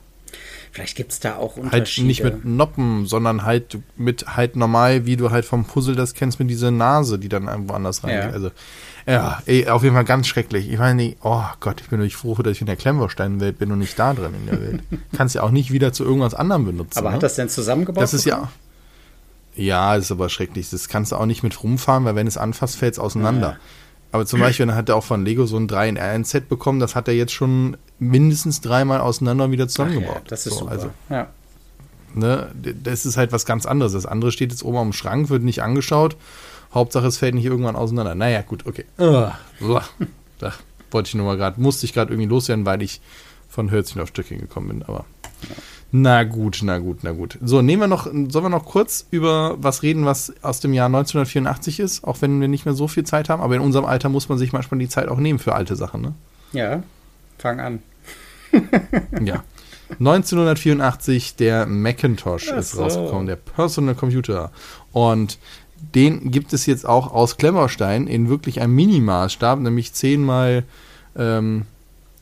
Vielleicht 0.73 0.97
gibt 0.97 1.13
es 1.13 1.21
da 1.21 1.37
auch 1.37 1.59
Unterschiede. 1.59 2.07
Halt 2.07 2.07
nicht 2.07 2.25
mit 2.25 2.45
Noppen, 2.47 3.05
sondern 3.05 3.45
halt 3.45 3.79
mit 3.97 4.37
halt 4.37 4.57
normal, 4.57 5.05
wie 5.05 5.17
du 5.17 5.31
halt 5.31 5.45
vom 5.45 5.67
Puzzle 5.67 5.95
das 5.95 6.15
kennst, 6.15 6.39
mit 6.39 6.49
dieser 6.49 6.71
Nase, 6.71 7.19
die 7.19 7.29
dann 7.29 7.47
irgendwo 7.47 7.75
anders 7.75 8.03
reingeht. 8.03 8.31
Ja. 8.31 8.31
Also, 8.31 8.51
ja, 9.07 9.43
ey, 9.45 9.69
auf 9.69 9.83
jeden 9.83 9.95
Fall 9.95 10.07
ganz 10.07 10.27
schrecklich. 10.29 10.71
Ich 10.71 10.79
meine, 10.79 11.15
oh 11.23 11.45
Gott, 11.61 11.83
ich 11.83 11.91
bin 11.91 11.99
natürlich 11.99 12.17
froh, 12.17 12.35
dass 12.37 12.53
ich 12.53 12.63
in 12.63 12.67
der 12.67 12.77
Klemmbaustein-Welt 12.77 13.59
bin 13.59 13.71
und 13.71 13.81
nicht 13.81 13.99
da 13.99 14.15
drin 14.15 14.33
in 14.35 14.47
der 14.47 14.63
Welt. 14.63 14.83
Kannst 15.17 15.35
ja 15.35 15.43
auch 15.43 15.51
nicht 15.51 15.73
wieder 15.73 15.93
zu 15.93 16.05
irgendwas 16.05 16.35
anderem 16.35 16.65
benutzen. 16.65 16.99
Aber 16.99 17.11
ne? 17.11 17.17
hat 17.17 17.23
das 17.23 17.35
denn 17.35 17.51
zusammengebaut? 17.51 18.03
Das 18.03 18.15
ist 18.15 18.25
ja, 18.25 18.51
ja, 19.55 19.95
ist 19.97 20.11
aber 20.11 20.29
schrecklich. 20.29 20.71
Das 20.71 20.89
kannst 20.89 21.13
du 21.13 21.17
auch 21.17 21.27
nicht 21.27 21.43
mit 21.43 21.63
rumfahren, 21.63 22.05
weil 22.05 22.15
wenn 22.15 22.27
es 22.27 22.37
anfasst, 22.37 22.77
fällt 22.77 22.95
es 22.95 22.99
auseinander. 22.99 23.51
Ja. 23.51 23.57
Aber 24.13 24.27
zum 24.27 24.41
Beispiel, 24.41 24.67
dann 24.67 24.75
hat 24.75 24.91
er 24.91 24.97
auch 24.97 25.05
von 25.05 25.25
Lego 25.25 25.47
so 25.47 25.57
ein 25.57 25.69
3 25.69 25.89
in 25.89 25.99
1 25.99 26.29
Set 26.29 26.49
bekommen, 26.51 26.81
das 26.81 26.95
hat 26.95 27.09
er 27.09 27.15
jetzt 27.15 27.33
schon 27.33 27.79
mindestens 27.99 28.61
dreimal 28.61 29.01
auseinander 29.01 29.51
wieder 29.51 29.69
zusammengebaut. 29.69 30.17
Ja, 30.17 30.29
das 30.29 30.47
ist 30.47 30.53
so, 30.53 30.61
super. 30.61 30.71
Also, 30.71 30.91
ja. 31.09 31.29
Ne, 32.15 32.51
das 32.83 33.07
ist 33.07 33.17
halt 33.17 33.33
was 33.33 33.47
ganz 33.47 33.65
anderes. 33.65 33.93
Das 33.93 34.05
andere 34.05 34.31
steht 34.31 34.51
jetzt 34.51 34.65
oben 34.65 34.77
am 34.77 34.93
Schrank, 34.93 35.31
wird 35.31 35.43
nicht 35.43 35.63
angeschaut. 35.63 36.17
Hauptsache, 36.75 37.07
es 37.07 37.17
fällt 37.17 37.35
nicht 37.35 37.47
irgendwann 37.47 37.75
auseinander. 37.75 38.15
Naja, 38.15 38.43
gut, 38.43 38.67
okay. 38.67 38.85
da 38.99 39.39
wollte 40.91 41.09
ich 41.09 41.15
nur 41.15 41.25
mal 41.25 41.39
gerade, 41.39 41.59
musste 41.59 41.87
ich 41.87 41.95
gerade 41.95 42.13
irgendwie 42.13 42.29
loswerden, 42.29 42.67
weil 42.67 42.83
ich 42.83 43.01
von 43.49 43.71
Hölzchen 43.71 44.03
auf 44.03 44.09
Stückchen 44.09 44.41
gekommen 44.41 44.69
bin, 44.69 44.83
aber. 44.83 45.07
Ja. 45.43 45.55
Na 45.95 46.25
gut, 46.25 46.61
na 46.63 46.79
gut, 46.79 47.01
na 47.03 47.13
gut. 47.13 47.39
So, 47.43 47.61
nehmen 47.61 47.83
wir 47.83 47.87
noch, 47.87 48.07
sollen 48.07 48.45
wir 48.45 48.49
noch 48.49 48.65
kurz 48.65 49.07
über 49.11 49.57
was 49.59 49.83
reden, 49.83 50.07
was 50.07 50.33
aus 50.41 50.61
dem 50.61 50.73
Jahr 50.73 50.87
1984 50.87 51.81
ist, 51.81 52.05
auch 52.05 52.23
wenn 52.23 52.41
wir 52.41 52.49
nicht 52.49 52.65
mehr 52.65 52.75
so 52.75 52.89
viel 52.89 53.05
Zeit 53.05 53.29
haben, 53.29 53.43
aber 53.43 53.57
in 53.57 53.61
unserem 53.61 53.85
Alter 53.85 54.09
muss 54.09 54.31
man 54.31 54.39
sich 54.39 54.55
manchmal 54.55 54.79
die 54.79 54.89
Zeit 54.89 55.09
auch 55.09 55.19
nehmen 55.19 55.39
für 55.39 55.55
alte 55.55 55.77
Sachen, 55.77 56.01
ne? 56.01 56.15
Ja, 56.53 56.83
fang 57.37 57.61
an. 57.61 57.83
ja. 59.23 59.45
1984 59.99 61.37
der 61.37 61.67
Macintosh 61.67 62.51
Ach 62.51 62.57
ist 62.57 62.73
so. 62.73 62.83
rausgekommen, 62.83 63.27
der 63.27 63.37
Personal 63.37 63.95
Computer. 63.95 64.51
Und 64.93 65.39
den 65.95 66.31
gibt 66.31 66.55
es 66.55 66.65
jetzt 66.65 66.87
auch 66.87 67.13
aus 67.13 67.37
Klemmerstein 67.37 68.07
in 68.07 68.31
wirklich 68.31 68.63
einem 68.63 68.75
Minimaßstab, 68.75 69.59
nämlich 69.61 69.93
10 69.93 70.25
mal 70.25 70.65
ähm, 71.17 71.67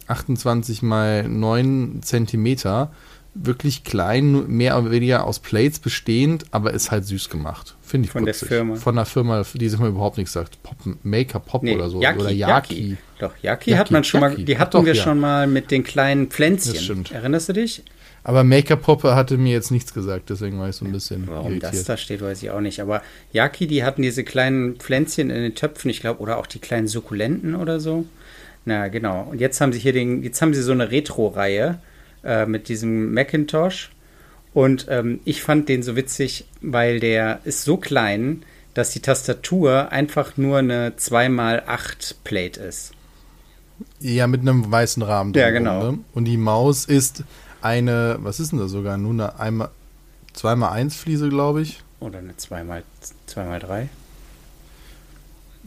28 0.08 0.82
mal 0.82 1.28
9 1.28 2.00
Zentimeter. 2.02 2.90
Wirklich 3.34 3.84
klein, 3.84 4.48
mehr 4.48 4.76
oder 4.76 4.90
weniger 4.90 5.24
aus 5.24 5.38
Plates 5.38 5.78
bestehend, 5.78 6.46
aber 6.50 6.72
ist 6.74 6.90
halt 6.90 7.04
süß 7.04 7.30
gemacht. 7.30 7.76
Finde 7.80 8.06
ich 8.06 8.12
Von 8.12 8.24
putzig. 8.24 8.40
der 8.40 8.48
Firma. 8.48 8.74
Von 8.76 8.96
der 8.96 9.04
Firma, 9.04 9.44
die 9.54 9.68
sich 9.68 9.78
mal 9.78 9.88
überhaupt 9.88 10.18
nichts 10.18 10.32
sagt. 10.32 10.62
Pop, 10.62 10.76
Maker 11.04 11.38
Pop 11.38 11.62
nee, 11.62 11.74
oder 11.74 11.88
so. 11.90 12.00
Yaki, 12.00 12.18
oder 12.20 12.30
Yaki. 12.30 12.74
Yaki. 12.74 12.96
Doch, 13.20 13.32
Yaki, 13.40 13.70
Yaki, 13.70 13.78
hat 13.78 13.90
man 13.92 14.04
schon 14.04 14.20
Yaki. 14.22 14.36
mal, 14.36 14.44
die 14.44 14.58
hatten 14.58 14.72
Doch, 14.72 14.84
wir 14.84 14.94
ja. 14.94 15.02
schon 15.02 15.20
mal 15.20 15.46
mit 15.46 15.70
den 15.70 15.84
kleinen 15.84 16.28
Pflänzchen. 16.28 16.74
Das 16.74 16.82
stimmt. 16.82 17.12
Erinnerst 17.12 17.48
du 17.48 17.52
dich? 17.52 17.82
Aber 18.22 18.44
Maker-Poppe 18.44 19.14
hatte 19.14 19.38
mir 19.38 19.52
jetzt 19.52 19.70
nichts 19.70 19.94
gesagt, 19.94 20.28
deswegen 20.28 20.58
war 20.58 20.68
ich 20.68 20.76
so 20.76 20.84
ein 20.84 20.92
bisschen. 20.92 21.26
Warum 21.26 21.52
irritiert. 21.52 21.72
das 21.72 21.84
da 21.84 21.96
steht, 21.96 22.20
weiß 22.20 22.42
ich 22.42 22.50
auch 22.50 22.60
nicht. 22.60 22.80
Aber 22.80 23.02
Yaki, 23.32 23.66
die 23.66 23.82
hatten 23.82 24.02
diese 24.02 24.24
kleinen 24.24 24.76
Pflänzchen 24.76 25.30
in 25.30 25.42
den 25.42 25.54
Töpfen, 25.54 25.90
ich 25.90 26.00
glaube, 26.00 26.20
oder 26.20 26.36
auch 26.38 26.46
die 26.46 26.58
kleinen 26.58 26.86
Sukkulenten 26.86 27.54
oder 27.54 27.80
so. 27.80 28.04
Na, 28.64 28.88
genau. 28.88 29.28
Und 29.30 29.40
jetzt 29.40 29.60
haben 29.60 29.72
sie 29.72 29.78
hier 29.78 29.92
den, 29.92 30.22
jetzt 30.22 30.42
haben 30.42 30.52
sie 30.52 30.62
so 30.62 30.72
eine 30.72 30.90
Retro-Reihe 30.90 31.78
äh, 32.24 32.46
mit 32.46 32.68
diesem 32.68 33.12
Macintosh. 33.12 33.90
Und 34.52 34.86
ähm, 34.88 35.20
ich 35.24 35.42
fand 35.42 35.68
den 35.68 35.82
so 35.82 35.96
witzig, 35.96 36.44
weil 36.60 37.00
der 37.00 37.40
ist 37.44 37.64
so 37.64 37.76
klein, 37.76 38.42
dass 38.74 38.90
die 38.90 39.00
Tastatur 39.00 39.92
einfach 39.92 40.36
nur 40.36 40.58
eine 40.58 40.90
2x8 40.90 42.14
Plate 42.24 42.60
ist. 42.60 42.92
Ja, 44.00 44.26
mit 44.26 44.40
einem 44.40 44.70
weißen 44.70 45.02
Rahmen. 45.02 45.32
Ja, 45.34 45.50
genau. 45.50 45.92
Ne? 45.92 45.98
Und 46.12 46.24
die 46.24 46.36
Maus 46.36 46.84
ist 46.84 47.24
eine, 47.62 48.18
was 48.20 48.40
ist 48.40 48.52
denn 48.52 48.58
das 48.58 48.70
sogar? 48.70 48.96
Nur 48.98 49.12
eine 49.12 49.38
einmal, 49.38 49.70
zweimal 50.32 50.72
eins 50.72 50.96
Fliese, 50.96 51.28
glaube 51.28 51.62
ich. 51.62 51.82
Oder 52.00 52.18
eine 52.18 52.36
zweimal, 52.36 52.82
zweimal 53.26 53.60
drei. 53.60 53.88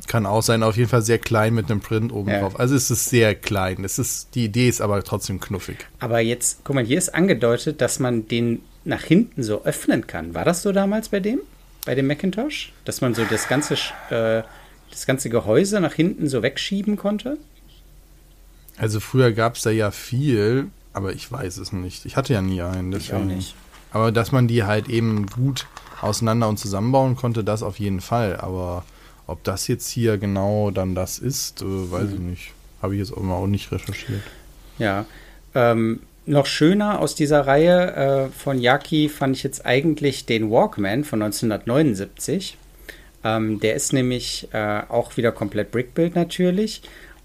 Kann 0.08 0.26
auch 0.26 0.42
sein, 0.42 0.64
auf 0.64 0.76
jeden 0.76 0.90
Fall 0.90 1.02
sehr 1.02 1.20
klein 1.20 1.54
mit 1.54 1.70
einem 1.70 1.80
Print 1.80 2.12
oben 2.12 2.30
ja. 2.30 2.42
drauf. 2.42 2.60
Also 2.60 2.76
es 2.76 2.92
ist 2.92 3.10
sehr 3.10 3.36
klein. 3.36 3.84
Es 3.84 4.00
ist, 4.00 4.36
die 4.36 4.46
Idee 4.46 4.68
ist 4.68 4.82
aber 4.82 5.04
trotzdem 5.04 5.40
knuffig. 5.40 5.78
Aber 6.00 6.20
jetzt, 6.20 6.60
guck 6.64 6.76
mal, 6.76 6.84
hier 6.84 6.98
ist 6.98 7.14
angedeutet, 7.14 7.80
dass 7.80 8.00
man 8.00 8.28
den 8.28 8.62
nach 8.86 9.04
hinten 9.04 9.44
so 9.44 9.64
öffnen 9.64 10.08
kann. 10.08 10.34
War 10.34 10.46
das 10.46 10.62
so 10.62 10.72
damals 10.72 11.10
bei 11.10 11.20
dem? 11.20 11.40
Bei 11.86 11.96
dem 11.96 12.08
Macintosh? 12.08 12.74
Dass 12.86 13.02
man 13.02 13.14
so 13.14 13.24
das 13.26 13.48
ganze, 13.48 13.76
äh, 14.10 14.44
das 14.92 15.06
ganze 15.06 15.30
Gehäuse 15.30 15.80
nach 15.80 15.94
hinten 15.94 16.28
so 16.28 16.44
wegschieben 16.44 16.98
konnte? 16.98 17.38
Also 18.78 19.00
früher 19.00 19.32
gab 19.32 19.56
es 19.56 19.62
da 19.62 19.70
ja 19.70 19.92
viel, 19.92 20.68
aber 20.92 21.14
ich 21.14 21.32
weiß 21.32 21.58
es 21.58 21.72
nicht. 21.72 22.06
Ich 22.06 22.18
hatte 22.18 22.34
ja 22.34 22.42
nie 22.42 22.62
einen. 22.62 22.92
Deswegen. 22.92 23.18
Ich 23.18 23.24
auch 23.24 23.36
nicht. 23.36 23.56
Aber 23.92 24.12
dass 24.12 24.32
man 24.32 24.48
die 24.48 24.64
halt 24.64 24.90
eben 24.90 25.28
gut 25.28 25.68
auseinander 26.02 26.50
und 26.50 26.58
zusammenbauen 26.58 27.16
konnte, 27.16 27.44
das 27.44 27.64
auf 27.64 27.80
jeden 27.80 28.02
Fall. 28.02 28.38
Aber 28.38 28.84
ob 29.28 29.44
das 29.44 29.68
jetzt 29.68 29.90
hier 29.90 30.18
genau 30.18 30.72
dann 30.72 30.96
das 30.96 31.20
ist, 31.20 31.62
äh, 31.62 31.66
weiß 31.66 32.10
mhm. 32.10 32.14
ich 32.14 32.20
nicht. 32.20 32.52
Habe 32.82 32.96
ich 32.96 33.00
jetzt 33.00 33.14
auch, 33.14 33.24
auch 33.24 33.48
nicht 33.48 33.72
recherchiert. 33.72 34.22
Ja. 34.78 35.06
Ähm, 35.56 36.02
noch 36.26 36.46
schöner 36.46 37.00
aus 37.00 37.16
dieser 37.16 37.46
Reihe 37.48 37.96
äh, 37.96 38.30
von 38.30 38.60
Yaki 38.60 39.10
fand 39.10 39.36
ich 39.36 39.44
jetzt 39.44 39.66
eigentlich 39.66 40.26
den 40.26 40.50
Walkman 40.50 41.04
von 41.04 41.22
1979. 41.22 42.58
Ähm, 43.24 43.60
der 43.60 43.76
ist 43.76 43.94
nämlich 43.94 44.48
äh, 44.52 44.82
auch 44.90 45.18
wieder 45.18 45.32
komplett 45.32 45.72
Brickbuild 45.72 46.16
natürlich. 46.16 46.82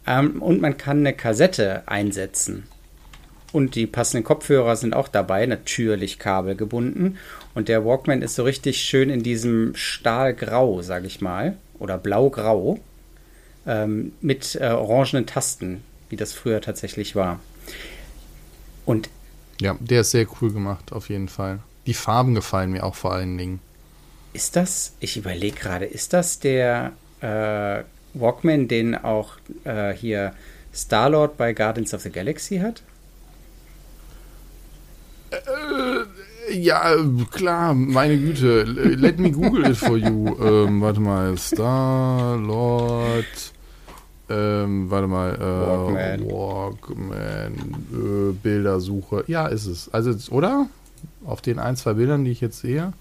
Ähm, 0.07 0.43
und 0.43 0.61
man 0.61 0.77
kann 0.77 0.99
eine 0.99 1.13
Kassette 1.13 1.83
einsetzen. 1.87 2.65
Und 3.53 3.77
die 3.77 3.87
passenden 3.87 4.25
Kopfhörer 4.25 4.77
sind 4.77 4.95
auch 4.95 5.09
dabei, 5.09 5.47
natürlich 5.47 6.19
kabelgebunden. 6.19 7.19
Und 7.55 7.69
der 7.69 7.85
Walkman 7.85 8.23
ist 8.23 8.35
so 8.35 8.43
richtig 8.43 8.83
schön 8.83 9.11
in 9.11 9.23
diesem 9.23 9.75
Stahlgrau, 9.75 10.83
sag 10.83 11.05
ich 11.05 11.21
mal, 11.21 11.57
oder 11.79 11.99
blaugrau, 11.99 12.79
ähm, 13.67 14.13
mit 14.21 14.57
äh, 14.57 14.69
orangenen 14.69 15.27
Tasten, 15.27 15.83
wie 16.09 16.17
das 16.17 16.33
früher 16.33 16.61
tatsächlich 16.61 17.15
war. 17.15 17.41
Und 18.85 19.11
ja, 19.61 19.77
der 19.81 20.03
ist 20.03 20.13
sehr 20.13 20.27
cool 20.41 20.53
gemacht, 20.53 20.93
auf 20.93 21.09
jeden 21.11 21.29
Fall. 21.29 21.59
Die 21.87 21.95
Farben 21.95 22.35
gefallen 22.35 22.71
mir 22.71 22.85
auch 22.85 22.95
vor 22.95 23.13
allen 23.13 23.37
Dingen. 23.37 23.61
Ist 24.33 24.57
das, 24.57 24.93
ich 25.01 25.17
überlege 25.17 25.59
gerade, 25.59 25.85
ist 25.85 26.13
das 26.13 26.39
der 26.39 26.93
äh, 27.21 27.83
Walkman, 28.15 28.69
den 28.69 28.95
auch 28.95 29.35
äh, 29.65 29.93
hier 29.93 30.35
Star-Lord 30.75 31.37
bei 31.37 31.53
Guardians 31.53 31.93
of 31.95 32.03
the 32.03 32.11
Galaxy 32.11 32.59
hat? 32.59 32.83
Ja, 36.53 36.95
klar, 37.31 37.75
meine 37.75 38.19
Güte. 38.19 38.63
Let 38.63 39.19
me 39.19 39.31
Google 39.31 39.71
it 39.71 39.77
for 39.77 39.97
you. 39.97 40.37
Ähm, 40.49 40.81
warte 40.81 41.01
mal, 41.01 41.37
Star-Lord. 41.37 43.25
Ähm, 44.31 44.91
warte 44.91 45.07
mal, 45.09 45.35
äh, 45.35 45.41
Walkman, 45.41 46.31
Walkman 46.31 47.53
äh, 47.93 48.33
Bildersuche. 48.33 49.25
Ja, 49.27 49.47
ist 49.47 49.67
es. 49.67 49.93
Also, 49.93 50.15
oder? 50.33 50.69
Auf 51.25 51.41
den 51.41 51.59
ein, 51.59 51.77
zwei 51.77 51.95
Bildern, 51.95 52.25
die 52.25 52.31
ich 52.31 52.41
jetzt 52.41 52.61
sehe. 52.61 52.93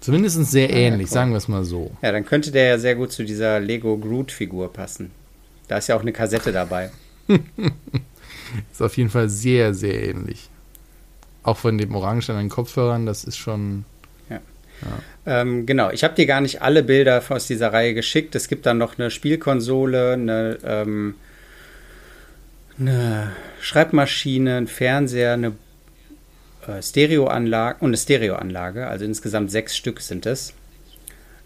Zumindest 0.00 0.50
sehr 0.50 0.70
ähnlich, 0.70 1.08
ja, 1.08 1.12
sagen 1.12 1.30
wir 1.30 1.38
es 1.38 1.46
mal 1.46 1.64
so. 1.64 1.92
Ja, 2.02 2.10
dann 2.10 2.24
könnte 2.24 2.50
der 2.50 2.64
ja 2.64 2.78
sehr 2.78 2.96
gut 2.96 3.12
zu 3.12 3.24
dieser 3.24 3.60
Lego 3.60 3.96
Groot-Figur 3.96 4.72
passen. 4.72 5.12
Da 5.68 5.78
ist 5.78 5.88
ja 5.88 5.96
auch 5.96 6.02
eine 6.02 6.12
Kassette 6.12 6.50
dabei. 6.50 6.90
ist 8.72 8.82
auf 8.82 8.96
jeden 8.96 9.10
Fall 9.10 9.28
sehr, 9.28 9.74
sehr 9.74 10.08
ähnlich. 10.08 10.50
Auch 11.42 11.56
von 11.58 11.78
dem 11.78 11.94
Orange 11.94 12.30
an 12.30 12.38
den 12.38 12.48
Kopfhörern, 12.48 13.06
das 13.06 13.24
ist 13.24 13.36
schon. 13.36 13.84
Ja. 14.30 14.40
ja. 14.82 15.40
Ähm, 15.40 15.66
genau, 15.66 15.90
ich 15.90 16.04
habe 16.04 16.14
dir 16.14 16.26
gar 16.26 16.40
nicht 16.40 16.62
alle 16.62 16.82
Bilder 16.82 17.22
aus 17.28 17.46
dieser 17.46 17.72
Reihe 17.72 17.94
geschickt. 17.94 18.34
Es 18.34 18.48
gibt 18.48 18.66
dann 18.66 18.78
noch 18.78 18.98
eine 18.98 19.10
Spielkonsole, 19.10 20.12
eine, 20.12 20.58
ähm, 20.64 21.14
eine 22.78 23.32
Schreibmaschine, 23.60 24.56
einen 24.56 24.66
Fernseher, 24.68 25.32
eine 25.34 25.52
äh, 26.66 26.80
Stereoanlage 26.80 27.78
und 27.80 27.90
eine 27.90 27.96
Stereoanlage, 27.96 28.86
also 28.86 29.04
insgesamt 29.04 29.50
sechs 29.50 29.76
Stück 29.76 30.00
sind 30.00 30.26
es. 30.26 30.54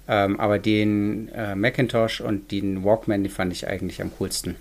Ähm, 0.08 0.38
aber 0.38 0.58
den 0.58 1.28
äh, 1.30 1.54
Macintosh 1.56 2.20
und 2.20 2.52
den 2.52 2.84
Walkman, 2.84 3.24
die 3.24 3.30
fand 3.30 3.52
ich 3.52 3.66
eigentlich 3.66 4.00
am 4.02 4.12
coolsten. 4.18 4.56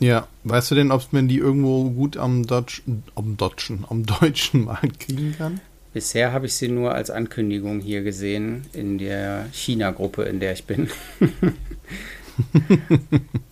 Ja, 0.00 0.26
weißt 0.44 0.70
du 0.70 0.74
denn, 0.74 0.90
ob 0.90 1.12
man 1.12 1.28
die 1.28 1.38
irgendwo 1.38 1.90
gut 1.90 2.16
am, 2.16 2.46
Dutch, 2.46 2.82
am, 3.14 3.36
Deutschen, 3.36 3.84
am 3.88 4.04
deutschen 4.06 4.64
Markt 4.64 5.00
kriegen 5.00 5.34
kann? 5.36 5.60
Bisher 5.92 6.32
habe 6.32 6.46
ich 6.46 6.54
sie 6.54 6.68
nur 6.68 6.92
als 6.92 7.10
Ankündigung 7.10 7.80
hier 7.80 8.02
gesehen 8.02 8.66
in 8.72 8.98
der 8.98 9.46
China-Gruppe, 9.52 10.24
in 10.24 10.40
der 10.40 10.52
ich 10.52 10.64
bin. 10.64 10.90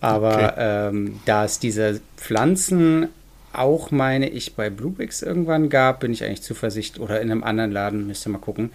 Aber 0.01 0.35
okay. 0.35 0.53
ähm, 0.57 1.19
da 1.23 1.45
es 1.45 1.59
diese 1.59 2.01
Pflanzen 2.17 3.07
auch, 3.53 3.91
meine 3.91 4.27
ich, 4.27 4.55
bei 4.55 4.69
Bluebricks 4.69 5.21
irgendwann 5.21 5.69
gab, 5.69 6.01
bin 6.01 6.11
ich 6.11 6.25
eigentlich 6.25 6.41
zuversichtlich, 6.41 7.01
oder 7.01 7.21
in 7.21 7.31
einem 7.31 7.43
anderen 7.45 7.71
Laden, 7.71 8.07
müsst 8.07 8.27
ihr 8.27 8.31
mal 8.31 8.39
gucken, 8.39 8.71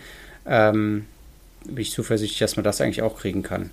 ähm, 0.46 1.04
bin 1.64 1.78
ich 1.78 1.92
zuversichtlich, 1.92 2.38
dass 2.38 2.56
man 2.56 2.64
das 2.64 2.80
eigentlich 2.80 3.02
auch 3.02 3.18
kriegen 3.18 3.42
kann. 3.42 3.68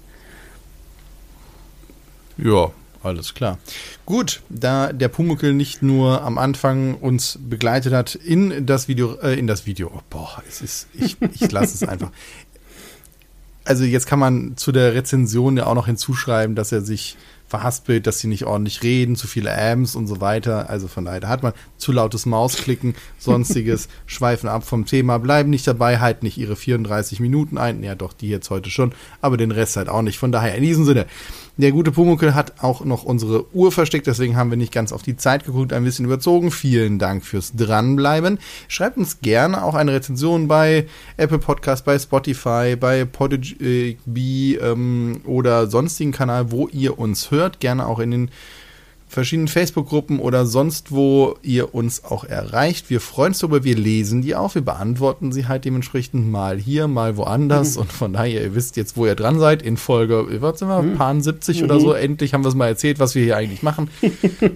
Ja, 2.38 2.72
alles 3.06 3.34
klar. 3.34 3.60
Gut, 4.06 4.42
da 4.50 4.92
der 4.92 5.08
Pumuckel 5.08 5.54
nicht 5.54 5.82
nur 5.82 6.24
am 6.24 6.38
Anfang 6.38 6.96
uns 6.96 7.40
begleitet 7.42 7.94
hat 7.94 8.16
in 8.16 8.66
das 8.66 8.88
Video, 8.88 9.16
äh, 9.22 9.38
in 9.38 9.48
das 9.48 9.66
Video, 9.66 9.92
oh, 9.94 10.02
boah, 10.10 10.44
es 10.48 10.62
ist, 10.62 10.88
ich, 10.94 11.18
ich 11.22 11.52
lasse 11.52 11.76
es 11.76 11.88
einfach. 11.88 12.12
Also 13.64 13.84
jetzt 13.84 14.06
kann 14.06 14.20
man 14.20 14.58
zu 14.58 14.72
der 14.72 14.94
Rezension 14.94 15.58
ja 15.58 15.66
auch 15.66 15.74
noch 15.74 15.88
hinzuschreiben, 15.88 16.56
dass 16.56 16.72
er 16.72 16.82
sich 16.82 17.18
verhaspelt, 17.48 18.08
dass 18.08 18.20
sie 18.20 18.28
nicht 18.28 18.46
ordentlich 18.46 18.84
reden, 18.84 19.16
zu 19.16 19.28
viele 19.28 19.56
Ams 19.56 19.96
und 19.96 20.08
so 20.08 20.20
weiter. 20.20 20.70
Also 20.70 20.88
von 20.88 21.06
daher, 21.06 21.20
da 21.20 21.30
hat 21.30 21.44
man 21.44 21.54
zu 21.78 21.92
lautes 21.92 22.26
Mausklicken, 22.26 22.96
sonstiges, 23.20 23.88
schweifen 24.06 24.50
ab 24.50 24.64
vom 24.64 24.86
Thema, 24.86 25.20
bleiben 25.20 25.50
nicht 25.50 25.68
dabei, 25.68 26.00
halten 26.00 26.26
nicht 26.26 26.38
ihre 26.38 26.56
34 26.56 27.20
Minuten 27.20 27.58
ein. 27.58 27.84
Ja, 27.84 27.96
doch, 27.96 28.14
die 28.14 28.30
jetzt 28.30 28.50
heute 28.50 28.70
schon, 28.70 28.94
aber 29.22 29.38
den 29.38 29.52
Rest 29.52 29.78
halt 29.78 29.90
auch 29.90 30.02
nicht. 30.02 30.18
Von 30.18 30.32
daher, 30.32 30.56
in 30.56 30.64
diesem 30.64 30.86
Sinne, 30.86 31.06
der 31.58 31.72
gute 31.72 31.92
Pumuckel 31.92 32.36
hat 32.36 32.62
auch 32.62 32.84
noch 32.84 33.04
unsere 33.04 33.54
Uhr 33.56 33.72
versteckt, 33.72 34.08
deswegen 34.08 34.36
haben 34.36 34.50
wir 34.50 34.58
nicht 34.58 34.74
ganz 34.74 34.92
auf 34.92 35.04
die 35.04 35.16
Zeit 35.16 35.46
geguckt, 35.46 35.72
ein 35.72 35.86
bisschen 35.86 36.04
überzogen. 36.04 36.52
Vielen 36.52 37.00
Dank 37.00 37.24
fürs 37.24 37.54
Dranbleiben. 37.56 38.40
Schreibt 38.68 38.98
uns 38.98 39.22
gerne 39.22 39.64
auch 39.64 39.76
eine 39.76 39.94
Rezension 39.94 40.48
bei 40.48 40.88
Apple 41.16 41.40
Podcast, 41.40 41.86
bei 41.86 41.98
Spotify, 41.98 42.76
bei 42.78 43.06
Podigy 43.06 44.56
ähm, 44.62 45.22
oder 45.24 45.68
sonstigen 45.68 46.12
Kanal, 46.12 46.52
wo 46.52 46.68
ihr 46.68 47.00
uns 47.00 47.32
hört. 47.32 47.35
Gerne 47.60 47.86
auch 47.86 48.00
in 48.00 48.12
den 48.12 48.32
verschiedenen 49.08 49.48
Facebook-Gruppen 49.48 50.20
oder 50.20 50.46
sonst 50.46 50.92
wo 50.92 51.38
ihr 51.42 51.74
uns 51.74 52.04
auch 52.04 52.24
erreicht. 52.24 52.90
Wir 52.90 53.00
freuen 53.00 53.30
uns 53.30 53.40
darüber, 53.40 53.64
wir 53.64 53.76
lesen 53.76 54.22
die 54.22 54.36
auch, 54.36 54.56
wir 54.56 54.62
beantworten 54.62 55.32
sie 55.32 55.48
halt 55.48 55.64
dementsprechend 55.66 56.30
mal 56.30 56.58
hier, 56.58 56.88
mal 56.88 57.16
woanders. 57.16 57.76
Mhm. 57.76 57.82
Und 57.82 57.92
von 57.94 58.14
daher, 58.14 58.44
ihr 58.44 58.56
wisst 58.56 58.78
jetzt, 58.78 58.98
wo 58.98 59.06
ihr 59.06 59.16
dran 59.16 59.40
seid. 59.40 59.62
In 59.62 59.78
Folge, 59.78 60.42
was 60.42 60.60
sind 60.60 60.68
wir, 60.68 60.82
mhm. 60.82 60.96
Paar 60.96 61.20
70 61.20 61.60
mhm. 61.60 61.66
oder 61.66 61.80
so. 61.80 61.94
Endlich 61.94 62.34
haben 62.34 62.44
wir 62.44 62.50
es 62.50 62.56
mal 62.56 62.68
erzählt, 62.68 63.00
was 63.00 63.16
wir 63.16 63.24
hier 63.24 63.38
eigentlich 63.38 63.64
machen. 63.64 63.90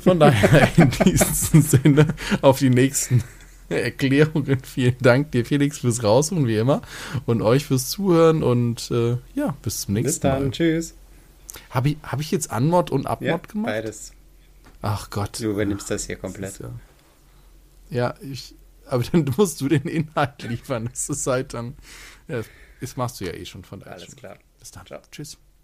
Von 0.01 0.19
daher 0.19 0.67
in 0.77 0.89
diesem 1.05 1.61
Sinne 1.61 2.07
auf 2.41 2.59
die 2.59 2.69
nächsten 2.69 3.23
Erklärungen. 3.69 4.57
Vielen 4.63 4.97
Dank 4.99 5.31
dir, 5.31 5.45
Felix, 5.45 5.79
fürs 5.79 6.03
Raussuchen, 6.03 6.47
wie 6.47 6.57
immer. 6.57 6.81
Und 7.25 7.41
euch 7.41 7.65
fürs 7.65 7.89
Zuhören. 7.89 8.43
Und 8.43 8.91
äh, 8.91 9.17
ja, 9.35 9.55
bis 9.61 9.81
zum 9.81 9.93
nächsten 9.93 10.27
Mal. 10.27 10.39
Bis 10.39 10.39
dann. 10.39 10.43
Mal. 10.43 10.51
Tschüss. 10.51 10.95
Habe 11.69 11.89
ich, 11.89 11.97
hab 12.03 12.19
ich 12.19 12.31
jetzt 12.31 12.51
Anmod 12.51 12.91
und 12.91 13.07
Abmod 13.07 13.27
ja, 13.27 13.37
gemacht? 13.37 13.67
Beides. 13.67 14.13
Ach 14.81 15.09
Gott. 15.09 15.39
Du 15.39 15.51
übernimmst 15.51 15.89
das 15.89 16.05
hier 16.05 16.15
komplett. 16.15 16.59
Das 16.59 16.59
ja, 16.59 16.71
ja, 17.89 18.15
ich, 18.21 18.55
aber 18.85 19.03
dann 19.03 19.25
musst 19.37 19.61
du 19.61 19.67
den 19.67 19.83
Inhalt 19.83 20.41
liefern. 20.43 20.87
Das 20.89 21.09
ist 21.09 21.27
halt 21.27 21.53
dann, 21.53 21.75
ja, 22.27 22.41
das 22.79 22.95
machst 22.95 23.19
du 23.19 23.25
ja 23.25 23.33
eh 23.33 23.45
schon 23.45 23.63
von 23.63 23.79
daher. 23.79 23.93
Alles 23.93 24.15
klar. 24.15 24.37
Bis 24.59 24.71
dann. 24.71 24.85
Ciao. 24.85 25.01
Tschüss. 25.11 25.37